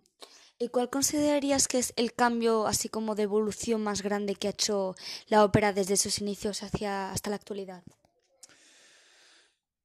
¿Y 0.59 0.69
cuál 0.69 0.89
considerarías 0.89 1.67
que 1.67 1.79
es 1.79 1.93
el 1.95 2.13
cambio 2.13 2.67
así 2.67 2.87
como 2.89 3.15
de 3.15 3.23
evolución 3.23 3.83
más 3.83 4.01
grande 4.01 4.35
que 4.35 4.47
ha 4.47 4.51
hecho 4.51 4.95
la 5.27 5.43
ópera 5.43 5.73
desde 5.73 5.97
sus 5.97 6.19
inicios 6.19 6.63
hacia 6.63 7.11
hasta 7.11 7.29
la 7.29 7.35
actualidad? 7.35 7.83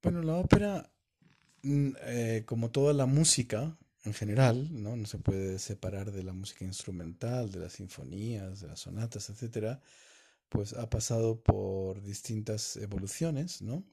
Bueno, 0.03 0.23
la 0.23 0.35
ópera, 0.35 0.91
mm, 1.63 1.91
eh, 2.03 2.43
como 2.47 2.71
toda 2.71 2.93
la 2.93 3.07
música 3.07 3.77
en 4.05 4.15
general, 4.15 4.69
¿no? 4.71 4.97
no 4.97 5.07
se 5.07 5.19
puede 5.19 5.59
separar 5.59 6.13
de 6.13 6.23
la 6.23 6.33
música 6.33 6.65
instrumental, 6.65 7.51
de 7.51 7.61
las 7.61 7.75
sinfonías, 7.75 8.61
de 8.61 8.69
las 8.69 8.81
sonatas, 8.81 9.29
etcétera, 9.31 9.81
pues 10.49 10.73
ha 10.75 10.89
pasado 10.89 11.41
por 11.43 12.03
distintas 12.03 12.77
evoluciones, 12.77 13.61
¿no? 13.61 13.85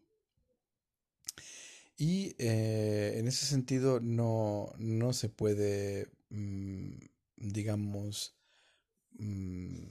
Y 1.98 2.36
eh, 2.40 3.16
en 3.18 3.28
ese 3.28 3.46
sentido 3.46 4.00
no, 4.02 4.74
no 4.78 5.14
se 5.14 5.30
puede, 5.30 6.10
digamos, 7.38 8.36
mm, 9.18 9.86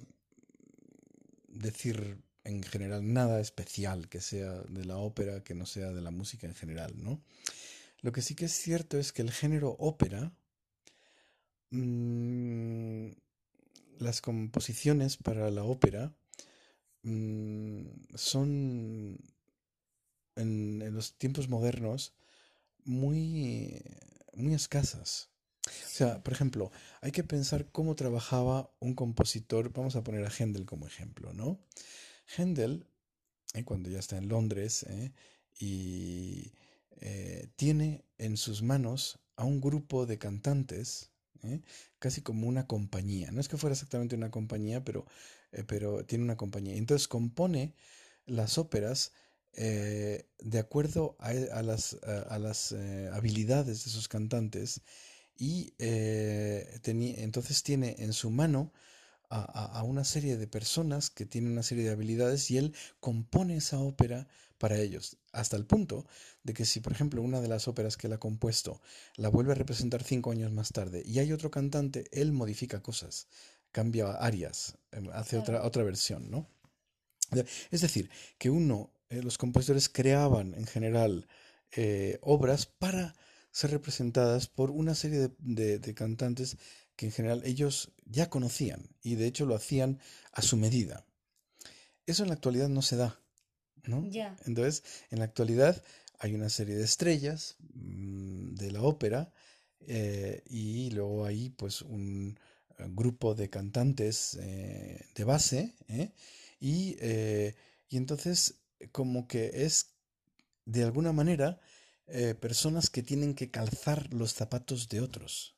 decir 1.48 2.22
en 2.44 2.62
general 2.62 3.12
nada 3.12 3.40
especial 3.40 4.08
que 4.08 4.20
sea 4.20 4.52
de 4.62 4.84
la 4.84 4.98
ópera, 4.98 5.42
que 5.42 5.54
no 5.54 5.66
sea 5.66 5.92
de 5.92 6.02
la 6.02 6.10
música 6.10 6.46
en 6.46 6.54
general, 6.54 6.92
¿no? 7.02 7.22
Lo 8.00 8.12
que 8.12 8.22
sí 8.22 8.34
que 8.34 8.46
es 8.46 8.52
cierto 8.52 8.98
es 8.98 9.12
que 9.12 9.22
el 9.22 9.32
género 9.32 9.76
ópera, 9.78 10.32
mm, 11.70 13.12
las 13.98 14.20
composiciones 14.20 15.16
para 15.16 15.50
la 15.50 15.64
ópera 15.64 16.14
son 18.14 19.18
en, 20.36 20.94
los 20.94 21.18
tiempos 21.18 21.48
modernos 21.48 22.14
muy, 22.84 23.82
muy 24.34 24.54
escasas. 24.54 25.30
O 25.66 25.88
sea, 25.88 26.22
por 26.22 26.32
ejemplo, 26.32 26.70
hay 27.00 27.12
que 27.12 27.24
pensar 27.24 27.70
cómo 27.70 27.94
trabajaba 27.94 28.70
un 28.80 28.94
compositor, 28.94 29.72
vamos 29.72 29.96
a 29.96 30.04
poner 30.04 30.24
a 30.24 30.30
Händel 30.30 30.66
como 30.66 30.86
ejemplo, 30.86 31.32
¿no? 31.32 31.58
Händel, 32.36 32.86
eh, 33.54 33.64
cuando 33.64 33.88
ya 33.90 33.98
está 33.98 34.18
en 34.18 34.28
Londres, 34.28 34.84
eh, 34.84 35.12
y 35.58 36.52
eh, 37.00 37.48
tiene 37.56 38.04
en 38.18 38.36
sus 38.36 38.62
manos 38.62 39.20
a 39.36 39.44
un 39.44 39.60
grupo 39.60 40.06
de 40.06 40.18
cantantes, 40.18 41.10
casi 41.98 42.22
como 42.22 42.48
una 42.48 42.66
compañía. 42.66 43.30
No 43.30 43.38
es 43.38 43.48
que 43.48 43.58
fuera 43.58 43.74
exactamente 43.74 44.16
una 44.16 44.30
compañía, 44.30 44.82
pero, 44.82 45.04
pero 45.66 46.02
tiene 46.06 46.24
una 46.24 46.38
compañía. 46.38 46.74
Entonces 46.74 47.06
compone 47.06 47.74
las 48.24 48.56
óperas 48.56 49.12
eh, 49.56 50.26
de 50.40 50.58
acuerdo 50.58 51.16
a, 51.20 51.32
las, 51.62 51.96
a, 52.02 52.38
las 52.38 52.72
eh, 52.72 53.08
habilidades 53.12 53.84
de 53.84 53.90
esos 53.90 54.08
cantantes 54.08 54.80
y 55.36 55.74
eh, 55.78 56.80
entonces 56.84 57.62
tiene 57.62 57.96
en 57.98 58.12
su 58.12 58.30
mano 58.30 58.72
a, 59.30 59.82
una 59.82 60.04
serie 60.04 60.36
de 60.36 60.46
personas 60.46 61.10
que 61.10 61.26
tienen 61.26 61.52
una 61.52 61.64
serie 61.64 61.82
de 61.82 61.90
habilidades 61.90 62.50
y 62.52 62.58
él 62.58 62.74
compone 63.00 63.56
esa 63.56 63.80
ópera 63.80 64.28
para 64.58 64.78
ellos, 64.78 65.16
hasta 65.32 65.56
el 65.56 65.66
punto 65.66 66.06
de 66.44 66.54
que 66.54 66.64
si, 66.64 66.78
por 66.78 66.92
ejemplo, 66.92 67.20
una 67.20 67.40
de 67.40 67.48
las 67.48 67.66
óperas 67.66 67.96
que 67.96 68.06
él 68.06 68.12
ha 68.12 68.18
compuesto 68.18 68.80
la 69.16 69.28
vuelve 69.28 69.52
a 69.52 69.56
representar 69.56 70.04
cinco 70.04 70.30
años 70.30 70.52
más 70.52 70.70
tarde 70.70 71.02
y 71.04 71.18
hay 71.18 71.32
otro 71.32 71.50
cantante, 71.50 72.06
él 72.12 72.32
modifica 72.32 72.80
cosas, 72.80 73.26
cambia 73.72 74.12
arias, 74.12 74.78
hace 75.12 75.36
otra, 75.36 75.64
otra 75.64 75.82
versión, 75.82 76.30
¿no? 76.30 76.48
Es 77.72 77.80
decir, 77.80 78.10
que 78.38 78.50
uno 78.50 78.92
eh, 79.08 79.22
los 79.22 79.38
compositores 79.38 79.88
creaban 79.88 80.54
en 80.54 80.66
general 80.66 81.26
eh, 81.72 82.18
obras 82.22 82.66
para 82.66 83.14
ser 83.54 83.70
representadas 83.70 84.48
por 84.48 84.72
una 84.72 84.96
serie 84.96 85.30
de, 85.38 85.94
cantantes 85.94 86.56
que 86.96 87.06
en 87.06 87.12
general 87.12 87.42
ellos 87.44 87.92
ya 88.04 88.28
conocían 88.28 88.90
y 89.00 89.14
de 89.14 89.28
hecho 89.28 89.46
lo 89.46 89.54
hacían 89.54 90.00
a 90.32 90.42
su 90.42 90.56
medida. 90.56 91.06
Eso 92.04 92.24
en 92.24 92.30
la 92.30 92.34
actualidad 92.34 92.68
no 92.68 92.82
se 92.82 92.96
da. 92.96 93.20
¿no? 93.84 94.02
Entonces, 94.44 94.82
en 95.10 95.20
la 95.20 95.26
actualidad 95.26 95.80
hay 96.18 96.34
una 96.34 96.48
serie 96.48 96.74
de 96.74 96.82
estrellas 96.82 97.56
mm, 97.74 98.54
de 98.56 98.72
la 98.72 98.82
ópera 98.82 99.32
eh, 99.86 100.42
y 100.46 100.90
luego 100.90 101.24
hay 101.24 101.50
pues 101.50 101.80
un 101.80 102.36
eh, 102.78 102.86
grupo 102.88 103.36
de 103.36 103.50
cantantes 103.50 104.36
eh, 104.40 105.06
de 105.14 105.24
base 105.24 105.76
y, 106.58 106.96
y, 106.98 107.96
entonces 107.96 108.62
como 108.90 109.28
que 109.28 109.64
es 109.64 109.94
de 110.64 110.82
alguna 110.82 111.12
manera 111.12 111.60
personas 112.40 112.90
que 112.90 113.02
tienen 113.02 113.34
que 113.34 113.50
calzar 113.50 114.12
los 114.12 114.34
zapatos 114.34 114.88
de 114.88 115.00
otros. 115.00 115.56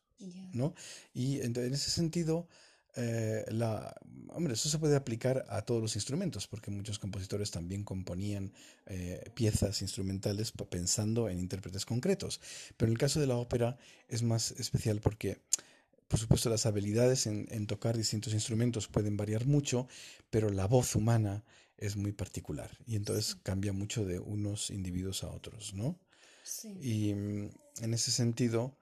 ¿no? 0.52 0.74
Y 1.12 1.40
en 1.40 1.56
ese 1.56 1.90
sentido 1.90 2.48
eh, 2.98 3.44
la, 3.48 3.94
hombre, 4.30 4.54
eso 4.54 4.70
se 4.70 4.78
puede 4.78 4.96
aplicar 4.96 5.44
a 5.50 5.62
todos 5.62 5.82
los 5.82 5.96
instrumentos, 5.96 6.46
porque 6.46 6.70
muchos 6.70 6.98
compositores 6.98 7.50
también 7.50 7.85
componían 7.85 8.52
eh, 8.87 9.22
piezas 9.35 9.82
instrumentales 9.82 10.52
pensando 10.52 11.28
en 11.28 11.38
intérpretes 11.38 11.85
concretos. 11.85 12.40
Pero 12.76 12.88
en 12.88 12.94
el 12.94 12.98
caso 12.98 13.20
de 13.20 13.26
la 13.26 13.37
ópera 13.37 13.76
es 14.09 14.22
más 14.22 14.52
especial 14.52 15.00
porque, 15.00 15.42
por 16.09 16.18
supuesto, 16.18 16.48
las 16.48 16.64
habilidades 16.64 17.26
en, 17.26 17.66
tocar 17.66 17.98
distintos 17.98 18.32
instrumentos 18.32 18.88
pueden 18.88 19.18
variar 19.18 19.44
mucho, 19.44 19.88
pero 20.30 20.48
la 20.48 20.66
voz 20.66 20.96
humana 20.96 21.44
es 21.76 21.96
muy 21.96 22.12
particular 22.12 22.70
y 22.87 22.96
entonces 22.96 23.35
cambia 23.35 23.74
mucho 23.74 24.06
de 24.06 24.18
unos 24.18 24.70
individuos 24.70 25.22
a 25.22 25.28
otros, 25.28 25.74
¿no? 25.74 25.98
Y 26.80 27.14
mm, 27.14 27.50
en 27.82 27.94
ese 27.94 28.11
sentido, 28.11 28.76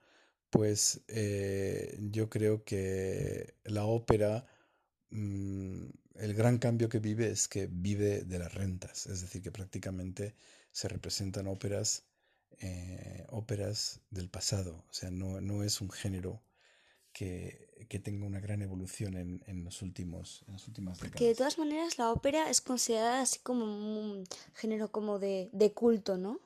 pues 0.50 1.00
eh, 1.08 1.98
yo 2.12 2.30
creo 2.30 2.64
que 2.64 3.54
la 3.64 3.86
ópera, 3.86 4.46
mm, 5.10 5.86
el 6.14 6.34
gran 6.34 6.58
cambio 6.58 6.88
que 6.88 7.00
vive 7.00 7.30
es 7.30 7.48
que 7.48 7.66
vive 7.66 8.22
de 8.22 8.38
las 8.38 8.54
rentas, 8.54 9.06
es 9.06 9.20
decir, 9.20 9.42
que 9.42 9.50
prácticamente 9.50 10.34
se 10.70 10.88
representan 10.88 11.46
óperas, 11.46 12.04
eh, 12.60 13.24
óperas 13.30 14.00
del 14.10 14.28
pasado, 14.28 14.84
o 14.88 14.92
sea, 14.92 15.10
no, 15.10 15.62
es 15.64 15.80
un 15.80 15.90
género 15.90 16.42
que, 17.12 17.72
tenga 18.02 18.26
una 18.26 18.40
gran 18.40 18.60
evolución 18.60 19.16
en, 19.16 19.64
los 19.64 19.80
últimos, 19.80 20.44
en 20.48 20.54
las 20.54 20.66
últimas 20.66 20.98
décadas. 20.98 21.18
Que 21.18 21.28
de 21.28 21.34
todas 21.36 21.58
maneras 21.58 21.96
la 21.96 22.10
ópera 22.10 22.50
es 22.50 22.60
considerada 22.60 23.20
así 23.20 23.38
como 23.38 23.64
un 23.64 24.24
género 24.54 24.90
como 24.90 25.20
de, 25.20 25.72
culto, 25.74 26.16
¿no? 26.16 26.40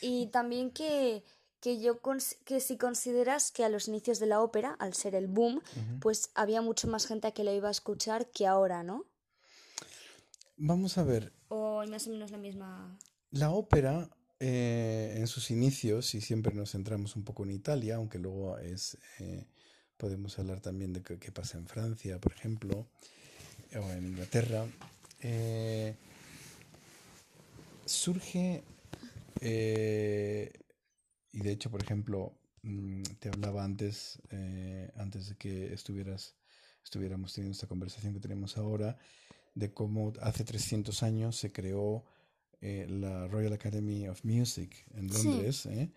Y 0.00 0.26
también 0.28 0.70
que 0.70 1.22
que 1.60 1.80
yo 1.80 2.00
que 2.44 2.60
si 2.60 2.76
consideras 2.78 3.52
que 3.52 3.64
a 3.64 3.68
los 3.68 3.88
inicios 3.88 4.18
de 4.18 4.26
la 4.26 4.40
ópera, 4.40 4.76
al 4.78 4.94
ser 4.94 5.14
el 5.14 5.26
boom, 5.26 5.60
pues 6.00 6.30
había 6.34 6.62
mucho 6.62 6.88
más 6.88 7.06
gente 7.06 7.32
que 7.32 7.44
la 7.44 7.52
iba 7.52 7.68
a 7.68 7.70
escuchar 7.70 8.30
que 8.30 8.46
ahora, 8.46 8.82
¿no? 8.82 9.04
Vamos 10.56 10.98
a 10.98 11.04
ver. 11.04 11.32
O 11.48 11.84
más 11.86 12.06
o 12.06 12.10
menos 12.10 12.30
la 12.30 12.38
misma. 12.38 12.98
La 13.30 13.50
ópera, 13.50 14.08
eh, 14.40 15.14
en 15.18 15.26
sus 15.26 15.50
inicios, 15.50 16.14
y 16.14 16.20
siempre 16.20 16.54
nos 16.54 16.72
centramos 16.72 17.14
un 17.14 17.24
poco 17.24 17.44
en 17.44 17.52
Italia, 17.52 17.96
aunque 17.96 18.18
luego 18.18 18.58
es 18.58 18.96
eh, 19.18 19.46
podemos 19.96 20.38
hablar 20.38 20.60
también 20.60 20.94
de 20.94 21.02
qué 21.02 21.30
pasa 21.30 21.58
en 21.58 21.66
Francia, 21.66 22.18
por 22.18 22.32
ejemplo, 22.32 22.86
o 23.74 23.90
en 23.90 24.06
Inglaterra. 24.06 24.66
Eh, 25.20 25.94
surge 27.84 28.64
y 31.32 31.40
de 31.40 31.52
hecho, 31.52 31.70
por 31.70 31.82
ejemplo, 31.82 32.38
mm, 32.62 33.02
te 33.18 33.28
hablaba 33.28 33.64
antes, 33.64 34.20
eh, 34.30 34.90
antes 34.96 35.28
de 35.28 35.36
que 35.36 35.72
estuvieras, 35.72 36.34
estuviéramos 36.82 37.34
teniendo 37.34 37.54
esta 37.54 37.68
conversación 37.68 38.14
que 38.14 38.20
tenemos 38.20 38.56
ahora, 38.56 38.98
de 39.54 39.72
cómo 39.72 40.12
hace 40.20 40.44
300 40.44 41.02
años 41.02 41.36
se 41.36 41.52
creó 41.52 42.04
eh, 42.60 42.86
la 42.88 43.26
Royal 43.28 43.52
Academy 43.52 44.08
of 44.08 44.24
Music 44.24 44.84
en 44.94 45.08
Londres. 45.08 45.66
¿eh? 45.66 45.92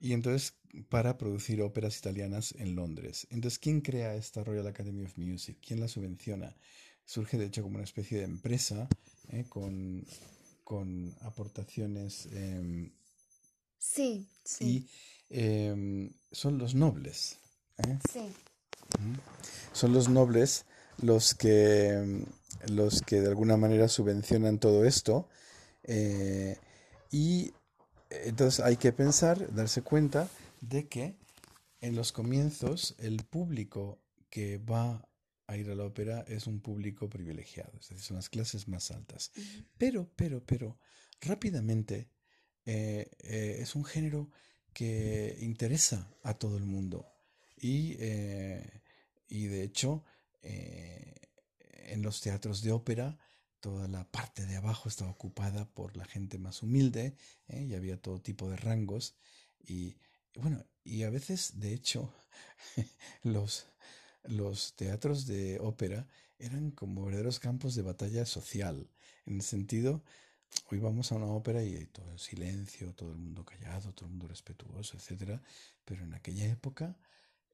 Y 0.00 0.12
entonces, 0.12 0.54
para 0.88 1.18
producir 1.18 1.60
óperas 1.62 1.98
italianas 1.98 2.54
en 2.58 2.74
Londres. 2.74 3.26
Entonces, 3.30 3.58
¿quién 3.58 3.80
crea 3.80 4.14
esta 4.14 4.44
Royal 4.44 4.66
Academy 4.66 5.04
of 5.04 5.16
Music? 5.18 5.58
¿Quién 5.66 5.80
la 5.80 5.88
subvenciona? 5.88 6.56
Surge, 7.04 7.38
de 7.38 7.46
hecho, 7.46 7.62
como 7.62 7.76
una 7.76 7.84
especie 7.84 8.18
de 8.18 8.24
empresa 8.24 8.88
con, 9.48 10.04
con 10.70 11.12
aportaciones 11.22 12.28
em, 12.32 12.92
Sí, 13.76 14.28
sí. 14.44 14.86
Y 15.28 15.36
em, 15.36 16.12
son 16.30 16.58
los 16.58 16.76
nobles. 16.76 17.38
¿eh? 17.78 17.98
Sí. 18.08 18.32
Son 19.72 19.92
los 19.92 20.08
nobles 20.08 20.66
los 21.02 21.34
que, 21.34 21.88
em, 21.88 22.24
los 22.68 23.02
que 23.02 23.20
de 23.20 23.26
alguna 23.26 23.56
manera 23.56 23.88
subvencionan 23.88 24.60
todo 24.60 24.84
esto. 24.84 25.28
Eh, 25.82 26.56
y 27.10 27.52
entonces 28.10 28.64
hay 28.64 28.76
que 28.76 28.92
pensar, 28.92 29.52
darse 29.52 29.82
cuenta 29.82 30.28
de 30.60 30.86
que 30.86 31.16
en 31.80 31.96
los 31.96 32.12
comienzos 32.12 32.94
el 32.98 33.24
público 33.24 33.98
que 34.30 34.58
va 34.58 35.04
a 35.50 35.56
ir 35.56 35.68
a 35.68 35.74
la 35.74 35.84
ópera 35.84 36.24
es 36.28 36.46
un 36.46 36.60
público 36.60 37.10
privilegiado, 37.10 37.72
es 37.80 37.88
decir, 37.88 38.04
son 38.04 38.16
las 38.16 38.28
clases 38.28 38.68
más 38.68 38.92
altas. 38.92 39.32
Pero, 39.76 40.08
pero, 40.14 40.44
pero, 40.46 40.78
rápidamente 41.20 42.08
eh, 42.64 43.10
eh, 43.18 43.56
es 43.58 43.74
un 43.74 43.84
género 43.84 44.30
que 44.72 45.36
interesa 45.40 46.08
a 46.22 46.34
todo 46.34 46.56
el 46.56 46.64
mundo. 46.64 47.04
Y, 47.56 47.96
eh, 47.98 48.80
y 49.28 49.46
de 49.46 49.64
hecho, 49.64 50.04
en 50.42 52.02
los 52.02 52.20
teatros 52.20 52.62
de 52.62 52.70
ópera, 52.70 53.18
toda 53.58 53.88
la 53.88 54.08
parte 54.08 54.46
de 54.46 54.56
abajo 54.56 54.88
estaba 54.88 55.10
ocupada 55.10 55.68
por 55.74 55.96
la 55.96 56.04
gente 56.04 56.38
más 56.38 56.62
humilde 56.62 57.16
y 57.48 57.74
había 57.74 58.00
todo 58.00 58.22
tipo 58.22 58.48
de 58.48 58.56
rangos. 58.56 59.16
Y 59.58 59.96
bueno, 60.36 60.64
y 60.84 61.02
a 61.02 61.10
veces, 61.10 61.58
de 61.58 61.74
hecho, 61.74 62.14
los, 63.24 63.66
los 64.24 64.74
teatros 64.74 65.26
de 65.26 65.58
ópera 65.60 66.06
eran 66.38 66.70
como 66.70 67.04
verdaderos 67.04 67.38
campos 67.38 67.74
de 67.74 67.82
batalla 67.82 68.24
social, 68.26 68.88
en 69.26 69.36
el 69.36 69.42
sentido 69.42 70.02
Hoy 70.70 70.78
vamos 70.78 71.10
a 71.10 71.16
una 71.16 71.26
ópera 71.26 71.62
y 71.62 71.76
hay 71.76 71.86
todo 71.86 72.10
en 72.10 72.18
silencio, 72.18 72.94
todo 72.94 73.12
el 73.12 73.18
mundo 73.18 73.44
callado, 73.44 73.92
todo 73.92 74.06
el 74.06 74.12
mundo 74.12 74.28
respetuoso, 74.28 74.96
etc. 74.96 75.40
Pero 75.84 76.04
en 76.04 76.14
aquella 76.14 76.46
época 76.46 76.96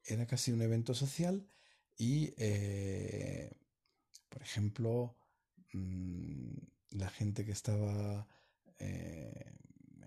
era 0.05 0.25
casi 0.25 0.51
un 0.51 0.61
evento 0.61 0.93
social 0.93 1.47
y, 1.97 2.33
eh, 2.37 3.51
por 4.29 4.41
ejemplo, 4.41 5.15
mm, 5.73 6.57
la 6.91 7.09
gente 7.09 7.45
que 7.45 7.51
estaba 7.51 8.27
eh, 8.79 9.53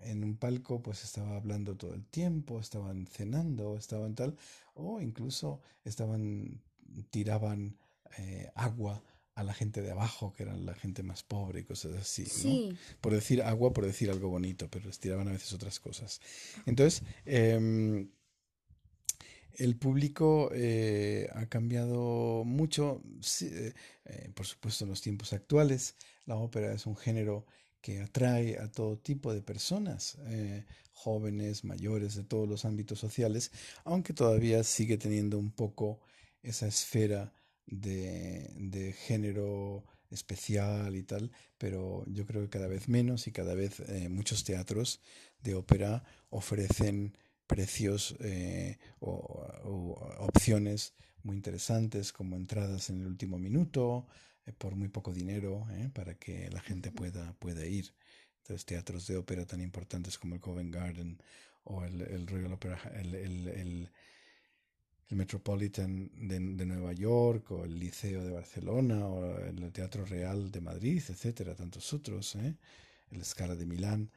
en 0.03 0.23
un 0.23 0.37
palco 0.37 0.81
pues 0.81 1.03
estaba 1.03 1.35
hablando 1.35 1.75
todo 1.75 1.93
el 1.93 2.05
tiempo, 2.05 2.59
estaban 2.59 3.07
cenando, 3.07 3.77
estaban 3.77 4.15
tal, 4.15 4.35
o 4.73 5.01
incluso 5.01 5.61
estaban, 5.83 6.61
tiraban 7.09 7.77
eh, 8.17 8.49
agua 8.55 9.03
a 9.35 9.43
la 9.43 9.53
gente 9.53 9.81
de 9.81 9.91
abajo, 9.91 10.33
que 10.33 10.43
eran 10.43 10.65
la 10.65 10.75
gente 10.75 11.03
más 11.03 11.23
pobre 11.23 11.61
y 11.61 11.63
cosas 11.63 11.93
así. 11.93 12.27
¿no? 12.43 12.77
Por 12.99 13.13
decir 13.13 13.41
agua, 13.41 13.73
por 13.73 13.85
decir 13.85 14.09
algo 14.09 14.29
bonito, 14.29 14.69
pero 14.69 14.87
les 14.87 14.99
tiraban 14.99 15.27
a 15.27 15.31
veces 15.31 15.53
otras 15.53 15.79
cosas. 15.79 16.19
Entonces, 16.65 17.03
em, 17.25 18.09
el 19.55 19.77
público 19.77 20.49
eh, 20.53 21.29
ha 21.33 21.45
cambiado 21.47 22.43
mucho, 22.45 23.01
eh, 23.41 23.73
por 24.33 24.45
supuesto, 24.45 24.83
en 24.83 24.89
los 24.89 25.01
tiempos 25.01 25.33
actuales. 25.33 25.95
La 26.25 26.35
ópera 26.35 26.73
es 26.73 26.85
un 26.85 26.97
género 26.97 27.45
que 27.81 28.01
atrae 28.01 28.57
a 28.59 28.71
todo 28.71 28.97
tipo 28.97 29.33
de 29.33 29.41
personas, 29.41 30.17
jóvenes, 30.93 31.63
mayores, 31.63 32.15
de 32.15 32.23
todos 32.23 32.47
los 32.47 32.63
ámbitos 32.65 32.99
sociales, 32.99 33.51
aunque 33.83 34.13
todavía 34.13 34.63
sigue 34.63 34.97
teniendo 34.97 35.39
un 35.39 35.51
poco 35.51 35.99
esa 36.43 36.67
esfera 36.67 37.33
de, 37.65 38.95
género 39.07 39.83
especial 40.09 40.95
y 40.95 41.03
tal, 41.03 41.31
pero 41.57 42.03
yo 42.07 42.25
creo 42.25 42.43
que 42.43 42.49
cada 42.49 42.67
vez 42.67 42.89
menos 42.89 43.27
y 43.27 43.31
cada 43.31 43.55
vez 43.55 43.79
eh, 43.79 44.09
muchos 44.09 44.43
teatros 44.43 44.99
de 45.41 45.55
ópera 45.55 46.03
ofrecen 46.29 47.17
precios 47.47 48.15
eh, 48.19 48.77
o, 48.99 49.97
opciones 50.19 50.93
muy 51.23 51.35
interesantes 51.35 52.11
como 52.11 52.35
entradas 52.35 52.89
en 52.89 53.01
el 53.01 53.07
último 53.07 53.37
minuto 53.37 54.05
eh, 54.07 54.30
por 54.57 54.75
muy 54.75 54.89
poco 54.89 55.13
dinero 55.13 55.65
para 55.93 56.15
que 56.15 56.49
la 56.49 56.61
gente 56.61 56.91
pueda, 56.91 57.33
pueda 57.33 57.65
ir. 57.65 57.93
Entonces 58.39 58.65
teatros 58.65 59.07
de 59.07 59.17
ópera 59.17 59.45
tan 59.45 59.61
importantes 59.61 60.17
como 60.17 60.35
el 60.35 60.41
Covent 60.41 60.73
Garden 60.73 61.21
o 61.63 61.83
el, 61.83 62.27
Royal 62.27 62.53
Opera, 62.53 62.79
el 62.95 63.89
el 65.11 65.17
Metropolitan 65.17 66.09
de, 66.15 66.65
Nueva 66.65 66.93
York 66.93 67.51
o 67.51 67.65
el 67.65 67.77
Liceo 67.77 68.23
de 68.23 68.31
Barcelona 68.31 69.05
o 69.07 69.39
el 69.39 69.71
Teatro 69.73 70.05
Real 70.05 70.51
de 70.51 70.61
Madrid, 70.61 71.03
etcétera, 71.05 71.53
tantos 71.53 71.93
otros, 71.93 72.35
¿eh? 72.35 72.55
el 73.11 73.25
Scala 73.25 73.55
de 73.55 73.65
Milán. 73.65 74.09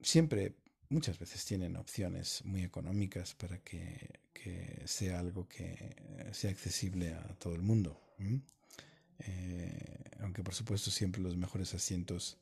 siempre, 0.00 0.54
muchas 0.88 1.18
veces 1.18 1.44
tienen 1.44 1.76
opciones 1.76 2.42
muy 2.46 2.64
económicas 2.64 3.34
para 3.34 3.58
que, 3.58 4.20
que 4.32 4.82
sea 4.86 5.20
algo 5.20 5.46
que 5.48 5.96
sea 6.32 6.50
accesible 6.50 7.12
a 7.12 7.34
todo 7.38 7.54
el 7.54 7.62
mundo. 7.62 8.00
Eh, 8.18 8.40
aunque 10.20 10.42
por 10.42 10.54
supuesto 10.54 10.90
siempre 10.90 11.22
los 11.22 11.36
mejores 11.36 11.74
asientos 11.74 12.38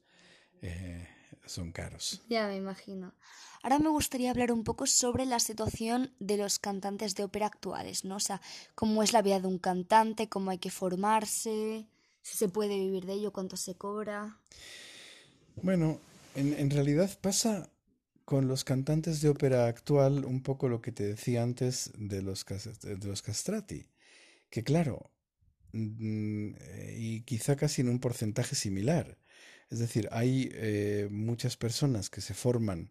eh, 0.63 1.07
son 1.47 1.73
caros. 1.73 2.23
Ya 2.29 2.49
me 2.49 2.57
imagino. 2.57 3.13
Ahora 3.63 3.79
me 3.79 3.89
gustaría 3.89 4.31
hablar 4.31 4.53
un 4.53 4.65
poco 4.65 4.87
sobre 4.87 5.25
la 5.27 5.41
situación 5.41 6.13
de 6.19 6.37
los 6.37 6.59
cantantes 6.59 7.15
de 7.15 7.25
ópera 7.25 7.47
actuales, 7.47 8.05
¿no? 8.05 8.17
O 8.17 8.21
sea, 8.21 8.41
cómo 8.75 9.03
es 9.03 9.13
la 9.13 9.23
vida 9.23 9.41
de 9.41 9.47
un 9.47 9.59
cantante, 9.59 10.29
cómo 10.29 10.51
hay 10.51 10.59
que 10.59 10.71
formarse, 10.71 11.87
si 12.23 12.37
se 12.37 12.49
puede 12.49 12.79
vivir 12.79 13.05
de 13.07 13.15
ello, 13.15 13.33
cuánto 13.33 13.57
se 13.57 13.75
cobra. 13.75 14.39
Bueno, 15.63 15.99
en, 16.35 16.53
en 16.55 16.71
realidad 16.71 17.11
pasa 17.21 17.71
con 18.25 18.49
los 18.49 18.65
cantantes 18.65 19.21
de 19.21 19.29
ópera 19.29 19.67
actual 19.67 20.25
un 20.25 20.43
poco 20.43 20.69
lo 20.69 20.81
que 20.81 20.93
te 20.93 21.05
decía 21.05 21.43
antes 21.43 21.93
de 21.97 22.23
los, 22.23 22.45
de 22.47 23.07
los 23.07 23.23
castrati, 23.23 23.87
que 24.51 24.65
claro, 24.65 25.11
y 25.75 27.23
quizá 27.23 27.57
casi 27.57 27.83
en 27.83 27.89
un 27.89 27.99
porcentaje 28.01 28.55
similar. 28.55 29.19
Es 29.71 29.79
decir, 29.81 30.09
hay 30.13 30.51
eh, 30.53 31.09
muchas 31.11 31.57
personas 31.57 32.11
que 32.11 32.21
se 32.21 32.35
forman 32.35 32.91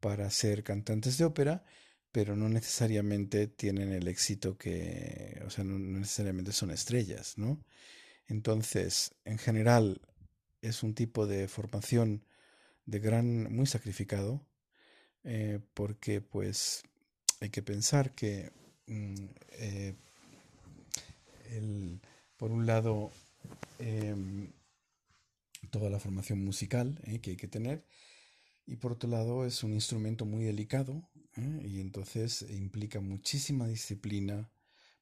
para 0.00 0.30
ser 0.30 0.62
cantantes 0.62 1.18
de 1.18 1.24
ópera, 1.24 1.64
pero 2.12 2.36
no 2.36 2.48
necesariamente 2.48 3.46
tienen 3.48 3.92
el 3.92 4.08
éxito 4.08 4.58
que, 4.58 5.42
o 5.46 5.50
sea, 5.50 5.64
no 5.64 5.78
necesariamente 5.78 6.52
son 6.52 6.70
estrellas, 6.70 7.38
¿no? 7.38 7.64
Entonces, 8.28 9.14
en 9.24 9.38
general, 9.38 10.00
es 10.60 10.82
un 10.82 10.94
tipo 10.94 11.26
de 11.26 11.48
formación 11.48 12.24
de 12.86 12.98
gran, 13.00 13.52
muy 13.54 13.66
sacrificado, 13.66 14.46
eh, 15.24 15.60
porque 15.74 16.20
pues 16.20 16.82
hay 17.40 17.50
que 17.50 17.62
pensar 17.62 18.14
que 18.14 18.52
mm, 18.86 19.14
eh, 19.52 19.94
por 22.42 22.50
un 22.50 22.66
lado 22.66 23.12
em, 23.78 24.50
toda 25.70 25.88
la 25.90 26.00
formación 26.00 26.44
musical 26.44 26.98
eh, 27.04 27.20
que 27.20 27.30
hay 27.30 27.36
que 27.36 27.46
tener 27.46 27.84
y 28.66 28.74
por 28.74 28.90
otro 28.90 29.08
lado 29.08 29.46
es 29.46 29.62
un 29.62 29.72
instrumento 29.72 30.24
muy 30.24 30.42
delicado 30.42 31.08
y 31.62 31.78
entonces 31.78 32.44
implica 32.50 32.98
muchísima 32.98 33.68
disciplina, 33.68 34.50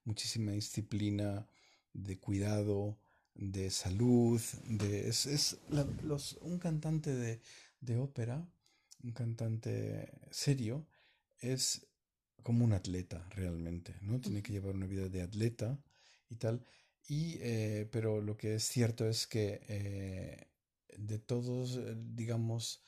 muchísima 0.04 0.52
disciplina 0.52 1.48
de 1.94 2.18
cuidado, 2.18 2.98
de 3.34 3.70
salud, 3.70 4.38
de 4.66 5.08
es, 5.08 5.56
los, 6.02 6.34
un 6.42 6.58
cantante 6.58 7.14
de, 7.14 7.40
de 7.80 7.96
ópera 7.96 8.46
un 9.02 9.12
cantante 9.12 10.12
serio 10.30 10.86
es 11.38 11.86
como 12.42 12.66
un 12.66 12.74
atleta 12.74 13.26
realmente, 13.30 13.94
¿no? 14.02 14.20
Tiene 14.20 14.42
que 14.42 14.52
llevar 14.52 14.74
una 14.74 14.86
vida 14.86 15.08
de 15.08 15.22
atleta 15.22 15.78
y 16.28 16.36
tal. 16.36 16.62
Y, 17.08 17.38
eh, 17.40 17.88
pero 17.90 18.20
lo 18.20 18.36
que 18.36 18.54
es 18.54 18.64
cierto 18.64 19.08
es 19.08 19.26
que 19.26 19.60
eh, 19.68 20.46
de 20.96 21.18
todos, 21.18 21.76
eh, 21.76 21.96
digamos, 21.96 22.82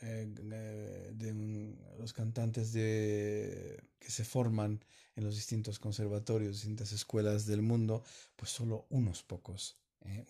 de 0.00 1.76
los 2.00 2.12
cantantes 2.12 2.72
de, 2.72 3.80
que 4.00 4.10
se 4.10 4.24
forman 4.24 4.84
en 5.14 5.22
los 5.22 5.36
distintos 5.36 5.78
conservatorios, 5.78 6.56
distintas 6.56 6.90
escuelas 6.90 7.46
del 7.46 7.62
mundo, 7.62 8.02
pues 8.34 8.50
solo 8.50 8.86
unos 8.90 9.22
pocos, 9.22 9.78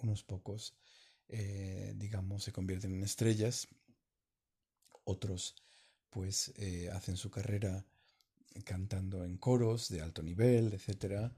unos 0.02 0.24
pocos, 0.24 0.74
digamos, 1.94 2.44
se 2.44 2.52
convierten 2.52 2.92
en 2.92 3.02
estrellas. 3.02 3.66
Otros 5.04 5.54
pues 6.10 6.52
hacen 6.92 7.16
su 7.16 7.30
carrera 7.30 7.86
cantando 8.64 9.24
en 9.24 9.38
coros 9.38 9.88
de 9.88 10.02
alto 10.02 10.22
nivel, 10.22 10.74
etcétera, 10.74 11.34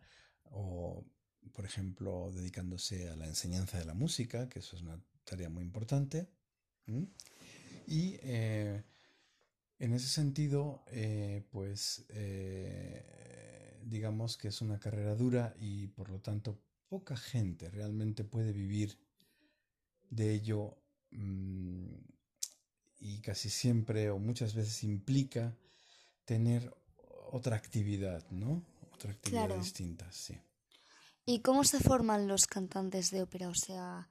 o 0.50 1.04
por 1.52 1.64
ejemplo 1.64 2.30
dedicándose 2.32 3.08
a 3.08 3.16
la 3.16 3.26
enseñanza 3.26 3.78
de 3.78 3.84
la 3.84 3.94
música, 3.94 4.48
que 4.48 4.60
eso 4.60 4.76
es 4.76 4.82
una 4.82 5.00
tarea 5.24 5.48
muy 5.48 5.62
importante. 5.62 6.28
Y 7.86 8.16
eh, 8.22 8.82
en 9.78 9.92
ese 9.92 10.08
sentido, 10.08 10.84
eh, 10.88 11.44
pues 11.50 12.06
digamos 13.82 14.36
que 14.36 14.48
es 14.48 14.60
una 14.60 14.78
carrera 14.78 15.14
dura 15.14 15.54
y 15.60 15.88
por 15.88 16.10
lo 16.10 16.20
tanto 16.20 16.58
poca 16.88 17.16
gente 17.16 17.70
realmente 17.70 18.24
puede 18.24 18.52
vivir 18.52 18.98
de 20.10 20.32
ello 20.32 20.76
mm, 21.10 21.86
y 23.00 23.20
casi 23.20 23.50
siempre 23.50 24.10
o 24.10 24.18
muchas 24.18 24.54
veces 24.54 24.84
implica 24.84 25.56
tener 26.24 26.72
otra 27.32 27.56
actividad, 27.56 28.28
¿no? 28.30 28.64
Otra 28.92 29.12
actividad 29.12 29.56
distinta, 29.56 30.10
sí. 30.12 30.38
¿Y 31.26 31.40
cómo 31.40 31.64
se 31.64 31.80
forman 31.80 32.28
los 32.28 32.46
cantantes 32.46 33.10
de 33.10 33.22
ópera? 33.22 33.48
O 33.48 33.54
sea, 33.54 34.08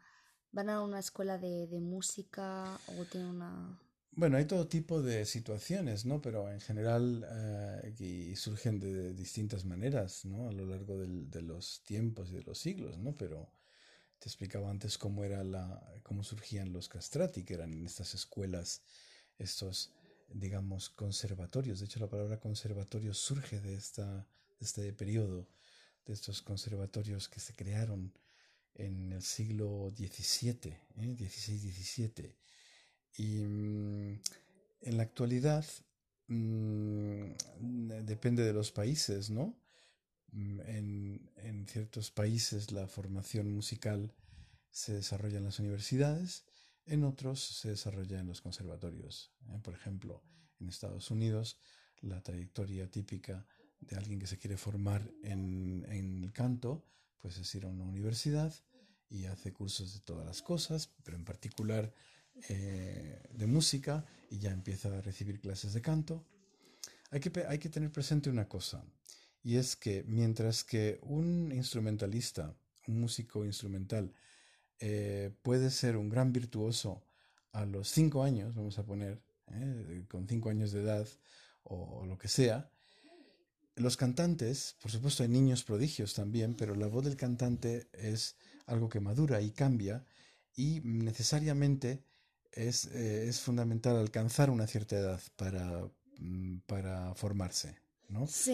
¿van 0.52 0.70
a 0.70 0.82
una 0.82 1.00
escuela 1.00 1.38
de, 1.38 1.68
música 1.80 2.80
o 2.88 3.06
tienen 3.06 3.30
una...? 3.30 3.80
Bueno, 4.16 4.38
hay 4.38 4.46
todo 4.46 4.68
tipo 4.68 5.02
de 5.02 5.26
situaciones, 5.26 6.06
¿no? 6.06 6.22
Pero 6.22 6.50
en 6.52 6.60
general 6.60 7.26
eh, 7.30 8.34
surgen 8.36 8.80
de, 8.80 9.14
distintas 9.14 9.66
maneras, 9.66 10.26
¿no? 10.26 10.48
A 10.48 10.52
lo 10.52 10.66
largo 10.66 10.98
de 10.98 11.42
los 11.42 11.84
tiempos 11.84 12.30
y 12.30 12.36
de 12.36 12.44
los 12.44 12.60
siglos, 12.60 12.98
¿no? 12.98 13.16
Pero 13.16 13.52
te 14.24 14.30
explicaba 14.30 14.70
antes 14.70 14.98
cómo 14.98 15.26
era 15.26 15.44
la, 15.44 15.84
cómo 16.02 16.24
surgían 16.24 16.72
los 16.72 16.88
castrati, 16.88 17.44
que 17.44 17.56
eran 17.56 17.74
en 17.74 17.86
estas 17.86 18.14
escuelas, 18.14 18.82
estos, 19.38 19.92
digamos, 20.30 20.90
conservatorios. 20.90 21.80
De 21.80 21.88
hecho, 21.88 22.00
la 22.00 22.10
palabra 22.10 22.40
conservatorio 22.40 23.14
surge 23.14 23.60
de 23.60 23.74
esta, 23.76 24.26
de 24.60 24.66
este 24.66 24.94
periodo, 24.94 25.50
de 26.06 26.14
estos 26.14 26.42
conservatorios 26.42 27.30
que 27.30 27.40
se 27.40 27.54
crearon 27.54 28.14
en 28.76 29.12
el 29.14 29.22
siglo 29.22 29.92
XVII, 29.96 30.74
¿eh? 30.98 31.16
XVI-XVII. 31.18 32.36
Y 33.18 33.44
mm, 33.44 34.22
en 34.82 34.98
la 34.98 35.04
actualidad 35.04 35.66
mm, 36.28 37.34
depende 38.04 38.44
de 38.44 38.54
los 38.54 38.72
países, 38.72 39.30
¿no? 39.30 39.56
Mm, 40.32 40.60
en, 40.62 41.32
en, 41.38 41.68
ciertos 41.68 42.12
países 42.12 42.72
la 42.72 42.88
formación 42.88 43.54
musical 43.54 44.14
se 44.72 44.94
desarrolla 44.94 45.38
en 45.38 45.46
las 45.46 45.60
universidades, 45.60 46.46
en 46.86 47.04
otros 47.04 47.40
se 47.40 47.70
desarrolla 47.70 48.20
en 48.20 48.28
los 48.28 48.42
conservatorios. 48.42 49.32
¿eh? 49.50 49.60
Por 49.62 49.76
ejemplo, 49.76 50.24
en 50.60 50.70
Estados 50.70 51.12
Unidos, 51.12 51.58
la 52.02 52.22
trayectoria 52.22 52.90
típica 52.90 53.46
de 53.90 53.98
alguien 53.98 54.20
que 54.20 54.28
se 54.28 54.38
quiere 54.38 54.58
formar 54.58 55.10
en, 55.24 55.86
en 55.90 56.24
el 56.24 56.34
canto, 56.34 56.86
pues 57.20 57.38
es 57.38 57.56
ir 57.56 57.66
a 57.66 57.70
una 57.70 57.86
universidad 57.86 58.54
y 59.10 59.26
hace 59.26 59.54
cursos 59.54 59.94
de 59.94 60.00
todas 60.00 60.26
las 60.26 60.42
cosas, 60.42 60.90
pero 61.04 61.16
en 61.18 61.24
particular 61.24 61.94
eh, 62.50 63.22
de 63.32 63.48
música, 63.48 64.06
y 64.30 64.40
ya 64.40 64.52
empieza 64.52 64.90
a 64.90 65.02
recibir 65.02 65.40
clases 65.40 65.74
de 65.74 65.82
canto. 65.82 66.26
Hay 67.12 67.20
que, 67.20 67.32
hay 67.48 67.60
que 67.60 67.70
tener 67.70 67.92
presente 67.92 68.32
una 68.32 68.48
cosa, 68.50 68.84
y 69.44 69.58
es 69.58 69.76
que 69.76 70.04
mientras 70.08 70.64
que 70.64 71.00
un 71.04 71.52
instrumentalista, 71.52 72.56
un 72.88 73.00
músico 73.00 73.46
instrumental, 73.46 74.12
eh, 74.80 75.32
puede 75.44 75.70
ser 75.70 75.96
un 75.96 76.10
gran 76.10 76.34
virtuoso 76.34 77.04
a 77.52 77.66
los 77.66 77.88
cinco 77.90 78.24
años, 78.24 78.56
vamos 78.56 78.80
a 78.80 78.86
poner, 78.86 79.22
eh, 79.52 80.06
con 80.10 80.28
cinco 80.28 80.50
años 80.50 80.72
de 80.72 80.82
edad 80.82 81.08
o, 81.64 82.04
lo 82.08 82.18
que 82.18 82.28
sea, 82.28 82.72
los 83.76 83.98
cantantes, 83.98 84.76
por 84.82 84.92
supuesto 84.92 85.24
hay 85.24 85.30
niños 85.30 85.64
prodigios 85.64 86.14
también, 86.14 86.56
pero 86.56 86.76
la 86.76 86.88
voz 86.88 87.06
del 87.06 87.16
cantante 87.16 87.88
es 87.94 88.36
algo 88.66 88.90
que 88.90 89.00
madura 89.00 89.42
y 89.42 89.52
cambia 89.52 90.06
y 90.56 90.82
necesariamente 90.84 92.04
es, 92.52 92.86
eh, 92.86 93.28
es 93.28 93.40
fundamental 93.40 93.98
alcanzar 93.98 94.50
una 94.50 94.68
cierta 94.68 94.98
edad 94.98 95.22
para, 95.36 95.90
mm, 96.20 96.60
para 96.68 97.16
formarse. 97.16 97.84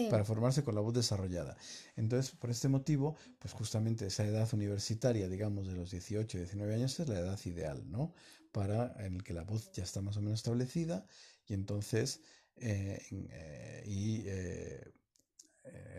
Para 0.08 0.24
formarse 0.24 0.64
con 0.64 0.74
la 0.74 0.80
voz 0.80 0.94
desarrollada. 0.94 1.56
Entonces, 1.96 2.30
por 2.34 2.50
este 2.50 2.68
motivo, 2.68 3.16
pues 3.38 3.52
justamente 3.52 4.06
esa 4.06 4.24
edad 4.24 4.48
universitaria, 4.54 5.28
digamos, 5.28 5.66
de 5.66 5.74
los 5.74 5.90
18, 5.90 6.38
19 6.38 6.74
años, 6.74 6.98
es 6.98 7.08
la 7.08 7.18
edad 7.18 7.38
ideal, 7.44 7.84
¿no? 7.90 8.14
Para 8.52 8.94
en 9.04 9.16
el 9.16 9.22
que 9.22 9.34
la 9.34 9.42
voz 9.42 9.70
ya 9.72 9.82
está 9.82 10.00
más 10.00 10.16
o 10.16 10.22
menos 10.22 10.40
establecida 10.40 11.06
y 11.46 11.54
entonces, 11.54 12.20
eh, 12.56 13.02
eh, 13.10 13.82
y 13.86 14.22
eh, 14.26 14.82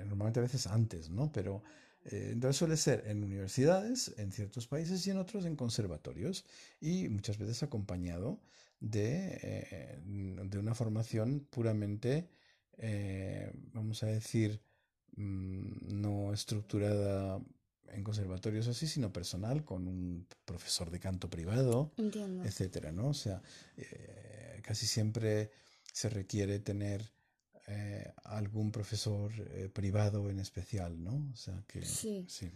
normalmente 0.05 0.39
a 0.39 0.43
veces 0.43 0.67
antes, 0.67 1.09
¿no? 1.09 1.31
Pero 1.31 1.63
entonces 2.03 2.57
suele 2.57 2.77
ser 2.77 3.03
en 3.07 3.23
universidades, 3.23 4.13
en 4.17 4.31
ciertos 4.31 4.67
países 4.67 5.05
y 5.05 5.11
en 5.11 5.17
otros 5.17 5.45
en 5.45 5.55
conservatorios 5.55 6.45
y 6.79 7.09
muchas 7.09 7.37
veces 7.37 7.61
acompañado 7.61 8.39
de, 8.79 9.99
de 10.03 10.57
una 10.57 10.73
formación 10.73 11.45
puramente 11.51 12.27
eh, 12.83 13.51
vamos 13.73 14.01
a 14.01 14.07
decir, 14.07 14.59
mm, 15.15 16.01
no 16.01 16.33
estructurada 16.33 17.39
en 17.89 18.03
conservatorios 18.03 18.67
así, 18.67 18.87
sino 18.87 19.13
personal, 19.13 19.63
con 19.63 19.87
un 19.87 20.25
profesor 20.45 20.89
de 20.89 20.99
canto 20.99 21.29
privado, 21.29 21.91
etcétera, 22.43 22.91
¿no? 22.91 23.09
O 23.09 23.13
sea, 23.13 23.41
eh, 23.77 24.61
casi 24.63 24.87
siempre 24.87 25.51
se 25.91 26.09
requiere 26.09 26.59
tener 26.59 27.11
eh, 27.73 28.13
algún 28.25 28.71
profesor 28.71 29.31
eh, 29.51 29.69
privado 29.69 30.29
en 30.29 30.39
especial, 30.39 31.01
¿no? 31.01 31.31
O 31.31 31.35
sea 31.37 31.63
que 31.67 31.81
Sí. 31.85 32.25
sí. 32.27 32.51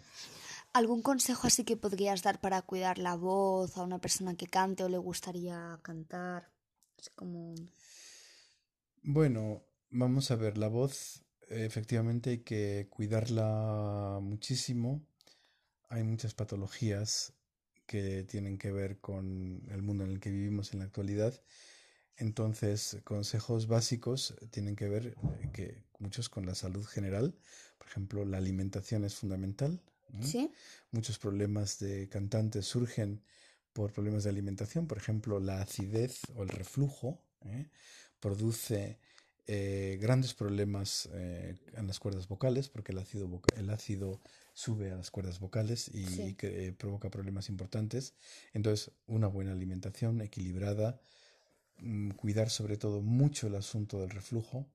¿Algún 0.74 1.02
consejo 1.02 1.48
así 1.48 1.64
que 1.64 1.78
podrías 1.78 2.22
dar 2.22 2.42
para 2.42 2.62
cuidar 2.62 2.98
la 2.98 3.16
voz 3.16 3.78
a 3.78 3.84
una 3.84 4.00
persona 4.00 4.36
que 4.36 4.48
cante 4.48 4.84
o 4.84 4.90
le 4.90 4.98
gustaría 4.98 5.80
cantar? 5.82 6.52
Es 6.98 7.10
como... 7.12 7.56
Bueno, 9.04 9.64
vamos 9.90 10.32
a 10.32 10.36
ver, 10.36 10.58
la 10.58 10.68
voz 10.68 11.24
efectivamente 11.48 12.32
hay 12.32 12.40
que 12.40 12.88
cuidarla 12.90 14.20
muchísimo. 14.22 15.06
Hay 15.90 16.04
muchas 16.04 16.34
patologías 16.34 17.34
que 17.86 18.24
tienen 18.24 18.58
que 18.58 18.72
ver 18.72 19.00
con 19.00 19.62
el 19.70 19.82
mundo 19.82 20.04
en 20.04 20.12
el 20.12 20.20
que 20.20 20.32
vivimos 20.32 20.74
en 20.74 20.80
la 20.80 20.86
actualidad. 20.86 21.40
Entonces, 22.18 22.98
consejos 23.04 23.68
básicos 23.68 24.36
tienen 24.52 24.76
que 24.76 24.88
ver 24.88 25.08
eh, 25.08 25.50
que 25.54 25.84
muchos 26.00 26.30
con 26.30 26.46
la 26.46 26.56
salud 26.56 26.86
general. 26.86 27.36
Por 27.78 27.88
ejemplo, 27.88 28.26
la 28.26 28.38
alimentación 28.38 29.04
es 29.06 29.16
fundamental. 29.16 29.82
¿no? 30.14 30.26
¿Sí? 30.26 30.52
Muchos 30.92 31.20
problemas 31.20 31.80
de 31.80 32.08
cantantes 32.08 32.66
surgen 32.66 33.22
por 33.74 33.92
problemas 33.92 34.24
de 34.24 34.30
alimentación. 34.30 34.88
Por 34.88 34.98
ejemplo, 34.98 35.40
la 35.40 35.62
acidez 35.62 36.22
o 36.36 36.44
el 36.44 36.50
reflujo 36.50 37.20
¿eh? 37.46 37.68
produce 38.22 38.98
eh, 39.48 39.98
grandes 40.02 40.34
problemas 40.34 41.08
eh, 41.14 41.56
en 41.76 41.86
las 41.88 42.00
cuerdas 42.00 42.28
vocales 42.28 42.70
porque 42.70 42.94
el 42.94 42.98
ácido, 43.00 43.28
voca- 43.28 43.54
el 43.60 43.70
ácido 43.70 44.22
sube 44.54 44.92
a 44.92 44.96
las 44.96 45.12
cuerdas 45.12 45.40
vocales 45.40 45.90
y, 45.94 46.06
Sí. 46.06 46.34
que, 46.36 46.72
provoca 46.74 47.10
problemas 47.10 47.50
importantes. 47.50 48.14
Entonces, 48.54 48.92
una 49.08 49.28
buena 49.28 49.52
alimentación 49.52 50.22
equilibrada, 50.22 51.00
cuidar 52.16 52.50
sobre 52.50 52.78
todo 52.78 53.02
mucho 53.02 53.48
el 53.48 53.56
asunto 53.56 54.00
del 54.00 54.10
reflujo. 54.10 54.68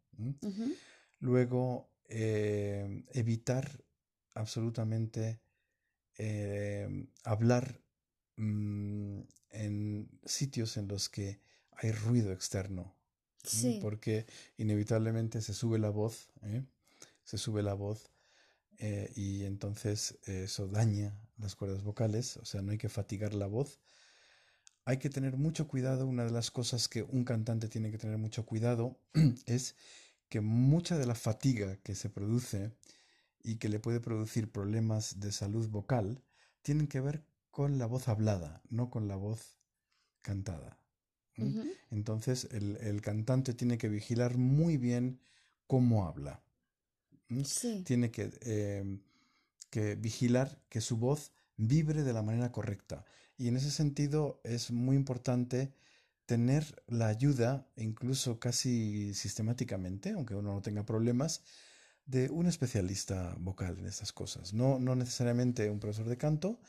Luego, 1.19 1.91
eh, 2.09 3.05
evitar 3.13 3.85
absolutamente 4.35 5.41
eh, 6.19 7.07
hablar 7.25 7.81
mm, 8.37 9.21
en 9.51 10.11
sitios 10.25 10.77
en 10.77 10.89
los 10.89 11.09
que 11.09 11.41
hay 11.73 11.93
ruido 11.93 12.33
externo. 12.33 12.97
Sí. 13.43 13.79
porque 13.81 14.27
inevitablemente 14.59 15.41
se 15.41 15.55
sube 15.55 15.79
la 15.79 15.89
voz, 15.89 16.29
¿eh? 16.43 16.63
se 17.25 17.39
sube 17.39 17.63
la 17.63 17.73
voz 17.73 18.13
y 19.17 19.45
entonces 19.45 20.19
eso 20.27 20.69
daña 20.69 21.19
las 21.39 21.57
cuerdas 21.57 21.83
vocales, 21.83 22.37
o 22.37 22.45
sea, 22.45 22.61
no 22.61 22.73
hay 22.73 22.77
que 22.77 22.91
fatigar 22.91 23.33
la 23.33 23.47
voz. 23.47 23.81
Hay 24.85 24.99
que 24.99 25.11
tener 25.11 25.37
mucho 25.37 25.69
cuidado, 25.69 26.07
una 26.07 26.25
de 26.25 26.31
las 26.31 26.51
cosas 26.51 26.89
que 26.89 27.03
un 27.03 27.25
cantante 27.25 27.69
tiene 27.69 27.91
que 27.91 27.99
tener 27.99 28.19
mucho 28.19 28.45
cuidado 28.45 28.99
es 29.47 29.77
que 30.29 30.41
mucha 30.41 30.97
de 30.99 31.07
la 31.07 31.15
fatiga 31.15 31.77
que 31.83 31.95
se 31.95 32.09
produce 32.09 32.73
y 33.43 33.57
que 33.57 33.69
le 33.69 33.81
puede 33.81 34.01
producir 34.01 34.51
problemas 34.51 35.21
de 35.21 35.33
salud 35.33 35.69
vocal 35.69 36.23
tienen 36.63 36.87
que 36.87 37.01
ver 37.01 37.25
con 37.51 37.79
la 37.79 37.87
voz 37.87 38.09
hablada, 38.09 38.63
no 38.69 38.91
con 38.91 39.09
la 39.09 39.17
voz 39.17 39.59
cantada. 40.23 40.79
Entonces 41.91 42.49
el, 42.53 42.77
el 42.77 43.01
cantante 43.01 43.55
tiene 43.55 43.79
que 43.79 43.89
vigilar 43.89 44.37
muy 44.37 44.77
bien 44.77 45.21
cómo 45.67 46.07
habla. 46.07 46.43
Tiene 47.85 48.11
que, 48.11 48.31
eh, 48.43 48.99
que 49.71 49.95
vigilar 49.95 50.61
que 50.69 50.81
su 50.81 50.97
voz 50.97 51.33
vibre 51.57 52.03
de 52.03 52.13
la 52.13 52.23
manera 52.23 52.51
correcta. 52.53 53.05
Y 53.41 53.49
en 53.49 53.57
ese 53.57 53.71
sentido 53.71 54.39
es 54.45 54.71
muy 54.71 54.97
importante 54.97 55.73
tener 56.27 56.85
la 56.89 57.07
ayuda, 57.07 57.67
incluso 57.75 58.39
casi 58.39 59.15
sistemáticamente, 59.15 60.11
aunque 60.11 60.35
uno 60.35 60.53
no 60.53 60.61
tenga 60.61 60.85
problemas, 60.85 61.43
de 62.05 62.29
un 62.29 62.45
especialista 62.45 63.35
vocal 63.39 63.79
en 63.79 63.87
estas 63.87 64.13
cosas. 64.13 64.53
No, 64.53 64.79
no 64.79 64.95
necesariamente 64.95 65.71
un 65.71 65.81
profesor 65.81 66.07
de 66.07 66.19
canto, 66.19 66.61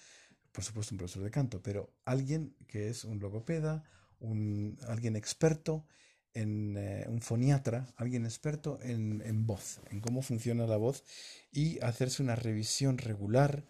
por 0.54 0.64
supuesto 0.64 0.96
un 0.96 1.00
profesor 1.00 1.24
de 1.24 1.30
canto, 1.30 1.62
pero 1.62 1.94
alguien 2.06 2.56
que 2.68 2.88
es 2.88 3.04
un 3.04 3.20
logopeda, 3.20 3.84
un, 4.22 4.80
alguien 4.88 5.18
experto 5.18 5.86
en 6.34 6.78
eh, 6.78 7.06
un 7.10 7.22
foniatra, 7.22 7.94
alguien 7.98 8.24
experto 8.24 8.80
en, 8.82 9.22
en 9.26 9.46
voz, 9.46 9.82
en 9.90 10.00
cómo 10.00 10.22
funciona 10.22 10.66
la 10.68 10.78
voz 10.78 11.04
y 11.52 11.82
hacerse 11.82 12.24
una 12.24 12.38
revisión 12.38 12.98
regular 12.98 13.66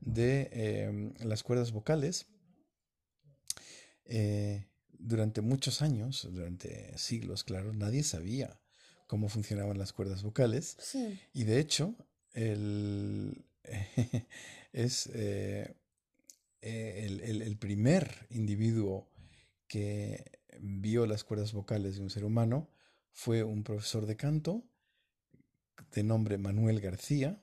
de 0.00 0.48
eh, 0.52 1.12
las 1.20 1.42
cuerdas 1.42 1.72
vocales. 1.72 2.28
Eh, 4.08 4.66
durante 4.98 5.40
muchos 5.40 5.82
años, 5.82 6.26
durante 6.32 6.96
siglos, 6.98 7.44
claro, 7.44 7.72
nadie 7.72 8.02
sabía 8.02 8.58
cómo 9.06 9.28
funcionaban 9.28 9.78
las 9.78 9.92
cuerdas 9.92 10.22
vocales. 10.22 10.76
Sí. 10.80 11.18
Y 11.32 11.44
de 11.44 11.60
hecho, 11.60 11.94
el, 12.32 13.44
es 14.72 15.08
eh, 15.14 15.74
eh, 16.62 17.02
el, 17.06 17.20
el- 17.20 17.42
el 17.42 17.56
primer 17.58 18.26
individuo 18.30 19.08
que 19.68 20.24
vio 20.60 21.06
las 21.06 21.24
cuerdas 21.24 21.52
vocales 21.52 21.96
de 21.96 22.02
un 22.02 22.10
ser 22.10 22.24
humano 22.24 22.70
fue 23.12 23.42
un 23.44 23.62
profesor 23.64 24.06
de 24.06 24.16
canto 24.16 24.64
de 25.92 26.02
nombre 26.02 26.38
Manuel 26.38 26.80
García, 26.80 27.40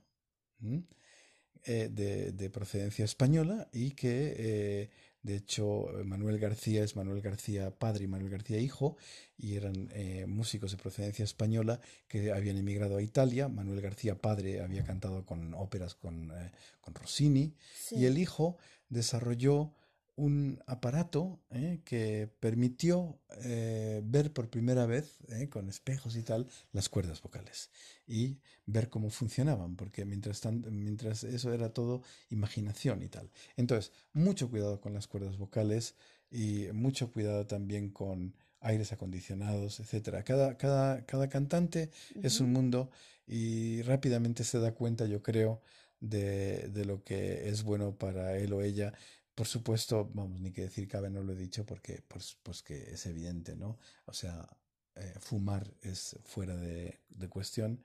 eh, 1.66 1.90
de, 1.92 2.32
de 2.32 2.50
procedencia 2.50 3.06
española 3.06 3.70
y 3.72 3.92
que 3.92 4.90
de 5.24 5.36
hecho 5.38 5.88
Manuel 6.06 6.38
García 6.38 6.84
es 6.84 6.96
Manuel 6.96 7.22
García 7.22 7.72
padre 7.72 8.04
y 8.04 8.08
Manuel 8.08 8.30
García 8.32 8.60
hijo 8.60 8.98
y 9.38 9.56
eran 9.56 9.90
eh, 9.94 10.26
músicos 10.28 10.72
de 10.72 10.78
procedencia 10.78 11.24
española 11.24 11.80
que 12.08 12.32
habían 12.32 12.58
emigrado 12.58 12.98
a 12.98 13.02
Italia. 13.02 13.48
Manuel 13.48 13.82
García 13.82 14.16
padre 14.20 14.62
había 14.62 14.84
cantado 14.84 15.26
con 15.26 15.54
óperas 15.54 15.96
con, 15.96 16.32
eh, 16.32 16.52
con 16.82 16.94
Rossini 16.94 17.56
Sí. 17.74 17.96
y 17.98 18.06
el 18.06 18.18
hijo 18.18 18.58
desarrolló 18.90 19.74
un 20.16 20.62
aparato 20.68 21.40
eh, 21.50 21.82
que 21.84 22.30
permitió 22.40 23.20
eh, 23.44 24.02
ver 24.06 24.32
por 24.32 24.50
primera 24.50 24.86
vez, 24.86 25.18
eh, 25.30 25.50
con 25.50 25.70
espejos 25.70 26.16
y 26.16 26.24
tal, 26.24 26.48
las 26.72 26.90
cuerdas 26.90 27.22
vocales 27.22 27.72
y 28.08 28.38
ver 28.66 28.90
cómo 28.90 29.10
funcionaban, 29.10 29.76
porque 29.76 30.06
mientras, 30.06 30.42
tan- 30.42 30.64
mientras 30.84 31.24
eso 31.24 31.52
era 31.54 31.74
todo 31.74 32.04
imaginación 32.30 33.02
y 33.02 33.08
tal. 33.08 33.32
Entonces, 33.58 33.92
mucho 34.14 34.50
cuidado 34.50 34.80
con 34.82 34.94
las 34.94 35.08
cuerdas 35.08 35.38
vocales 35.38 35.96
y 36.30 36.68
mucho 36.74 37.12
cuidado 37.12 37.46
también 37.48 37.90
con 37.90 38.36
aires 38.60 38.92
acondicionados, 38.94 39.80
etcétera. 39.80 40.24
Cada, 40.24 40.58
cada, 40.58 41.06
cada 41.06 41.28
cantante 41.30 41.92
es 42.22 42.40
un 42.40 42.54
mundo 42.54 42.90
y 43.28 43.82
rápidamente 43.84 44.44
se 44.44 44.60
da 44.60 44.74
cuenta, 44.74 45.06
yo 45.06 45.22
creo, 45.24 45.62
de, 46.00 46.70
de 46.70 46.86
lo 46.86 47.04
que 47.04 47.50
es 47.50 47.64
bueno 47.64 47.98
para 47.98 48.38
él 48.38 48.54
o 48.54 48.62
ella. 48.62 48.94
Por 49.36 49.48
supuesto, 49.48 50.10
vamos, 50.14 50.40
ni 50.40 50.52
que 50.52 50.64
decir 50.64 50.88
cabe, 50.88 51.10
no 51.10 51.24
lo 51.24 51.34
he 51.34 51.36
dicho 51.36 51.66
porque 51.66 52.04
pues, 52.08 52.38
pues 52.44 52.62
que 52.62 52.92
es 52.94 53.06
evidente, 53.08 53.56
¿no? 53.56 53.80
O 54.06 54.14
sea, 54.14 54.48
eh, 54.96 55.16
fumar 55.20 55.74
es 55.82 56.18
fuera 56.26 56.56
de, 56.56 57.00
de 57.10 57.30
cuestión. 57.30 57.84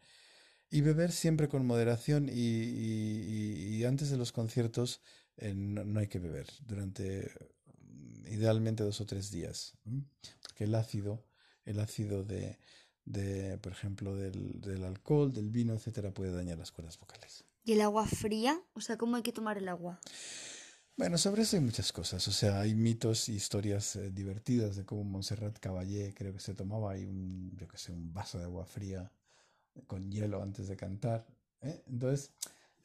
Y 0.71 0.83
beber 0.83 1.13
siempre 1.13 1.49
con 1.49 1.67
moderación 1.67 2.29
y, 2.29 2.33
y- 2.33 3.77
y- 3.77 3.85
antes 3.85 4.11
de 4.11 4.19
los 4.19 4.33
conciertos 4.33 5.01
eh, 5.39 5.55
no, 5.55 5.85
no 5.85 6.01
hay 6.01 6.09
que 6.09 6.19
beber 6.19 6.47
durante 6.67 7.31
mm, 7.83 8.27
idealmente 8.29 8.85
dos 8.85 9.01
o 9.01 9.07
tres 9.07 9.31
días. 9.31 9.73
Porque 10.43 10.65
el 10.65 10.75
ácido, 10.75 11.25
el 11.65 11.81
ácido 11.81 12.25
de, 12.25 12.59
de, 13.07 13.57
por 13.59 13.73
ejemplo, 13.73 14.15
del, 14.15 14.61
del 14.61 14.85
alcohol, 14.85 15.33
del 15.33 15.49
vino, 15.51 15.75
etcétera, 15.75 16.13
puede 16.13 16.33
dañar 16.33 16.59
las 16.59 16.73
cuerdas 16.73 16.99
vocales. 16.99 17.45
¿Y 17.65 17.73
el 17.73 17.81
agua 17.83 18.07
fría? 18.07 18.61
O 18.75 18.81
sea, 18.81 18.97
¿cómo 18.99 19.17
hay 19.17 19.23
que 19.23 19.33
tomar 19.33 19.59
el 19.59 19.69
agua? 19.69 20.01
Bueno, 20.99 21.17
sobre 21.17 21.43
eso 21.43 21.57
hay 21.57 21.63
muchas 21.63 21.93
cosas. 21.93 22.27
O 22.27 22.33
sea, 22.33 22.61
hay 22.61 22.75
mitos 22.75 23.29
y 23.29 23.35
historias 23.37 23.95
eh, 23.95 24.11
divertidas 24.11 24.75
de 24.75 24.85
cómo 24.85 25.05
Montserrat 25.05 25.57
Caballé 25.61 26.13
creo 26.13 26.33
que 26.33 26.41
se 26.41 26.55
tomaba 26.55 26.91
ahí 26.91 27.05
un, 27.05 27.57
yo 27.57 27.69
que 27.69 27.79
sé, 27.79 27.93
un 27.93 28.13
vaso 28.13 28.37
de 28.37 28.45
agua 28.47 28.67
fría 28.67 29.09
con 29.87 30.11
hielo 30.11 30.43
antes 30.43 30.67
de 30.67 30.77
cantar. 30.77 31.25
¿eh? 31.63 31.85
Entonces, 31.87 32.33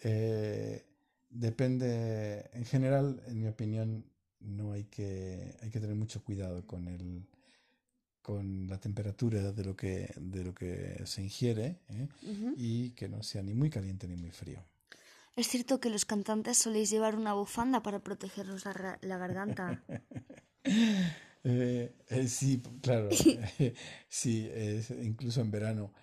eh, 0.01 0.85
depende, 1.31 2.51
en 2.53 2.65
general, 2.65 3.19
en 3.25 3.41
mi 3.41 3.47
opinión, 3.47 4.05
no 4.41 4.73
hay 4.73 4.83
que, 4.83 5.55
hay 5.63 5.71
que 5.71 5.79
tener 5.79 5.95
mucho 5.95 6.23
cuidado 6.23 6.67
con 6.67 6.87
el, 6.87 7.25
con 8.21 8.67
la 8.67 8.79
temperatura 8.79 9.51
de 9.51 9.65
lo 9.65 9.75
que, 9.75 10.13
de 10.17 10.43
lo 10.43 10.53
que 10.53 11.01
se 11.05 11.23
ingiere 11.23 11.79
¿eh? 11.89 12.07
Y 12.57 12.91
que 12.91 13.09
no 13.09 13.23
sea 13.23 13.41
ni 13.41 13.55
muy 13.55 13.71
caliente 13.71 14.07
ni 14.07 14.17
muy 14.17 14.29
frío. 14.29 14.63
Es 15.35 15.47
cierto 15.47 15.79
que 15.79 15.89
los 15.89 16.05
cantantes 16.05 16.57
soléis 16.59 16.89
llevar 16.91 17.15
una 17.15 17.33
bufanda 17.33 17.81
para 17.81 17.99
protegeros 17.99 18.65
la, 18.65 19.17
garganta. 19.17 19.83
Eh, 21.45 21.93
eh, 22.07 22.27
sí, 22.29 22.61
claro, 22.81 23.09
sí, 24.07 24.49
es- 24.53 24.91
incluso 24.91 25.41
en 25.41 25.51
verano, 25.51 25.93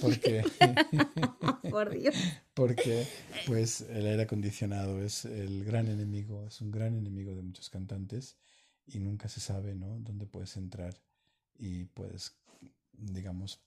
porque, 0.00 0.42
Por 1.70 1.90
Dios. 1.90 2.16
porque 2.52 3.06
pues 3.46 3.82
el 3.82 4.08
aire 4.08 4.24
acondicionado 4.24 5.00
es 5.00 5.24
el 5.24 5.64
gran 5.64 5.86
enemigo, 5.86 6.48
es 6.48 6.60
un 6.60 6.72
gran 6.72 6.96
enemigo 6.96 7.32
de 7.36 7.42
muchos 7.42 7.70
cantantes 7.70 8.36
y 8.84 8.98
nunca 8.98 9.28
se 9.28 9.38
sabe, 9.38 9.76
¿no? 9.76 10.00
Dónde 10.00 10.26
puedes 10.26 10.56
entrar 10.56 11.00
y 11.56 11.84
puedes, 11.84 12.34
digamos, 12.90 13.60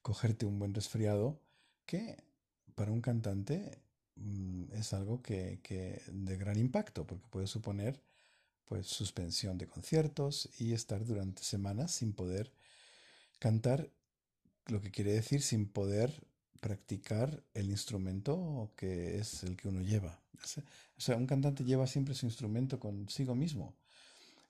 cogerte 0.00 0.46
un 0.46 0.58
buen 0.58 0.72
resfriado 0.72 1.42
que 1.84 2.16
para 2.80 2.92
un 2.92 3.02
cantante 3.02 3.82
mm, 4.16 4.72
es 4.72 4.94
algo 4.94 5.20
que, 5.20 5.60
que, 5.62 6.00
de 6.10 6.38
gran 6.38 6.58
impacto 6.58 7.06
porque 7.06 7.26
puede 7.28 7.46
suponer 7.46 8.00
pues 8.64 8.86
suspensión 8.86 9.58
de 9.58 9.66
conciertos 9.66 10.48
y 10.58 10.72
estar 10.72 11.04
durante 11.04 11.42
semanas 11.42 11.92
sin 11.92 12.14
poder 12.14 12.50
cantar, 13.38 13.90
lo 14.64 14.80
que 14.80 14.90
quiere 14.90 15.12
decir 15.12 15.42
sin 15.42 15.68
poder 15.68 16.24
practicar 16.60 17.42
el 17.52 17.68
instrumento 17.68 18.72
que 18.76 19.18
es 19.18 19.42
el 19.42 19.58
que 19.58 19.68
uno 19.68 19.82
lleva. 19.82 20.18
O 20.96 21.00
sea, 21.02 21.18
un 21.18 21.26
cantante 21.26 21.64
lleva 21.64 21.86
siempre 21.86 22.14
su 22.14 22.24
instrumento 22.24 22.80
consigo 22.80 23.34
mismo. 23.34 23.74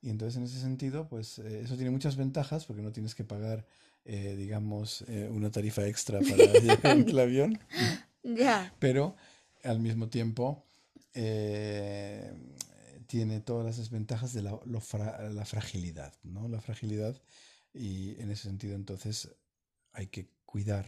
Y 0.03 0.11
entonces 0.11 0.37
en 0.37 0.45
ese 0.45 0.61
sentido, 0.61 1.09
pues 1.09 1.41
eh, 1.41 1.62
eso 1.64 1.74
tiene 1.74 1.91
muchas 1.91 2.14
ventajas 2.14 2.64
porque 2.64 2.83
no 2.83 2.93
tienes 2.93 3.16
que 3.16 3.24
pagar, 3.24 3.66
eh, 4.05 4.37
digamos, 4.37 5.03
eh, 5.09 5.28
una 5.33 5.51
tarifa 5.51 5.85
extra 5.89 6.20
para 6.20 6.53
llevar 6.61 6.97
el 7.09 7.18
avión. 7.18 7.59
Pero 8.79 9.16
al 9.64 9.81
mismo 9.81 10.09
tiempo 10.09 10.64
tiene 11.12 12.31
todas 13.41 13.66
las 13.66 13.79
desventajas 13.79 14.33
de 14.33 14.43
la, 14.43 14.59
la 14.64 15.45
fragilidad, 15.45 16.14
¿no? 16.23 16.49
La 16.49 16.61
fragilidad 16.61 17.21
y 17.73 18.21
en 18.21 18.31
ese 18.31 18.45
sentido 18.45 18.75
entonces 18.75 19.31
hay 19.93 20.09
que 20.09 20.29
cuidar 20.45 20.87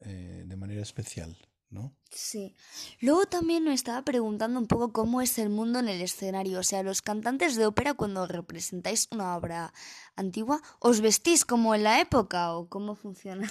de 0.00 0.56
manera 0.56 0.82
especial 0.82 1.36
¿no? 1.74 1.92
Sí. 2.10 2.54
Luego 3.00 3.26
también 3.26 3.64
me 3.64 3.74
estaba 3.74 4.02
preguntando 4.02 4.60
un 4.60 4.66
poco 4.66 4.92
cómo 4.92 5.20
es 5.20 5.38
el 5.38 5.50
mundo 5.50 5.80
en 5.80 5.88
el 5.88 6.00
escenario. 6.00 6.60
O 6.60 6.62
sea, 6.62 6.82
los 6.82 7.02
cantantes 7.02 7.56
de 7.56 7.66
ópera 7.66 7.94
cuando 7.94 8.26
representáis 8.26 9.08
una 9.10 9.36
obra 9.36 9.74
antigua, 10.14 10.62
¿os 10.78 11.00
vestís 11.00 11.44
como 11.44 11.74
en 11.74 11.82
la 11.82 12.00
época 12.00 12.54
o 12.54 12.68
cómo 12.68 12.94
funciona? 12.94 13.50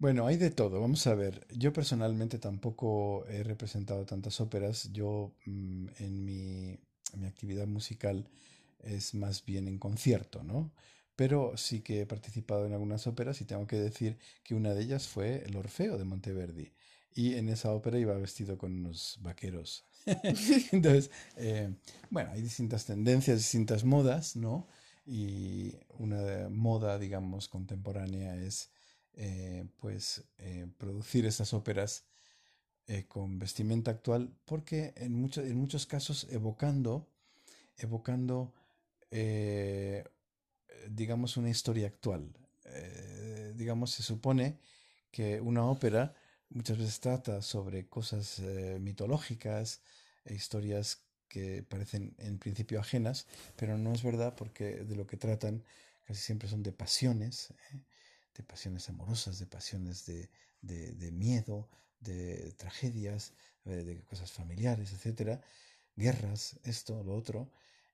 Bueno, 0.00 0.26
hay 0.26 0.38
de 0.38 0.50
todo. 0.50 0.80
Vamos 0.80 1.06
a 1.06 1.14
ver. 1.14 1.46
Yo 1.54 1.72
personalmente 1.74 2.38
tampoco 2.38 3.26
he 3.26 3.42
representado 3.42 4.06
tantas 4.06 4.40
óperas. 4.40 4.90
Yo 4.92 5.34
mm, 5.44 5.88
en 5.98 6.24
mi, 6.24 6.78
actividad 7.26 7.66
musical 7.66 8.26
es 8.80 9.14
más 9.14 9.44
bien 9.44 9.68
en 9.68 9.78
concierto, 9.78 10.42
¿no? 10.42 10.72
pero 11.16 11.54
sí 11.58 11.82
que 11.82 12.00
he 12.00 12.06
participado 12.06 12.64
en 12.64 12.72
algunas 12.72 13.06
óperas 13.06 13.40
y 13.42 13.44
tengo 13.44 13.66
que 13.66 13.76
decir 13.76 14.16
que 14.42 14.54
una 14.54 14.72
de 14.72 14.82
ellas 14.82 15.06
fue 15.06 15.44
El 15.44 15.54
Orfeo 15.56 15.98
de 15.98 16.04
Monteverdi 16.04 16.72
y 17.14 17.34
en 17.34 17.50
esa 17.50 17.72
ópera 17.72 17.98
iba 17.98 18.14
vestido 18.14 18.56
con 18.56 18.72
unos 18.72 19.18
vaqueros. 19.20 19.84
Entonces, 20.72 21.10
eh, 21.36 21.74
bueno, 22.08 22.30
hay 22.32 22.40
distintas 22.40 22.86
tendencias, 22.86 23.36
distintas 23.38 23.84
modas, 23.84 24.34
¿no? 24.36 24.66
Y 25.04 25.74
una 25.98 26.48
moda, 26.48 26.98
digamos, 26.98 27.48
contemporánea 27.48 28.36
es, 28.36 28.70
eh, 29.20 29.66
pues, 29.78 30.24
eh, 30.38 30.66
producir 30.78 31.26
esas 31.26 31.52
óperas 31.54 32.06
con 33.06 33.38
vestimenta 33.38 33.92
actual, 33.92 34.34
porque 34.44 34.92
en, 34.96 35.12
muchos 35.14 35.44
en 35.44 35.56
muchos 35.56 35.86
casos 35.86 36.26
evocando, 36.30 37.06
evocando, 37.76 38.52
digamos, 40.88 41.36
una 41.36 41.50
historia 41.50 41.86
actual. 41.86 42.32
digamos, 43.54 43.92
se 43.92 44.02
supone 44.02 44.58
que 45.12 45.40
una 45.40 45.64
ópera 45.66 46.14
muchas 46.50 46.78
veces 46.78 47.00
trata 47.00 47.42
sobre 47.42 47.88
cosas 47.88 48.40
eh, 48.40 48.78
mitológicas 48.80 49.82
e 50.24 50.34
historias 50.34 51.02
que 51.28 51.62
parecen 51.62 52.14
en 52.18 52.38
principio 52.38 52.80
ajenas, 52.80 53.26
pero 53.56 53.78
no 53.78 53.92
es 53.92 54.02
verdad 54.02 54.34
porque 54.36 54.84
de 54.84 54.96
lo 54.96 55.06
que 55.06 55.16
tratan 55.16 55.64
casi 56.04 56.20
siempre 56.20 56.48
son 56.48 56.62
de 56.62 56.72
pasiones, 56.72 57.52
¿eh? 57.72 57.80
De 58.34 58.42
pasiones 58.42 58.88
amorosas, 58.88 59.38
de 59.38 59.46
pasiones 59.46 60.06
de, 60.06 60.28
de, 60.62 61.10
miedo, 61.12 61.68
de 62.00 62.52
tragedias, 62.52 63.32
eh, 63.64 63.82
de 63.84 64.02
cosas 64.04 64.32
familiares, 64.32 64.92
etcétera, 64.92 65.40
guerras, 65.96 66.58
esto, 66.64 67.02
lo 67.04 67.14
otro, 67.14 67.50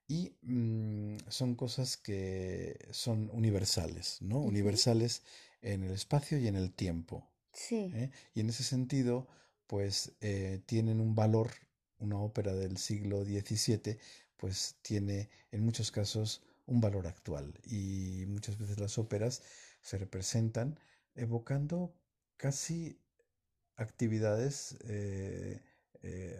y 0.08 0.36
mm, 0.42 1.16
son 1.28 1.54
cosas 1.54 1.96
que 1.96 2.88
son 2.92 3.30
universales, 3.32 4.18
¿no? 4.20 4.38
Universales 4.38 5.22
en 5.62 5.82
el 5.82 5.90
espacio 5.90 6.38
y 6.38 6.46
en 6.46 6.56
el 6.56 6.72
tiempo. 6.72 7.28
Sí. 7.52 7.90
¿eh? 7.94 8.10
Y 8.34 8.40
en 8.40 8.50
ese 8.50 8.62
sentido, 8.62 9.26
pues 9.66 10.12
eh, 10.20 10.60
tienen 10.66 11.00
un 11.00 11.14
valor, 11.14 11.50
una 11.98 12.18
ópera 12.18 12.54
del 12.54 12.76
siglo 12.76 13.24
XVII, 13.24 13.98
pues 14.36 14.76
tiene 14.82 15.28
en 15.50 15.64
muchos 15.64 15.90
casos 15.90 16.42
un 16.66 16.80
valor 16.80 17.06
actual. 17.06 17.58
Y 17.64 18.24
muchas 18.28 18.58
veces 18.58 18.78
las 18.78 18.98
óperas 18.98 19.42
se 19.86 19.98
representan 19.98 20.80
evocando 21.14 21.94
casi 22.36 22.98
actividades 23.76 24.76
eh, 24.88 25.60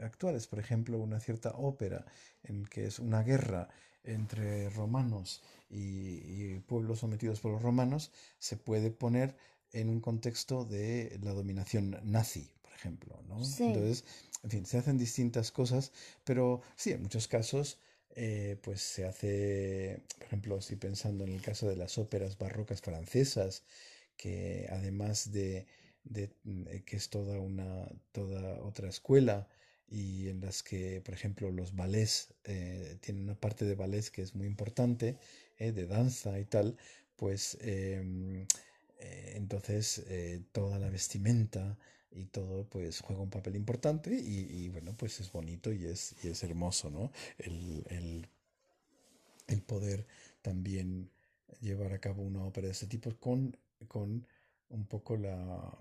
actuales. 0.03 0.49
Por 0.49 0.59
ejemplo, 0.59 0.99
una 0.99 1.21
cierta 1.21 1.51
ópera 1.51 2.05
en 2.43 2.65
que 2.65 2.87
es 2.87 2.99
una 2.99 3.23
guerra 3.23 3.69
entre 4.03 4.69
romanos 4.71 5.45
y, 5.71 5.79
y 5.79 6.59
pueblos 6.67 6.99
sometidos 6.99 7.39
por 7.39 7.53
los 7.53 7.63
romanos, 7.63 8.11
se 8.39 8.57
puede 8.57 8.91
poner 8.91 9.37
en 9.73 9.91
un 9.91 10.01
contexto 10.01 10.65
de 10.65 11.17
la 11.23 11.33
dominación 11.33 12.01
nazi, 12.03 12.51
por 12.63 12.73
ejemplo. 12.73 13.23
¿no? 13.29 13.37
Entonces, 13.37 14.05
en 14.43 14.51
fin, 14.51 14.67
se 14.67 14.79
hacen 14.79 14.99
distintas 14.99 15.53
cosas, 15.53 15.93
pero 16.25 16.63
sí, 16.75 16.91
en 16.91 17.03
muchos 17.03 17.29
casos, 17.29 17.79
eh, 18.17 18.57
pues 18.63 18.81
se 18.83 19.05
hace, 19.07 20.03
por 20.19 20.27
ejemplo, 20.27 20.59
estoy 20.59 20.77
pensando 20.77 21.25
en 21.25 21.33
el 21.33 21.43
caso 21.43 21.69
de 21.69 21.77
las 21.77 21.99
óperas 21.99 22.39
barrocas 22.39 22.81
francesas, 22.81 23.65
que 24.17 24.67
además 24.71 25.33
de, 25.33 25.67
de 26.05 26.31
eh, 26.69 26.83
que 26.87 26.97
es 26.97 27.11
toda 27.11 27.39
una 27.41 27.89
toda 28.13 28.61
otra 28.63 28.89
escuela 28.89 29.49
y 29.89 30.29
en 30.29 30.41
las 30.41 30.63
que, 30.63 31.01
por 31.03 31.15
ejemplo, 31.15 31.51
los 31.53 31.75
ballets 31.77 32.35
eh, 32.45 32.97
tienen 33.01 33.25
una 33.25 33.39
parte 33.41 33.65
de 33.67 33.75
ballets 33.77 34.11
que 34.11 34.23
es 34.23 34.35
muy 34.35 34.47
importante, 34.47 35.19
de 35.59 35.87
danza 35.87 36.39
y 36.41 36.45
tal, 36.45 36.77
pues 37.17 37.57
em, 37.63 38.47
entonces, 38.99 40.05
toda 40.53 40.79
la 40.79 40.89
vestimenta 40.91 41.79
y 42.17 42.25
todo, 42.25 42.65
pues 42.65 43.01
juega 43.01 43.23
un 43.23 43.31
papel 43.31 43.57
importante 43.57 44.15
y, 44.15 44.69
bueno, 44.71 44.95
pues 44.97 45.21
es 45.21 45.31
bonito 45.31 45.73
y 45.73 45.85
es, 45.85 46.15
y 46.23 46.29
es 46.29 46.43
hermoso, 46.43 46.91
¿no? 46.91 47.13
El, 47.39 47.85
el, 47.91 48.27
el, 49.47 49.63
poder 49.63 50.07
también 50.43 51.11
llevar 51.61 51.93
a 51.93 52.01
cabo 52.01 52.23
una 52.23 52.43
ópera 52.45 52.67
de 52.67 52.73
este 52.73 52.87
tipo 52.87 53.15
con, 53.17 53.57
con 53.87 54.27
un 54.71 54.87
poco 54.87 55.17
la, 55.17 55.73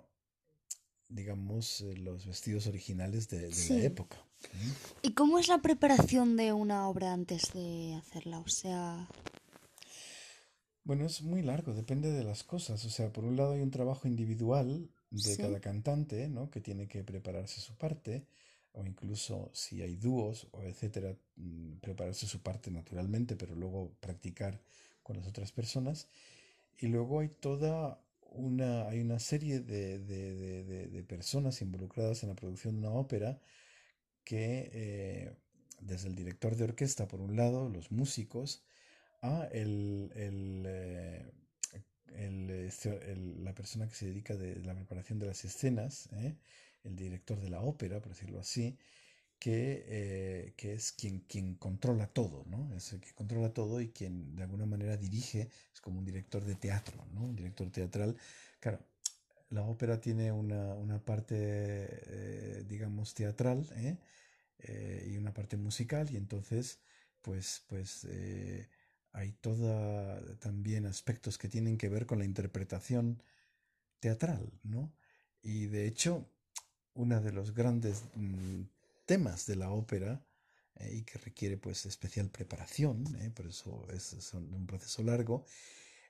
digamos, 1.09 1.81
eh, 1.81 1.95
los 1.97 2.25
vestidos 2.25 2.67
originales 2.67 3.29
de, 3.29 3.49
la 3.69 3.83
época. 3.83 4.17
¿Y 5.01 5.13
cómo 5.13 5.39
es 5.39 5.47
la 5.47 5.59
preparación 5.59 6.35
de 6.35 6.53
una 6.53 6.87
obra 6.87 7.13
antes 7.13 7.53
de 7.53 7.95
hacerla? 7.95 8.39
O 8.39 8.47
sea... 8.49 9.07
Bueno, 10.83 11.05
es 11.05 11.23
muy 11.23 11.41
largo, 11.41 11.73
depende 11.73 12.11
de 12.11 12.23
las 12.23 12.43
cosas. 12.43 12.85
O 12.85 12.89
sea, 12.89 13.11
por 13.11 13.23
un 13.23 13.37
lado 13.37 13.53
hay 13.53 13.61
un 13.61 13.71
trabajo 13.71 14.07
individual 14.07 14.87
de 15.09 15.37
cada 15.37 15.59
cantante, 15.59 16.27
¿no? 16.29 16.49
Que 16.49 16.61
tiene 16.61 16.87
que 16.87 17.03
prepararse 17.03 17.61
su 17.61 17.75
parte, 17.77 18.25
o 18.73 18.85
incluso 18.85 19.51
si 19.53 19.81
hay 19.81 19.95
dúos 19.95 20.47
o 20.51 20.63
etcétera, 20.63 21.15
mm, 21.37 21.77
prepararse 21.77 22.27
su 22.27 22.41
parte 22.41 22.71
naturalmente, 22.71 23.35
pero 23.35 23.55
luego 23.55 23.93
practicar 23.99 24.61
con 25.03 25.17
las 25.17 25.27
otras 25.27 25.51
personas. 25.51 26.07
Y 26.77 26.87
luego 26.87 27.19
hay 27.21 27.29
toda 27.29 28.01
una, 28.31 28.87
hay 28.89 28.99
una 29.01 29.19
serie 29.19 29.61
de, 29.61 29.99
de, 29.99 30.87
de, 30.87 31.03
personas 31.03 31.61
involucradas 31.61 32.23
en 32.23 32.29
la 32.29 32.35
producción 32.35 32.75
de 32.75 32.87
una 32.87 32.91
ópera 32.91 33.39
que, 34.23 34.69
eh, 34.73 35.33
desde 35.81 36.09
el 36.09 36.15
director 36.15 36.55
de 36.55 36.65
orquesta, 36.65 37.07
por 37.07 37.21
un 37.21 37.35
lado, 37.37 37.69
los 37.69 37.91
músicos, 37.91 38.63
Ah, 39.27 39.49
el, 39.51 40.11
eh, 40.13 41.25
este, 42.17 43.11
el, 43.11 43.43
la 43.43 43.53
persona 43.53 43.87
que 43.87 43.95
se 43.95 44.07
dedica 44.07 44.35
de 44.35 44.55
la 44.63 44.75
preparación 44.75 45.19
de 45.19 45.27
las 45.27 45.45
escenas, 45.45 46.09
¿eh? 46.13 46.35
el 46.83 46.95
director 46.95 47.39
de 47.39 47.49
la 47.49 47.61
ópera, 47.61 47.99
por 47.99 48.09
decirlo 48.09 48.39
así, 48.39 48.77
que, 49.39 49.85
eh, 49.87 50.53
que, 50.55 50.73
es 50.73 50.91
quien, 50.91 51.19
quien 51.21 51.55
controla 51.55 52.07
todo, 52.07 52.45
¿no? 52.47 52.73
Es 52.75 52.93
el 52.93 53.01
que 53.01 53.13
controla 53.13 53.53
todo 53.53 53.81
y 53.81 53.89
quien 53.89 54.35
de 54.35 54.43
alguna 54.43 54.65
manera 54.65 54.97
dirige, 54.97 55.49
es 55.73 55.81
como 55.81 55.99
un 55.99 56.05
director 56.05 56.43
de 56.45 56.55
teatro, 56.55 57.05
¿no? 57.13 57.25
Un 57.25 57.35
director 57.35 57.69
teatral. 57.71 58.15
Claro, 58.59 58.79
la 59.49 59.63
ópera 59.63 59.99
tiene 59.99 60.31
una, 60.31 60.73
una 60.75 60.99
parte, 61.03 62.63
digamos, 62.67 63.13
teatral, 63.13 63.65
y 65.07 65.17
una 65.17 65.33
parte 65.33 65.57
musical, 65.57 66.09
y 66.11 66.17
entonces, 66.17 66.79
pues, 67.21 67.63
pues, 67.67 68.07
hay 69.15 69.31
toda 69.31 70.21
también 70.39 70.85
aspectos 70.85 71.37
que 71.37 71.47
tienen 71.47 71.77
que 71.77 71.89
ver 71.89 72.05
con 72.05 72.19
la 72.19 72.25
interpretación 72.25 73.23
teatral, 74.01 74.51
¿no? 74.63 74.93
Y 75.41 75.67
de 75.67 75.87
hecho, 75.87 76.27
uno 76.95 77.21
de 77.21 77.31
los 77.31 77.53
grandes 77.53 78.03
mm, 78.15 78.63
temas 79.05 79.45
de 79.45 79.55
la 79.55 79.71
ópera 79.71 80.21
eh, 80.75 80.95
y 80.95 81.03
que 81.03 81.17
requiere 81.19 81.57
pues 81.57 81.85
especial 81.85 82.29
preparación, 82.29 83.05
eh, 83.21 83.31
por 83.33 83.47
eso 83.47 83.87
es, 83.93 84.33
un 84.33 84.67
proceso 84.67 85.01
largo, 85.01 85.45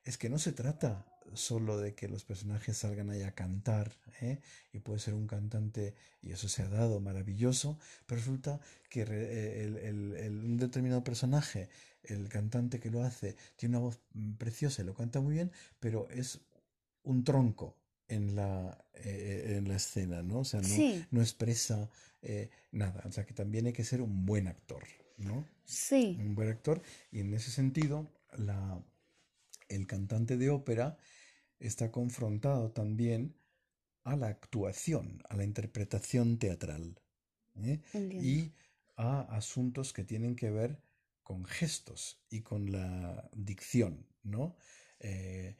es 0.03 0.18
que 0.18 0.30
no 0.30 0.39
se 0.39 0.51
trata 0.51 1.06
solo 1.34 1.78
de 1.78 1.93
que 1.93 2.08
los 2.08 2.24
personajes 2.24 2.78
salgan 2.78 3.10
ahí 3.12 3.22
a 3.22 3.36
cantar, 3.36 3.91
¿eh? 4.22 4.39
y 4.74 4.80
puede 4.80 4.99
ser 4.99 5.14
un 5.14 5.28
cantante, 5.28 5.95
y 6.22 6.32
eso 6.32 6.49
se 6.49 6.64
ha 6.64 6.70
dado 6.70 6.99
maravilloso, 6.99 7.80
pero 8.06 8.20
resulta 8.20 8.60
que 8.89 9.01
el, 9.01 10.41
un 10.43 10.58
determinado 10.58 11.03
personaje, 11.03 11.70
el 12.10 12.30
cantante 12.30 12.80
que 12.80 12.89
lo 12.89 13.03
hace, 13.03 13.36
tiene 13.56 13.78
una 13.78 13.86
voz 13.86 13.99
mm, 14.14 14.34
preciosa 14.34 14.82
y 14.82 14.86
lo 14.86 14.93
canta 14.93 15.22
muy 15.22 15.36
bien, 15.36 15.51
pero 15.80 16.10
es 16.10 16.41
un 17.03 17.24
tronco 17.24 17.78
en 18.08 18.36
la, 18.36 18.86
eh, 18.93 19.56
en 19.58 19.68
la 19.68 19.76
escena, 19.76 20.22
¿no? 20.22 20.39
O 20.39 20.45
sea, 20.45 20.62
no, 20.62 21.06
no 21.12 21.22
expresa 21.22 21.89
eh, 22.22 22.49
nada, 22.72 23.03
o 23.06 23.12
sea 23.12 23.26
que 23.26 23.34
también 23.34 23.68
hay 23.68 23.74
que 23.74 23.84
ser 23.84 24.01
un 24.01 24.26
buen 24.26 24.47
actor, 24.47 24.84
¿no? 25.18 25.47
Sí. 25.64 26.18
Un 26.20 26.36
buen 26.36 26.49
actor, 26.49 26.82
y 27.12 27.20
en 27.20 27.34
ese 27.34 27.51
sentido, 27.51 28.12
la, 28.38 28.84
el 29.70 29.88
cantante 29.88 30.38
de 30.38 30.49
ópera 30.49 30.97
está 31.60 31.91
confrontado 31.91 32.72
también 32.72 33.36
a 34.03 34.16
la 34.16 34.28
actuación, 34.28 35.22
a 35.30 35.36
la 35.36 35.43
interpretación 35.43 36.38
teatral 36.38 36.99
¿eh? 37.64 37.82
y 37.93 38.51
a 38.95 39.22
asuntos 39.36 39.93
que 39.93 40.03
tienen 40.03 40.36
que 40.36 40.51
ver 40.51 40.80
con 41.26 41.43
gestos 41.43 42.21
y 42.30 42.41
con 42.41 42.71
la 42.71 43.30
dicción, 43.34 44.05
¿no? 44.23 44.55
Eh, 44.99 45.57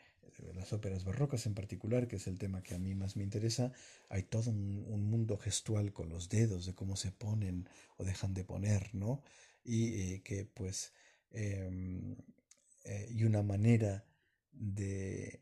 las 0.54 0.72
óperas 0.74 1.06
barrocas 1.06 1.48
en 1.48 1.56
particular, 1.56 2.08
que 2.08 2.18
es 2.18 2.28
el 2.28 2.38
tema 2.38 2.62
que 2.62 2.76
a 2.76 2.80
mí 2.80 2.94
más 2.94 3.16
me 3.16 3.24
interesa, 3.24 3.74
hay 4.10 4.24
todo 4.24 4.52
un, 4.52 5.10
mundo 5.10 5.38
gestual 5.38 5.92
con 5.92 6.10
los 6.10 6.30
dedos, 6.30 6.68
de 6.68 6.76
cómo 6.76 6.96
se 6.96 7.12
ponen 7.12 7.68
o 7.98 8.04
dejan 8.04 8.36
de 8.36 8.44
poner, 8.44 8.94
¿no? 8.94 9.24
Y 9.64 10.14
eh, 10.14 10.22
que 10.24 10.46
pues, 10.46 10.94
em, 11.32 12.16
y 13.10 13.24
una 13.24 13.42
manera 13.42 14.06
de 14.52 15.42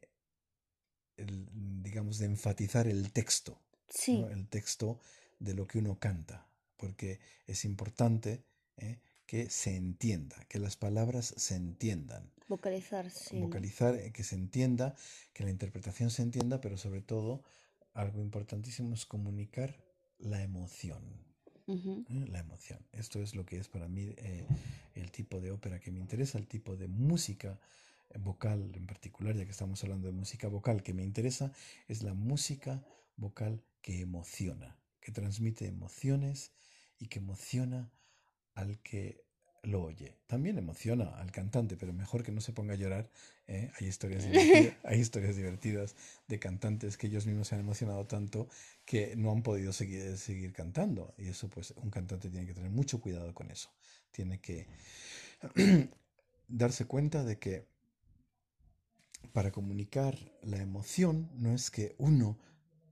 digamos, 1.18 2.18
de 2.18 2.26
enfatizar 2.26 2.88
el 2.88 3.12
texto, 3.12 3.62
el 4.08 4.48
texto 4.48 5.00
de 5.40 5.54
lo 5.54 5.68
que 5.68 5.80
uno 5.80 6.00
canta, 6.00 6.48
porque 6.78 7.20
es 7.46 7.66
importante 7.66 8.46
¿eh? 8.78 9.00
Que 9.34 9.50
se 9.50 9.76
entienda, 9.76 10.36
que 10.48 10.60
las 10.60 10.76
palabras 10.78 11.34
se 11.38 11.56
entiendan. 11.56 12.30
Vocalizar, 12.48 13.10
sí. 13.10 13.40
Vocalizar, 13.40 13.96
eh, 13.96 14.12
que 14.12 14.24
se 14.24 14.36
entienda, 14.36 14.94
que 15.34 15.44
la 15.44 15.50
interpretación 15.50 16.12
se 16.12 16.22
entienda, 16.22 16.62
pero 16.62 16.78
sobre 16.78 17.02
todo, 17.02 17.44
algo 17.96 18.22
importantísimo 18.22 18.94
es 18.94 19.08
comunicar 19.08 19.76
la 20.20 20.44
emoción. 20.44 21.02
¿eh? 21.66 22.28
La 22.28 22.42
emoción. 22.42 22.86
Esto 22.92 23.24
es 23.24 23.34
lo 23.34 23.44
que 23.44 23.58
es 23.58 23.70
para 23.70 23.88
mí 23.88 24.14
el 24.94 25.12
tipo 25.12 25.42
de 25.42 25.50
ópera 25.50 25.80
que 25.80 25.92
me 25.92 26.00
interesa, 26.00 26.38
el 26.38 26.48
tipo 26.48 26.76
de 26.76 26.88
música 26.88 27.60
vocal 28.20 28.72
en 28.76 28.86
particular, 28.86 29.36
ya 29.36 29.46
que 29.46 29.52
estamos 29.52 29.84
hablando 29.84 30.06
de 30.06 30.14
música 30.14 30.48
vocal, 30.48 30.84
que 30.84 30.94
me 30.94 31.04
interesa, 31.04 31.52
es 31.88 32.04
la 32.04 32.14
música 32.14 32.86
vocal 33.16 33.64
que 33.82 34.00
emociona, 34.00 34.78
que 35.02 35.12
transmite 35.12 35.66
emociones 35.66 36.52
y 37.00 37.08
que 37.08 37.18
emociona 37.18 37.92
al 38.56 38.80
que 38.80 39.24
lo 39.64 39.82
oye. 39.82 40.18
También 40.28 40.58
emociona 40.58 41.18
al 41.20 41.32
cantante, 41.32 41.78
pero 41.78 41.94
mejor 41.94 42.24
que 42.24 42.32
no 42.32 42.42
se 42.42 42.52
ponga 42.52 42.74
a 42.74 42.78
llorar. 42.78 43.10
¿eh? 43.48 43.72
Hay, 43.80 43.88
historias 43.88 44.24
divertidas, 44.24 44.76
hay 44.84 45.00
historias 45.00 45.36
divertidas 45.36 45.96
de 46.28 46.40
cantantes 46.40 46.98
que 46.98 47.08
ellos 47.08 47.26
mismos 47.26 47.48
se 47.48 47.56
han 47.56 47.62
emocionado 47.62 48.06
tanto 48.06 48.48
que 48.86 49.16
no 49.16 49.32
han 49.32 49.42
podido 49.42 49.72
seguir, 49.72 50.18
seguir 50.18 50.52
cantando. 50.54 51.14
Y 51.18 51.28
eso, 51.28 51.50
pues, 51.50 51.72
un 51.78 51.90
cantante 51.90 52.30
tiene 52.30 52.46
que 52.46 52.54
tener 52.54 52.72
mucho 52.72 53.00
cuidado 53.00 53.34
con 53.34 53.52
eso. 53.52 53.70
Tiene 54.12 54.40
que 54.40 54.68
darse 56.48 56.86
cuenta 56.86 57.24
de 57.24 57.40
que 57.40 57.66
para 59.32 59.52
comunicar 59.52 60.18
la 60.42 60.58
emoción 60.58 61.30
no 61.36 61.54
es 61.54 61.72
que 61.72 61.96
uno, 61.98 62.38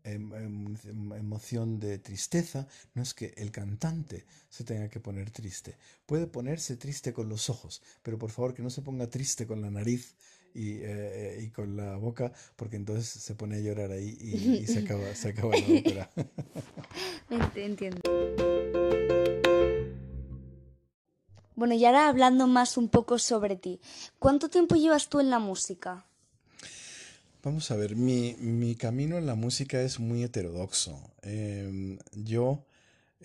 emoción 0.04 1.80
de 1.80 2.00
tristeza, 2.00 2.68
no 2.94 3.02
es 3.02 3.14
que 3.14 3.34
el 3.38 3.52
cantante 3.52 4.26
se 4.50 4.64
tenga 4.64 4.90
que 4.90 5.00
poner 5.00 5.32
triste. 5.32 5.78
Puede 6.06 6.28
ponerse 6.28 6.78
triste 6.78 7.14
con 7.14 7.30
los 7.30 7.50
ojos, 7.50 7.82
pero 8.02 8.18
por 8.18 8.32
favor 8.32 8.54
que 8.54 8.64
no 8.64 8.70
se 8.70 8.82
ponga 8.82 9.08
triste 9.08 9.46
con 9.48 9.62
la 9.62 9.72
nariz 9.72 10.16
y, 10.54 10.80
eh, 10.82 11.40
y 11.42 11.50
con 11.50 11.78
la 11.78 11.96
boca, 11.98 12.32
porque 12.56 12.76
entonces 12.76 13.08
se 13.08 13.36
pone 13.36 13.58
a 13.58 13.60
llorar 13.60 13.92
ahí 13.92 14.18
y, 14.20 14.68
se, 14.68 14.80
acaba, 14.80 15.14
se 15.16 15.30
acaba 15.30 15.56
la 15.56 15.80
ópera. 15.80 16.12
Entiendo. 17.56 18.02
Bueno, 21.56 21.76
y 21.76 21.86
ahora 21.86 22.10
hablando 22.10 22.48
más 22.48 22.78
un 22.78 22.90
poco 22.90 23.20
sobre 23.20 23.56
ti, 23.56 23.80
¿cuánto 24.20 24.50
tiempo 24.50 24.76
llevas 24.76 25.10
tú 25.10 25.20
en 25.20 25.30
la 25.30 25.40
música? 25.40 26.08
Vamos 27.44 27.72
a 27.72 27.76
ver, 27.76 27.96
mi, 27.96 28.36
mi, 28.38 28.76
camino 28.76 29.18
en 29.18 29.26
la 29.26 29.34
música 29.34 29.82
es 29.82 30.00
muy 30.00 30.22
heterodoxo. 30.24 31.12
Em, 31.24 31.98
yo 32.14 32.64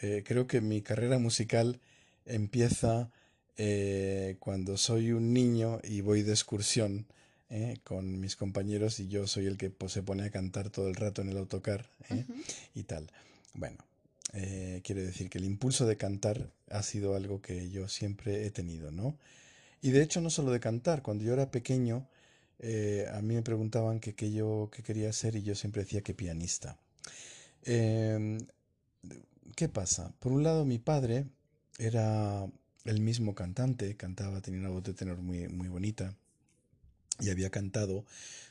eh, 0.01 0.23
creo 0.25 0.47
que 0.47 0.63
mi 0.63 0.81
carrera 0.81 1.19
musical 1.19 1.81
empieza 2.25 3.11
eh, 3.59 4.37
cuando 4.39 4.79
soy 4.79 5.13
un 5.13 5.35
niño 5.35 5.81
y 5.85 6.01
voy 6.01 6.23
de 6.23 6.33
excursión 6.33 7.05
eh, 7.51 7.77
con 7.85 8.19
mis 8.19 8.37
compañeros 8.37 9.01
y 9.01 9.09
yo 9.09 9.27
soy 9.27 9.45
el 9.45 9.59
que 9.59 9.69
pues, 9.69 9.93
se 9.93 10.03
pone 10.03 10.25
a 10.25 10.31
cantar 10.31 10.71
todo 10.71 10.89
el 10.89 10.95
rato 10.95 11.21
en 11.21 11.29
el 11.29 11.37
autocar 11.37 11.87
y 12.75 12.85
tal. 12.85 13.11
Bueno, 13.53 13.85
quiero 14.83 15.03
decir 15.03 15.29
que 15.29 15.37
el 15.37 15.45
impulso 15.45 15.87
de 15.87 15.99
cantar 15.99 16.49
ha 16.71 16.83
sido 16.83 17.17
algo 17.17 17.43
que 17.43 17.69
yo 17.69 17.87
siempre 17.87 18.47
he 18.47 18.51
tenido, 18.51 18.91
¿no? 18.93 19.19
Y 19.83 19.91
de 19.91 20.03
hecho 20.03 20.23
no 20.23 20.31
solo 20.31 20.53
de 20.53 20.61
cantar, 20.61 21.03
cuando 21.03 21.23
yo 21.23 21.35
era 21.35 21.51
pequeño, 21.51 22.09
eh, 22.59 23.07
a 23.13 23.21
mí 23.23 23.35
me 23.35 23.43
preguntaban 23.43 24.01
qué 24.01 24.15
quería 24.15 25.13
ser 25.13 25.37
y 25.37 25.43
yo 25.43 25.55
siempre 25.55 25.83
decía 25.83 26.03
que 26.03 26.15
pianista. 26.15 26.79
Em, 27.65 28.39
¿Qué 29.55 29.69
pasa? 29.69 30.13
Por 30.21 30.33
un 30.33 30.43
lado, 30.43 30.65
mi 30.65 30.79
padre 30.79 31.27
era 31.79 32.47
el 32.85 33.01
mismo 33.01 33.35
cantante, 33.35 33.97
cantaba, 33.97 34.41
tenía 34.41 34.61
una 34.61 34.71
voz 34.71 34.85
de 34.85 34.95
tenor 34.95 35.19
muy, 35.23 35.49
muy 35.49 35.69
bonita 35.69 36.15
y 37.21 37.31
había 37.31 37.51
cantado 37.51 38.05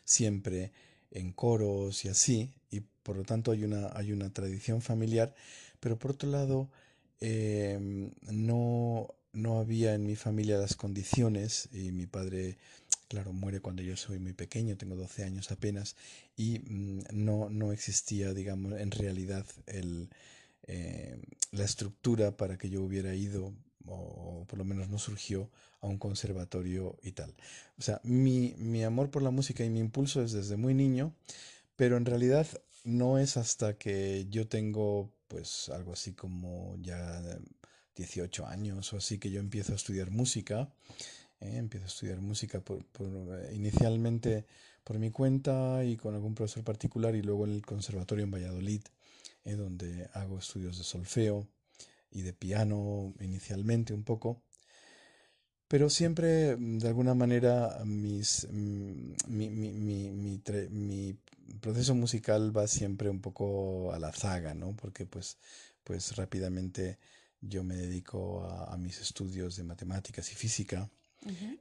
siempre 0.04 0.72
en 1.12 1.32
coros 1.32 2.06
y 2.06 2.10
así, 2.10 2.52
y 2.72 2.82
por 3.04 3.18
lo 3.18 3.24
tanto 3.24 3.52
hay 3.52 3.64
una, 3.64 3.90
hay 3.96 4.12
una 4.12 4.32
tradición 4.34 4.82
familiar, 4.82 5.34
pero 5.80 5.98
por 5.98 6.12
otro 6.12 6.30
lado, 6.30 6.70
em, 7.22 8.12
no, 8.32 9.08
no 9.34 9.60
había 9.60 9.94
en 9.94 10.06
mi 10.06 10.16
familia 10.16 10.58
las 10.58 10.76
condiciones 10.76 11.70
y 11.72 11.92
mi 11.92 12.08
padre 12.08 12.58
Claro, 13.08 13.34
muere 13.34 13.60
cuando 13.60 13.84
yo 13.84 13.96
soy 13.96 14.20
muy 14.20 14.34
pequeño, 14.34 14.78
tengo 14.78 14.96
12 14.96 15.24
años 15.24 15.52
apenas, 15.52 15.96
y 16.36 16.60
mm, 16.60 17.04
no, 17.14 17.50
no 17.50 17.72
existía, 17.72 18.34
digamos, 18.34 18.80
en 18.80 18.92
realidad 18.92 19.46
el, 19.68 20.10
eh, 20.64 21.18
la 21.52 21.64
estructura 21.64 22.36
para 22.36 22.58
que 22.58 22.70
yo 22.70 22.82
hubiera 22.82 23.14
ido, 23.14 23.54
o, 23.86 24.46
por 24.48 24.58
lo 24.58 24.66
menos 24.66 24.90
no 24.90 24.98
surgió, 24.98 25.52
a 25.82 25.88
un 25.88 26.00
conservatorio 26.00 26.98
y 27.04 27.12
tal. 27.12 27.36
O 27.78 27.82
sea, 27.82 28.02
mi, 28.04 28.56
mi 28.58 28.84
amor 28.84 29.12
por 29.12 29.22
la 29.22 29.30
música 29.30 29.64
y 29.64 29.70
mi 29.70 29.80
impulso 29.80 30.24
es 30.24 30.32
desde 30.32 30.58
muy 30.58 30.74
niño, 30.74 31.14
pero 31.76 31.98
en 31.98 32.06
realidad 32.06 32.48
no 32.84 33.20
es 33.20 33.38
hasta 33.38 33.78
que 33.78 34.26
yo 34.30 34.48
tengo, 34.48 35.12
pues, 35.28 35.70
algo 35.70 35.94
así 35.94 36.14
como 36.14 36.76
ya 36.82 37.22
18 37.96 38.48
años 38.48 38.94
o 38.94 38.98
así 38.98 39.20
que 39.20 39.32
yo 39.32 39.40
empiezo 39.40 39.74
a 39.74 39.76
estudiar 39.76 40.12
música 40.12 40.70
¿eh? 41.40 41.58
empiezo 41.58 41.86
a 41.86 41.90
estudiar 41.90 42.22
música 42.22 42.62
por, 42.62 42.86
eh, 43.00 43.52
inicialmente 43.54 44.46
por 44.84 45.00
mi 45.00 45.12
cuenta 45.12 45.84
y 45.84 45.98
con 45.98 46.14
algún 46.16 46.36
profesor 46.36 46.64
particular 46.64 47.16
y 47.16 47.22
luego 47.22 47.46
en 47.46 47.54
el 47.54 47.66
conservatorio 47.66 48.24
en 48.24 48.32
Valladolid, 48.32 48.82
¿eh? 49.44 49.56
donde 49.56 50.10
hago 50.14 50.38
estudios 50.40 50.78
de 50.78 50.84
solfeo 50.84 51.48
y 52.12 52.22
de 52.22 52.34
piano 52.34 53.14
inicialmente 53.20 53.94
un 53.94 54.04
poco. 54.04 54.42
Pero 55.68 55.90
siempre, 55.90 56.56
mm, 56.56 56.78
de 56.78 56.88
alguna 56.88 57.16
manera, 57.16 57.82
mis, 57.86 58.48
mm, 58.52 59.14
mi, 59.28 59.50
mi, 59.50 59.72
mi, 59.72 60.12
mi, 60.12 61.18
proceso 61.60 61.96
musical 61.96 62.56
va 62.56 62.68
siempre 62.68 63.10
un 63.10 63.22
poco 63.22 63.92
a 63.94 64.00
la 64.00 64.12
zaga, 64.12 64.54
¿no? 64.54 64.76
Porque 64.76 65.06
pues, 65.06 65.38
pues 65.84 66.16
rápidamente 66.16 67.00
yo 67.42 67.64
me 67.64 67.76
dedico 67.76 68.44
a, 68.46 68.74
a 68.74 68.78
mis 68.78 69.00
estudios 69.02 69.56
de 69.56 69.64
matemáticas 69.64 70.32
y 70.32 70.36
física 70.36 70.90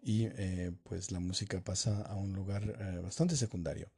y 0.03 0.27
eh, 0.27 0.73
pues 0.83 1.11
la 1.11 1.21
música 1.21 1.61
pasa 1.63 2.03
a 2.03 2.15
un 2.17 2.35
lugar 2.35 2.77
eh, 2.79 3.01
bastante 3.03 3.37
secundario. 3.37 3.89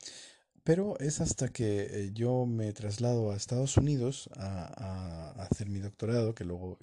Pero 0.62 0.98
es 0.98 1.20
hasta 1.20 1.48
que 1.48 1.86
eh, 1.90 2.10
yo 2.12 2.44
me 2.44 2.72
traslado 2.72 3.30
a 3.30 3.36
Estados 3.36 3.76
Unidos 3.76 4.28
a, 4.36 5.32
hacer 5.42 5.68
mi 5.68 5.78
doctorado, 5.78 6.34
que 6.34 6.44
luego 6.44 6.78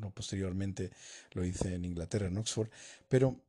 no 0.00 0.10
posteriormente 0.10 0.90
lo 1.32 1.44
hice 1.44 1.74
en 1.74 1.84
Inglaterra, 1.84 2.26
en 2.26 2.36
Oxford, 2.36 2.68
pero 3.08 3.40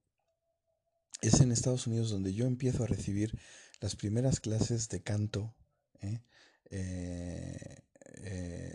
es 1.21 1.41
en 1.41 1.51
Estados 1.51 1.87
Unidos 1.87 2.09
donde 2.09 2.33
yo 2.33 2.45
empiezo 2.45 2.83
a 2.83 2.87
recibir 2.87 3.37
las 3.81 3.95
primeras 3.95 4.39
clases 4.39 4.87
de 4.89 5.01
canto 5.01 5.53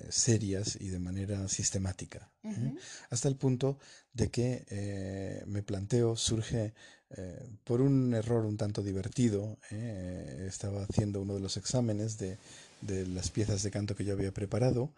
serias 0.09 0.77
y 0.81 0.89
de 0.89 0.99
manera 0.99 1.49
sistemática. 1.49 2.31
¿eh? 2.45 2.75
Hasta 3.11 3.29
el 3.29 3.37
punto 3.37 3.79
de 4.13 4.29
que 4.29 4.65
eh, 4.69 5.43
me 5.47 5.63
planteo, 5.63 6.17
surge 6.17 6.73
eh, 7.17 7.49
por 7.65 7.81
un 7.81 8.15
error 8.15 8.45
un 8.45 8.57
tanto 8.57 8.83
divertido, 8.83 9.59
eh, 9.71 10.47
estaba 10.49 10.85
haciendo 10.85 11.21
uno 11.21 11.35
de 11.35 11.41
los 11.41 11.57
exámenes 11.57 12.19
de, 12.19 12.39
de, 12.83 13.05
las 13.07 13.31
piezas 13.31 13.65
de 13.65 13.71
canto 13.73 13.97
que 13.97 14.05
yo 14.05 14.13
había 14.13 14.33
preparado. 14.33 14.93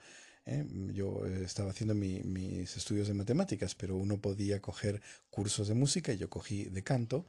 Eh, 0.45 0.67
yo 0.93 1.25
estaba 1.27 1.71
haciendo 1.71 1.95
mis 1.95 2.77
estudios 2.77 3.09
de 3.09 3.15
matemáticas, 3.15 3.75
pero 3.75 3.97
uno 3.97 4.21
podía 4.21 4.61
coger 4.61 5.01
cursos 5.31 5.69
de 5.69 5.75
música 5.75 6.13
y 6.13 6.19
yo 6.19 6.29
cogí 6.29 6.65
de 6.65 6.83
canto. 6.83 7.25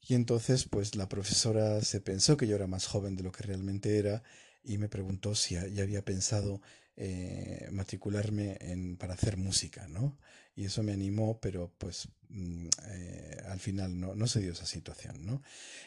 Y 0.00 0.14
entonces, 0.14 0.64
pues 0.64 0.94
la 0.94 1.08
profesora 1.08 1.82
se 1.82 2.00
pensó 2.00 2.38
que 2.38 2.46
yo 2.46 2.56
era 2.56 2.66
más 2.66 2.86
joven 2.86 3.14
de 3.16 3.24
lo 3.24 3.32
que 3.32 3.42
realmente 3.42 3.98
era 3.98 4.22
y 4.68 4.78
me 4.78 4.88
preguntó 4.88 5.34
si 5.34 5.54
ya 5.54 5.82
había 5.82 6.04
pensado 6.04 6.60
eh, 6.96 7.68
matricularme 7.72 8.58
para 8.98 9.14
hacer 9.14 9.38
música, 9.38 9.88
¿no? 9.88 10.18
Y 10.54 10.66
eso 10.66 10.82
me 10.82 10.92
animó, 10.92 11.38
pero 11.40 11.72
pues 11.78 12.08
mm, 12.28 12.66
eh, 12.88 13.36
al 13.46 13.60
final 13.60 13.98
no, 13.98 14.26
se 14.26 14.40
dio 14.40 14.52
esa 14.52 14.66
situación, 14.66 15.24
¿no? 15.24 15.42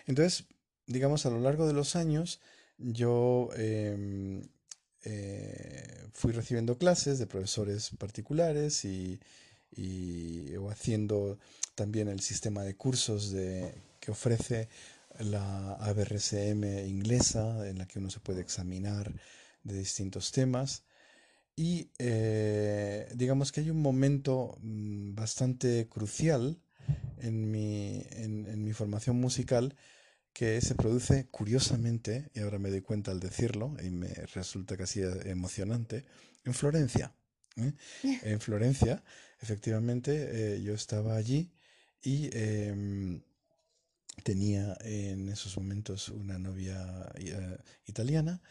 Entonces, 0.07 0.45
digamos, 0.87 1.25
a 1.25 1.29
lo 1.29 1.39
largo 1.39 1.67
de 1.67 1.73
los 1.73 1.95
años, 1.95 2.39
yo 2.77 3.49
em, 3.55 4.41
eh, 5.03 6.07
fui 6.13 6.31
recibiendo 6.31 6.77
clases 6.77 7.19
de 7.19 7.27
profesores 7.27 7.91
particulares 7.99 8.83
y, 8.85 9.19
y 9.75 10.55
haciendo 10.71 11.37
también 11.75 12.07
el 12.07 12.21
sistema 12.21 12.63
de 12.63 12.75
cursos 12.75 13.31
de, 13.31 13.75
que 13.99 14.11
ofrece 14.11 14.69
la 15.19 15.73
ABRCM 15.75 16.63
inglesa, 16.87 17.67
en 17.67 17.77
la 17.77 17.87
que 17.87 17.99
uno 17.99 18.09
se 18.09 18.19
puede 18.19 18.41
examinar 18.41 19.13
de 19.63 19.77
distintos 19.77 20.31
temas. 20.31 20.83
Y 21.55 21.91
eh, 21.99 23.07
digamos 23.15 23.51
que 23.51 23.61
hay 23.61 23.69
un 23.69 23.81
momento 23.81 24.57
mm, 24.61 25.13
bastante 25.13 25.87
crucial 25.89 26.61
en 27.19 27.51
mi, 27.51 28.03
en, 28.11 28.63
mi, 28.63 28.73
formación 28.73 29.17
musical 29.17 29.75
que 30.33 30.59
se 30.61 30.75
produce 30.75 31.27
curiosamente, 31.29 32.31
y 32.33 32.39
ahora 32.39 32.57
me 32.57 32.71
doy 32.71 32.81
cuenta 32.81 33.11
al 33.11 33.19
decirlo, 33.19 33.75
y 33.83 33.91
me 33.91 34.07
resulta 34.33 34.77
casi 34.77 35.01
emocionante, 35.25 36.05
en 36.45 36.53
Florencia. 36.53 37.13
¿eh? 37.57 37.73
En 38.23 38.39
Florencia, 38.39 39.03
efectivamente, 39.41 40.55
eh, 40.55 40.61
yo 40.61 40.73
estaba 40.73 41.15
allí 41.15 41.51
y 42.01 42.29
em, 42.33 43.21
tenía 44.23 44.77
en 44.81 45.29
esos 45.29 45.57
momentos 45.57 46.09
una 46.09 46.37
novia 46.37 47.11
italiana 47.85 48.41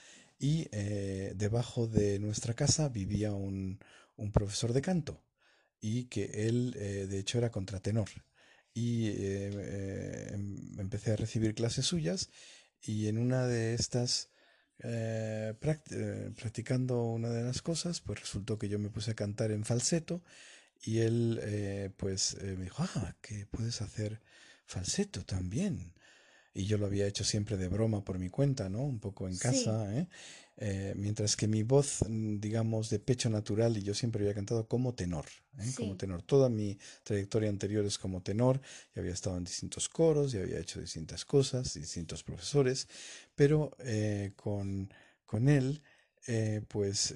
y 0.41 0.67
eh, 0.73 1.35
debajo 1.37 1.87
de 1.87 2.19
nuestra 2.19 2.55
casa 2.55 2.89
vivía 2.89 3.35
un, 3.35 3.79
un, 4.17 4.33
profesor 4.33 4.73
de 4.73 4.81
canto 4.81 5.23
y 5.83 6.07
que 6.07 6.49
él 6.49 6.75
eh, 6.79 7.07
de 7.07 7.19
hecho 7.19 7.39
era 7.39 7.51
contratenor. 7.51 8.09
Y 8.73 9.09
eh, 9.09 10.31
em, 10.33 10.81
empecé 10.81 11.13
a 11.13 11.17
recibir 11.17 11.55
clases 11.55 11.87
suyas 11.87 12.31
y 12.81 13.09
en 13.09 13.19
una 13.19 13.47
de 13.47 13.75
estas 13.75 14.31
practicando 16.39 17.05
una 17.05 17.29
de 17.29 17.43
las 17.43 17.61
cosas 17.61 18.01
pues 18.01 18.21
resultó 18.21 18.59
que 18.59 18.71
yo 18.71 18.79
me 18.79 18.89
puse 18.89 19.11
a 19.11 19.15
cantar 19.15 19.51
en 19.51 19.67
falseto 19.67 20.23
y 20.83 21.01
él 21.01 21.93
pues 21.99 22.39
me 22.43 22.65
dijo 22.65 22.83
ah 22.83 23.15
que 23.21 23.45
puedes 23.45 23.83
hacer 23.83 24.23
falseto 24.71 25.25
también 25.25 25.93
y 26.53 26.67
yo 26.67 26.79
lo 26.79 26.87
había 26.87 27.07
hecho 27.07 27.25
siempre 27.25 27.57
de 27.57 27.69
broma 27.69 28.05
por 28.05 28.19
mi 28.19 28.29
cuenta, 28.29 28.69
¿no? 28.69 28.83
Un 28.83 28.99
poco 28.99 29.29
en 29.29 29.37
casa, 29.37 29.97
¿eh? 29.97 30.09
¿eh? 30.57 30.95
mientras 30.97 31.37
que 31.37 31.47
mi 31.47 31.63
voz, 31.63 32.05
mm, 32.09 32.41
digamos, 32.41 32.91
de 32.91 32.99
pecho 32.99 33.31
natural, 33.31 33.77
y 33.77 33.83
yo 33.83 33.95
siempre 33.95 34.23
había 34.23 34.35
cantado 34.35 34.67
como 34.67 34.95
tenor, 34.95 35.27
¿eh? 35.59 35.73
como 35.77 35.97
tenor. 35.97 36.23
Toda 36.23 36.49
mi 36.49 36.77
trayectoria 37.05 37.49
anterior 37.49 37.85
es 37.85 37.99
como 37.99 38.23
tenor, 38.23 38.61
y 38.95 38.99
había 38.99 39.13
estado 39.13 39.37
en 39.37 39.45
distintos 39.45 39.89
coros, 39.89 40.35
y 40.35 40.39
había 40.39 40.59
hecho 40.59 40.81
distintas 40.81 41.25
cosas, 41.25 41.75
distintos 41.75 42.25
profesores, 42.25 42.89
pero 43.37 43.71
eh, 43.79 44.33
con, 44.35 44.93
con, 45.25 45.49
él, 45.49 45.83
pues 46.69 47.15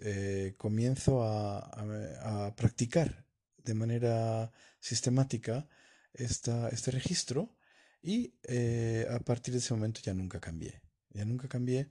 comienzo 0.56 1.22
a, 1.22 1.58
a, 1.58 2.46
a, 2.46 2.56
practicar 2.56 3.24
de 3.62 3.74
manera 3.74 4.50
sistemática 4.80 5.68
esta, 6.14 6.68
este 6.68 6.90
registro, 6.90 7.54
y 8.02 8.34
eh, 8.42 9.06
a 9.10 9.18
partir 9.20 9.52
de 9.54 9.58
ese 9.58 9.74
momento 9.74 10.00
ya 10.02 10.12
nunca 10.14 10.40
cambié, 10.40 10.82
ya 11.10 11.24
nunca 11.24 11.48
cambié. 11.48 11.90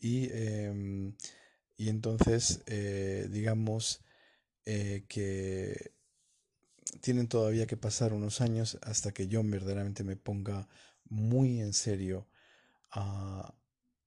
Y, 0.00 0.28
em, 0.32 1.14
y 1.76 1.88
entonces, 1.88 2.62
eh, 2.66 3.28
digamos 3.30 4.00
eh, 4.64 5.04
que 5.08 5.92
tienen 7.00 7.28
todavía 7.28 7.66
que 7.66 7.76
pasar 7.76 8.12
unos 8.12 8.40
años 8.40 8.78
hasta 8.82 9.12
que 9.12 9.28
yo 9.28 9.42
verdaderamente 9.44 10.04
me 10.04 10.16
ponga 10.16 10.68
muy 11.08 11.60
en 11.60 11.72
serio 11.72 12.28
a, 12.90 13.54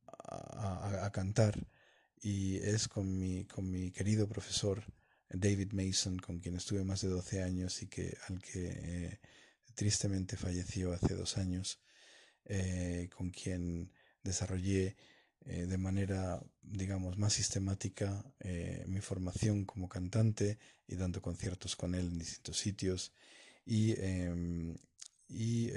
a, 0.08 1.06
a 1.06 1.12
cantar. 1.12 1.68
Y 2.22 2.58
es 2.58 2.88
con 2.88 3.20
mi, 3.20 3.45
con 3.45 3.70
mi 3.70 3.91
querido 3.91 4.28
profesor 4.28 4.84
David 5.30 5.74
Mason, 5.74 6.18
con 6.18 6.39
quien 6.39 6.56
estuve 6.56 6.84
más 6.84 7.01
de 7.01 7.10
12 7.10 7.43
años 7.43 7.82
y 7.84 7.88
que, 7.88 8.18
al 8.28 8.41
que 8.41 9.20
tristemente 9.76 10.38
falleció 10.38 10.94
hace 10.94 11.14
dos 11.14 11.38
años, 11.38 11.80
eh, 12.46 13.10
con 13.16 13.30
quien 13.32 13.92
desarrollé 14.24 14.96
eh, 15.42 15.66
de 15.68 15.78
manera, 15.78 16.42
digamos, 16.62 17.18
más 17.18 17.34
sistemática 17.34 18.26
eh, 18.40 18.84
mi 18.88 19.02
formación 19.02 19.66
como 19.66 19.88
cantante 19.90 20.58
y 20.88 20.96
dando 20.96 21.22
conciertos 21.22 21.76
con 21.76 21.94
él 21.94 22.08
en 22.08 22.18
distintos 22.20 22.58
sitios 22.58 23.14
y, 23.66 23.94
em, 24.00 24.76
y 25.28 25.70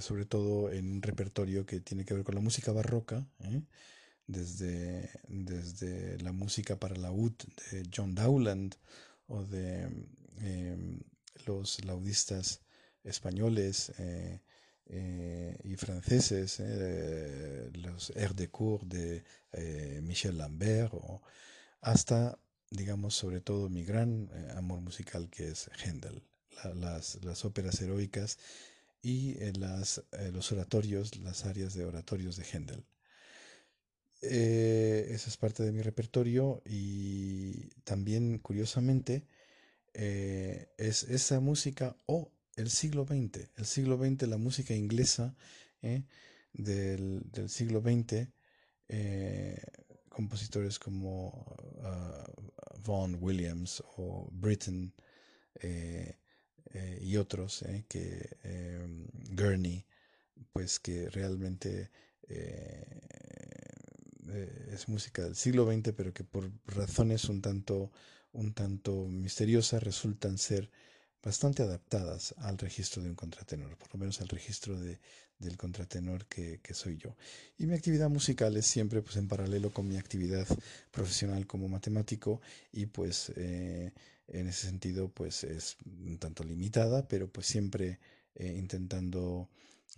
sobre 0.00 0.24
todo 0.24 0.72
en 0.72 0.90
un 0.92 1.02
repertorio 1.02 1.66
que 1.66 1.80
tiene 1.80 2.04
que 2.04 2.14
ver 2.14 2.24
con 2.24 2.34
la 2.34 2.40
música 2.40 2.72
barroca, 2.72 3.26
desde, 4.26 5.10
desde 5.28 6.18
la 6.18 6.32
música 6.32 6.78
para 6.78 6.96
la 6.96 7.12
UD 7.12 7.34
de 7.70 7.88
John 7.94 8.14
Dowland 8.14 8.74
o 9.26 9.44
de 9.44 9.82
em, 10.38 11.00
los 11.46 11.84
laudistas 11.84 12.65
españoles 13.06 13.92
eh, 13.98 14.40
eh, 14.88 15.56
y 15.64 15.76
franceses, 15.76 16.58
eh, 16.60 17.70
los 17.74 18.10
air 18.10 18.34
de 18.34 18.48
cour 18.48 18.84
de 18.84 19.24
Michel 20.02 20.38
Lambert, 20.38 20.92
o 20.94 21.22
hasta, 21.80 22.38
digamos, 22.70 23.14
sobre 23.14 23.40
todo 23.40 23.70
mi 23.70 23.84
gran 23.84 24.30
amor 24.56 24.80
musical 24.80 25.30
que 25.30 25.48
es 25.48 25.70
Händel, 25.82 26.22
las, 26.74 27.22
las, 27.24 27.44
óperas 27.44 27.80
heroicas 27.80 28.38
y 29.02 29.34
las, 29.58 30.02
los 30.32 30.52
oratorios, 30.52 31.16
las 31.16 31.46
áreas 31.46 31.74
de 31.74 31.84
oratorios 31.84 32.36
de 32.36 32.44
Händel. 32.44 32.84
esa 34.20 35.28
es 35.30 35.36
parte 35.36 35.62
de 35.62 35.72
mi 35.72 35.82
repertorio 35.82 36.62
y 36.66 37.68
también, 37.84 38.38
curiosamente, 38.38 39.26
es 39.94 41.04
esa 41.04 41.40
música 41.40 41.96
o 42.04 42.30
el 42.56 42.70
siglo 42.70 43.04
XX, 43.04 43.50
el 43.56 43.66
siglo 43.66 43.98
XX, 43.98 44.22
la 44.28 44.38
música 44.38 44.74
inglesa 44.74 45.36
¿eh? 45.82 46.04
del, 46.52 47.22
siglo 47.48 47.82
XX, 47.82 48.28
eh, 48.88 49.62
compositores 50.08 50.78
como 50.78 51.28
uh, 51.28 52.80
Vaughan 52.82 53.18
Williams 53.20 53.82
o 53.98 54.28
Britten 54.32 54.94
eh, 55.60 56.16
y 57.00 57.16
otros, 57.16 57.64
que 57.88 58.36
Gurney, 59.30 59.86
pues 60.52 60.78
que 60.78 61.08
realmente 61.08 61.90
es 64.72 64.88
música 64.88 65.22
del 65.22 65.36
siglo 65.36 65.70
XX, 65.70 65.92
pero 65.96 66.12
que 66.12 66.24
por 66.24 66.50
razones 66.66 67.24
un 67.30 67.40
tanto, 67.40 67.92
un 68.32 68.52
tanto 68.52 69.06
misteriosas 69.06 69.82
resultan 69.82 70.36
ser 70.36 70.70
bastante 71.22 71.62
adaptadas 71.62 72.34
al 72.38 72.58
registro 72.58 73.02
de 73.02 73.10
un 73.10 73.16
contratenor, 73.16 73.76
por 73.76 73.92
lo 73.94 74.00
menos 74.00 74.20
al 74.20 74.28
registro 74.28 74.78
de, 74.78 75.00
del 75.38 75.56
contratenor 75.56 76.26
que, 76.26 76.60
que, 76.62 76.74
soy 76.74 76.96
yo. 76.96 77.16
Y 77.58 77.66
mi 77.66 77.74
actividad 77.74 78.08
musical 78.08 78.56
es 78.56 78.66
siempre 78.66 79.02
pues, 79.02 79.16
en 79.16 79.28
paralelo 79.28 79.70
con 79.70 79.88
mi 79.88 79.96
actividad 79.96 80.46
profesional 80.90 81.46
como 81.46 81.68
matemático 81.68 82.40
y 82.72 82.86
pues 82.86 83.32
eh, 83.36 83.92
en 84.28 84.48
ese 84.48 84.66
sentido 84.66 85.08
pues 85.08 85.44
es 85.44 85.76
un 85.84 86.18
tanto 86.18 86.44
limitada, 86.44 87.06
pero 87.08 87.28
pues 87.28 87.46
siempre 87.46 87.98
eh, 88.34 88.54
intentando 88.56 89.48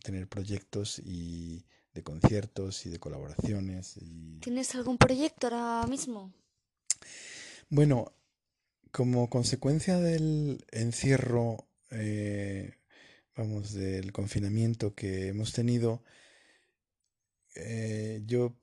tener 0.02 0.28
proyectos 0.28 0.98
y 0.98 1.64
de 1.94 2.02
conciertos 2.02 2.86
y 2.86 2.90
de 2.90 2.98
colaboraciones. 2.98 3.96
Y... 3.96 4.38
¿Tienes 4.40 4.74
algún 4.74 4.98
proyecto 4.98 5.48
ahora 5.48 5.86
mismo? 5.88 6.32
Bueno, 7.70 8.12
como 8.98 9.30
consecuencia 9.30 10.00
del 10.00 10.64
encierro, 10.72 11.68
eh, 11.92 12.72
vamos, 13.36 13.72
del 13.72 14.10
confinamiento 14.10 14.96
que 14.96 15.28
hemos 15.28 15.52
tenido, 15.52 16.02
eh, 17.54 18.24
yo 18.26 18.56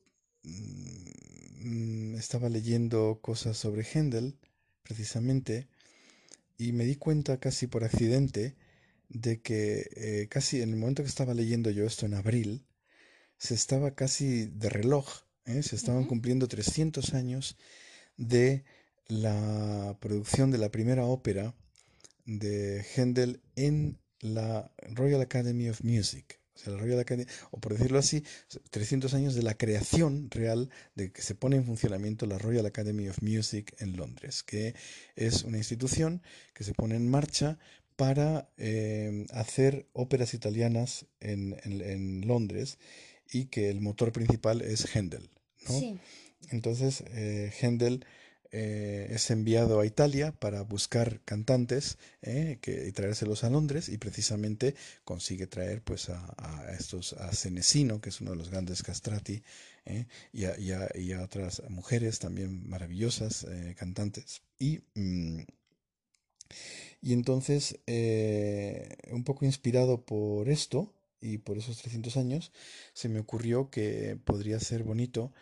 mm, 0.43 2.15
estaba 2.15 2.49
leyendo 2.49 3.19
cosas 3.21 3.55
sobre 3.55 3.85
Händel, 3.85 4.37
precisamente, 4.83 5.69
y 6.57 6.73
me 6.73 6.83
di 6.83 6.97
cuenta 6.97 7.39
casi 7.39 7.67
por 7.67 7.85
accidente 7.85 8.57
de 9.07 9.41
que 9.41 9.89
eh, 9.95 10.27
casi 10.29 10.61
en 10.61 10.71
el 10.71 10.75
momento 10.75 11.01
que 11.01 11.07
estaba 11.07 11.33
leyendo 11.33 11.69
yo 11.71 11.85
esto 11.85 12.05
en 12.07 12.13
abril, 12.13 12.65
se 13.37 13.53
estaba 13.53 13.95
casi 13.95 14.47
de 14.47 14.67
reloj, 14.67 15.07
¿eh? 15.45 15.63
se 15.63 15.77
estaban 15.77 16.03
cumpliendo 16.03 16.49
300 16.49 17.13
años 17.13 17.55
de 18.17 18.65
la 19.07 19.97
producción 19.99 20.51
de 20.51 20.57
la 20.57 20.71
primera 20.71 21.05
ópera 21.05 21.53
de 22.25 22.83
Händel 22.95 23.41
en 23.55 23.99
la 24.19 24.71
Royal 24.89 25.21
Academy 25.21 25.69
of 25.69 25.83
Music. 25.83 26.39
O 26.55 26.57
sea, 26.57 26.73
la 26.73 26.79
Royal 26.79 26.99
Academy, 26.99 27.29
o 27.51 27.59
por 27.59 27.73
decirlo 27.73 27.99
así, 27.99 28.23
300 28.71 29.13
años 29.13 29.35
de 29.35 29.43
la 29.43 29.57
creación 29.57 30.31
real 30.31 30.69
de 30.95 31.11
que 31.11 31.21
se 31.21 31.35
pone 31.35 31.57
en 31.57 31.65
funcionamiento 31.65 32.25
la 32.25 32.37
Royal 32.37 32.65
Academy 32.65 33.09
of 33.09 33.21
Music 33.21 33.75
en 33.79 33.97
Londres, 33.97 34.41
que 34.41 34.73
es 35.15 35.43
una 35.43 35.57
institución 35.57 36.21
que 36.53 36.63
se 36.63 36.73
pone 36.73 36.95
en 36.95 37.09
marcha 37.09 37.59
para 37.97 38.49
eh, 38.57 39.25
hacer 39.31 39.87
óperas 39.93 40.33
italianas 40.33 41.05
en, 41.19 41.55
en, 41.63 42.27
Londres 42.27 42.77
y 43.31 43.45
que 43.45 43.69
el 43.69 43.81
motor 43.81 44.11
principal 44.11 44.61
es 44.61 44.95
Händel. 44.95 45.29
¿no? 45.69 45.99
Entonces, 46.51 47.03
eh, 47.07 47.51
Händel 47.59 48.05
eh, 48.57 49.07
es 49.09 49.31
enviado 49.31 49.81
a 49.81 49.85
Italia 49.85 50.31
para 50.31 50.61
buscar 50.61 51.19
cantantes 51.25 51.97
eh, 52.21 52.57
que, 52.61 52.87
y 52.87 52.93
traérselos 52.93 53.43
a 53.43 53.49
Londres 53.49 53.89
y 53.89 53.97
precisamente 53.97 54.75
consigue 55.03 55.45
traer 55.45 55.81
pues 55.81 56.09
a, 56.09 56.73
estos 56.79 57.11
a 57.13 57.33
Senesino 57.33 57.99
que 57.99 58.07
es 58.07 58.21
uno 58.21 58.31
de 58.31 58.37
los 58.37 58.51
grandes 58.51 58.81
castrati 58.81 59.43
eh, 59.83 60.05
y, 60.31 60.45
a, 60.45 60.57
y, 60.57 61.11
a, 61.11 61.21
otras 61.21 61.63
mujeres 61.67 62.19
también 62.19 62.65
maravillosas 62.69 63.45
cantantes. 63.75 64.41
Y 64.57 64.79
mm, 64.93 65.41
y 67.01 67.11
entonces 67.11 67.77
un 69.11 69.23
poco 69.25 69.43
inspirado 69.43 70.05
por 70.05 70.47
esto 70.47 70.93
y 71.19 71.39
por 71.39 71.57
esos 71.57 71.77
300 71.79 72.15
años 72.15 72.53
se 72.93 73.09
me 73.09 73.19
ocurrió 73.19 73.69
que 73.69 74.17
podría 74.23 74.61
ser 74.61 74.83
bonito 74.83 75.33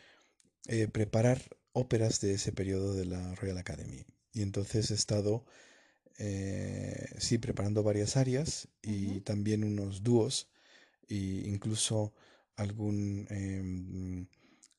preparar 0.92 1.44
óperas 1.74 2.22
de 2.22 2.34
ese 2.36 2.52
periodo 2.52 2.94
de 2.94 3.06
la 3.06 3.36
Royal 3.36 3.58
Academy. 3.58 4.06
Y 4.34 4.42
entonces 4.42 4.92
he 4.92 4.96
estado, 4.96 5.46
eh, 6.20 7.10
sí, 7.20 7.38
preparando 7.38 7.84
varias 7.84 8.18
áreas 8.18 8.70
y 8.82 9.22
también 9.22 9.64
unos 9.64 10.04
dúos 10.04 10.50
e 11.10 11.16
incluso 11.48 12.14
algún, 12.58 13.28
em, 13.30 14.28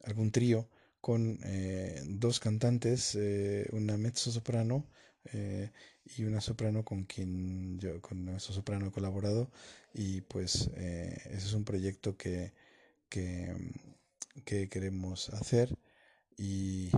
algún 0.05 0.31
trío 0.33 0.69
con 1.01 1.41
eh, 1.45 2.03
dos 2.07 2.41
cantantes, 2.41 3.15
eh, 3.17 3.69
una 3.73 3.97
mezzo 3.97 4.31
soprano 4.33 4.87
y 6.17 6.25
una 6.25 6.41
soprano 6.41 6.85
con 6.85 7.05
quien 7.05 7.79
yo 7.79 8.01
con 8.03 8.25
nuestro 8.25 8.55
soprano 8.55 8.89
he 8.89 8.93
colaborado. 8.93 9.51
Y 9.95 10.21
pues 10.23 10.69
ese 10.77 11.37
es 11.37 11.55
un 11.55 11.65
proyecto 11.65 12.17
que, 12.17 12.53
que, 13.09 13.55
que 14.45 14.69
queremos 14.69 15.31
hacer 15.31 15.77
y 16.37 16.91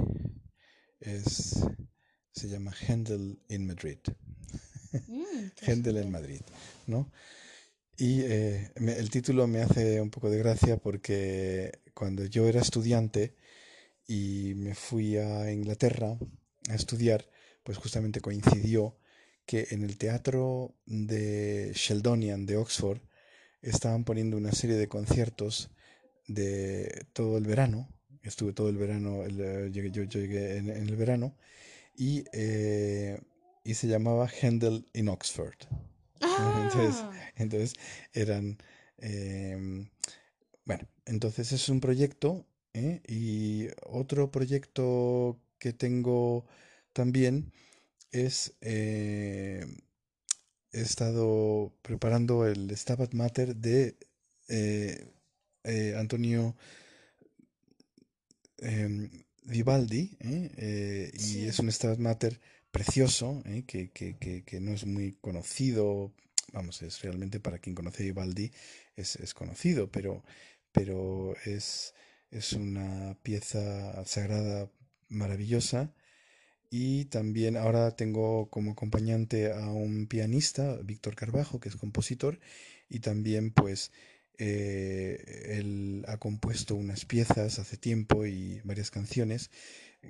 es, 1.00 1.60
se 2.32 2.48
llama 2.48 2.72
Händel 2.72 3.38
in 3.48 3.66
Madrid. 3.66 3.98
Mm, 5.08 5.50
Händel 5.60 5.98
en 5.98 6.10
Madrid, 6.10 6.40
¿no? 6.86 7.10
Y 7.98 8.22
eh, 8.22 8.70
el 8.76 9.10
título 9.10 9.46
me 9.46 9.60
hace 9.60 10.00
un 10.00 10.08
poco 10.10 10.30
de 10.30 10.38
gracia 10.38 10.78
porque 10.78 11.80
cuando 11.92 12.24
yo 12.24 12.46
era 12.46 12.62
estudiante 12.62 13.34
y 14.06 14.54
me 14.56 14.74
fui 14.74 15.18
a 15.18 15.50
Inglaterra 15.52 16.16
a 16.70 16.74
estudiar, 16.74 17.28
pues 17.62 17.76
justamente 17.76 18.22
coincidió 18.22 18.96
que 19.44 19.68
en 19.70 19.82
el 19.82 19.98
teatro 19.98 20.74
de 20.86 21.72
Sheldonian 21.74 22.46
de 22.46 22.56
Oxford 22.56 23.00
estaban 23.60 24.04
poniendo 24.04 24.36
una 24.36 24.52
serie 24.52 24.76
de 24.76 24.88
conciertos 24.88 25.70
de 26.26 27.06
todo 27.12 27.36
el 27.38 27.44
verano 27.44 27.95
estuve 28.28 28.52
todo 28.52 28.68
el 28.68 28.76
verano, 28.76 29.24
eh, 29.24 29.70
yo, 29.72 30.02
llegué 30.04 30.56
en, 30.56 30.70
el 30.70 30.96
verano, 30.96 31.36
y, 31.96 32.24
eh, 32.32 33.18
y 33.64 33.74
se 33.74 33.88
llamaba 33.88 34.28
Handel 34.42 34.86
in 34.92 35.08
Oxford. 35.08 35.56
Entonces, 36.20 37.02
ah. 37.02 37.12
entonces 37.36 37.74
eran... 38.12 38.58
Em, 38.98 39.88
bueno, 40.64 40.88
entonces 41.04 41.52
es 41.52 41.68
un 41.68 41.80
proyecto 41.80 42.46
¿eh? 42.72 43.02
y 43.06 43.68
otro 43.84 44.30
proyecto 44.30 45.38
que 45.58 45.72
tengo 45.72 46.46
también 46.92 47.52
es 48.10 48.54
he 48.60 49.60
estado 50.72 51.72
preparando 51.82 52.46
el 52.46 52.74
Stabat 52.76 53.12
Mater 53.12 53.54
de 53.54 53.96
Antonio 55.96 56.56
Em, 58.58 59.10
Vivaldi, 59.44 60.16
¿eh? 60.20 60.50
Eh, 60.56 61.12
y 61.14 61.46
es 61.46 61.58
un 61.58 61.70
Stabat 61.70 61.98
Mater 61.98 62.40
precioso, 62.70 63.42
¿eh? 63.46 63.64
que, 63.66 63.90
que, 63.90 64.16
que, 64.16 64.60
no 64.60 64.72
es 64.72 64.84
muy 64.84 65.12
conocido, 65.20 66.12
vamos, 66.52 66.82
es 66.82 67.00
realmente 67.02 67.40
para 67.40 67.58
quien 67.58 67.74
conoce 67.74 68.02
Vivaldi 68.02 68.50
es, 68.96 69.16
es 69.16 69.34
conocido, 69.34 69.90
pero, 69.90 70.24
pero 70.72 71.34
es, 71.44 71.94
es 72.30 72.52
una 72.52 73.16
pieza 73.22 74.04
sagrada 74.04 74.70
maravillosa. 75.08 75.92
Y 76.68 77.04
también 77.06 77.56
ahora 77.56 77.92
tengo 77.92 78.50
como 78.50 78.72
acompañante 78.72 79.52
a 79.52 79.70
un 79.70 80.08
pianista, 80.08 80.76
Víctor 80.82 81.14
Carbajo, 81.14 81.60
que 81.60 81.68
es 81.68 81.76
compositor, 81.76 82.40
y 82.88 82.98
también 83.00 83.52
pues 83.52 83.92
eh, 84.38 85.56
él 85.58 86.04
ha 86.08 86.18
compuesto 86.18 86.74
unas 86.74 87.04
piezas 87.04 87.58
hace 87.58 87.76
tiempo 87.76 88.26
y 88.26 88.60
varias 88.64 88.90
canciones 88.90 89.50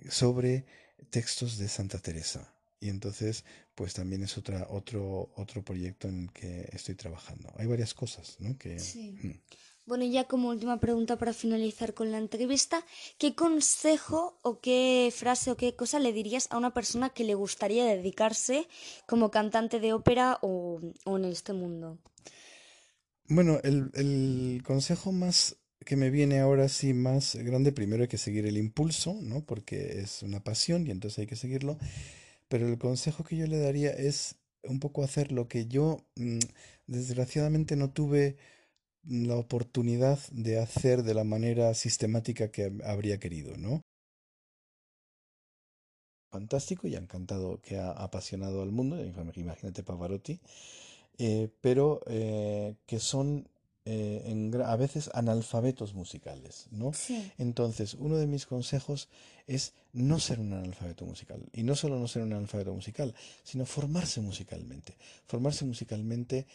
sobre 0.09 0.65
textos 1.11 1.59
de 1.59 1.69
Santa 1.69 1.99
Teresa. 1.99 2.53
Y 2.81 2.89
entonces, 2.91 3.45
pues 3.75 3.95
también 3.95 4.23
es 4.23 4.37
otra, 4.37 4.67
otro, 4.69 5.31
otro 5.37 5.65
proyecto 5.65 6.09
en 6.09 6.25
el 6.25 6.33
que 6.33 6.69
estoy 6.73 6.95
trabajando. 6.95 7.53
Hay 7.57 7.67
varias 7.67 7.95
cosas, 7.95 8.37
¿no? 8.39 8.59
Que, 8.59 8.77
mm. 8.77 9.41
Bueno, 9.87 10.05
y 10.05 10.11
ya 10.11 10.25
como 10.25 10.49
última 10.49 10.79
pregunta 10.81 11.17
para 11.17 11.33
finalizar 11.33 11.95
con 11.95 12.11
la 12.11 12.19
entrevista, 12.19 12.85
¿qué 13.19 13.35
consejo 13.35 14.37
o 14.43 14.61
qué 14.61 15.13
frase 15.15 15.53
o 15.53 15.57
qué 15.57 15.77
cosa 15.77 16.01
le 16.01 16.13
dirías 16.13 16.49
a 16.51 16.59
una 16.59 16.75
persona 16.75 17.11
que 17.11 17.25
le 17.25 17.35
gustaría 17.35 17.85
dedicarse 17.85 18.67
como 19.07 19.31
cantante 19.31 19.79
de 19.79 19.93
ópera 19.93 20.39
o, 20.43 20.81
o 21.05 21.17
en 21.17 21.25
este 21.27 21.53
mundo? 21.53 21.99
Bueno, 23.29 23.59
el, 23.65 23.91
el 23.95 24.63
consejo 24.65 25.13
más 25.13 25.57
que 25.85 25.97
me 25.97 26.11
viene 26.11 26.41
ahora 26.41 26.69
sí 26.69 26.95
más 26.95 27.37
grande, 27.37 27.73
primero 27.73 28.03
hay 28.03 28.09
que 28.09 28.19
seguir 28.19 28.47
el 28.47 28.57
impulso, 28.57 29.19
¿no? 29.23 29.45
Porque 29.45 30.01
es 30.01 30.23
una 30.23 30.43
pasión 30.43 30.87
y 30.87 30.91
entonces 30.91 31.19
hay 31.21 31.27
que 31.27 31.37
seguirlo. 31.37 31.79
Pero 32.49 32.69
el 32.69 32.79
consejo 32.79 33.25
que 33.25 33.37
yo 33.37 33.47
le 33.47 33.59
daría 33.59 33.91
es 33.93 34.37
un 34.65 34.81
poco 34.81 35.05
hacer 35.05 35.33
lo 35.33 35.49
que 35.49 35.67
yo 35.69 35.99
mm, 36.17 36.41
desgraciadamente 36.87 37.77
no 37.77 37.91
tuve 37.93 38.37
la 39.05 39.37
oportunidad 39.37 40.19
de 40.33 40.61
hacer 40.61 41.03
de 41.05 41.15
la 41.15 41.25
manera 41.25 41.75
sistemática 41.75 42.51
que 42.51 42.73
habría 42.85 43.19
querido, 43.21 43.57
¿no? 43.59 43.83
Fantástico 46.31 46.87
y 46.87 46.95
ha 46.95 46.99
encantado, 47.01 47.61
que 47.63 47.79
ha 47.79 47.91
apasionado 47.91 48.63
al 48.63 48.71
mundo, 48.71 48.97
imagínate 49.05 49.83
Pavarotti. 49.83 50.41
Eh, 51.19 51.49
pero 51.63 52.01
eh, 52.07 52.75
que 52.85 53.01
son 53.01 53.49
eh, 53.87 54.51
a 54.65 54.77
veces 54.77 55.11
analfabetos 55.15 55.95
musicales, 55.95 56.67
¿no? 56.71 56.93
Entonces, 57.39 57.95
uno 57.95 58.17
de 58.17 58.27
mis 58.27 58.45
consejos 58.45 59.09
es 59.47 59.73
no 59.93 60.19
ser 60.19 60.41
un 60.41 60.53
analfabeto 60.53 61.07
musical. 61.07 61.43
Y 61.53 61.63
no 61.63 61.75
solo 61.75 61.99
no 61.99 62.09
ser 62.09 62.23
un 62.23 62.33
analfabeto 62.33 62.75
musical, 62.75 63.15
sino 63.45 63.65
formarse 63.65 64.21
musicalmente. 64.21 64.97
Formarse 65.27 65.65
musicalmente, 65.65 66.47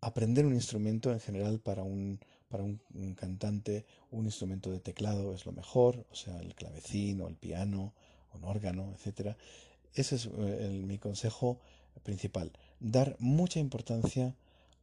aprender 0.00 0.46
un 0.46 0.54
instrumento 0.54 1.12
en 1.12 1.20
general 1.20 1.58
para 1.58 1.82
un, 1.82 2.20
para 2.48 2.62
un, 2.62 2.80
cantante, 3.16 3.84
un 4.12 4.24
instrumento 4.24 4.70
de 4.70 4.80
teclado 4.80 5.34
es 5.34 5.44
lo 5.44 5.52
mejor, 5.52 6.06
o 6.10 6.14
sea, 6.14 6.38
el 6.40 6.54
clavecín 6.54 7.20
o 7.20 7.28
el 7.28 7.36
piano 7.36 7.92
o 8.32 8.38
un 8.38 8.44
órgano, 8.44 8.94
etc. 8.94 9.36
Ese 9.92 10.16
es 10.16 10.30
mi 10.30 10.98
consejo 10.98 11.58
principal 12.02 12.52
dar 12.80 13.16
mucha 13.18 13.60
importancia 13.60 14.34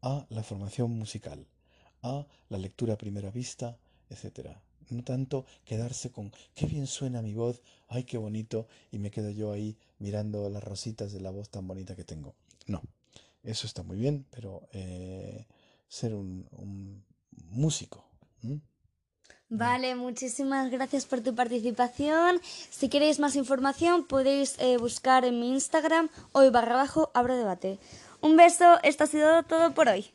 a 0.01 0.25
la 0.29 0.43
formación 0.43 0.91
musical, 0.91 1.47
a 2.01 2.27
la 2.49 2.57
lectura 2.57 2.93
a 2.93 2.97
primera 2.97 3.31
vista, 3.31 3.77
etc. 4.09 4.57
No 4.89 5.03
tanto 5.03 5.45
quedarse 5.65 6.11
con 6.11 6.31
qué 6.53 6.65
bien 6.65 6.87
suena 6.87 7.21
mi 7.21 7.33
voz, 7.33 7.61
ay 7.87 8.03
qué 8.03 8.17
bonito, 8.17 8.67
y 8.91 8.99
me 8.99 9.11
quedo 9.11 9.29
yo 9.29 9.51
ahí 9.51 9.77
mirando 9.99 10.49
las 10.49 10.63
rositas 10.63 11.13
de 11.13 11.21
la 11.21 11.31
voz 11.31 11.49
tan 11.49 11.67
bonita 11.67 11.95
que 11.95 12.03
tengo. 12.03 12.35
No, 12.67 12.81
eso 13.43 13.67
está 13.67 13.83
muy 13.83 13.97
bien, 13.97 14.25
pero 14.29 14.67
eh, 14.73 15.45
ser 15.87 16.13
un, 16.13 17.03
músico. 17.49 18.05
Vale, 19.55 19.93
muchísimas 19.93 20.71
gracias 20.71 21.05
por 21.05 21.21
tu 21.21 21.35
participación. 21.35 22.41
Si 22.71 22.89
queréis 22.89 23.19
más 23.19 23.35
información 23.35 24.03
podéis 24.03 24.55
eh, 24.57 24.77
buscar 24.77 25.25
en 25.25 25.39
mi 25.39 25.51
Instagram 25.51 26.09
hoy 26.31 26.49
barra 26.49 26.73
abajo 26.73 27.11
abro 27.13 27.37
debate. 27.37 27.77
Un 28.19 28.35
beso, 28.35 28.79
esto 28.81 29.03
ha 29.03 29.07
sido 29.07 29.43
todo 29.43 29.75
por 29.75 29.89
hoy. 29.89 30.11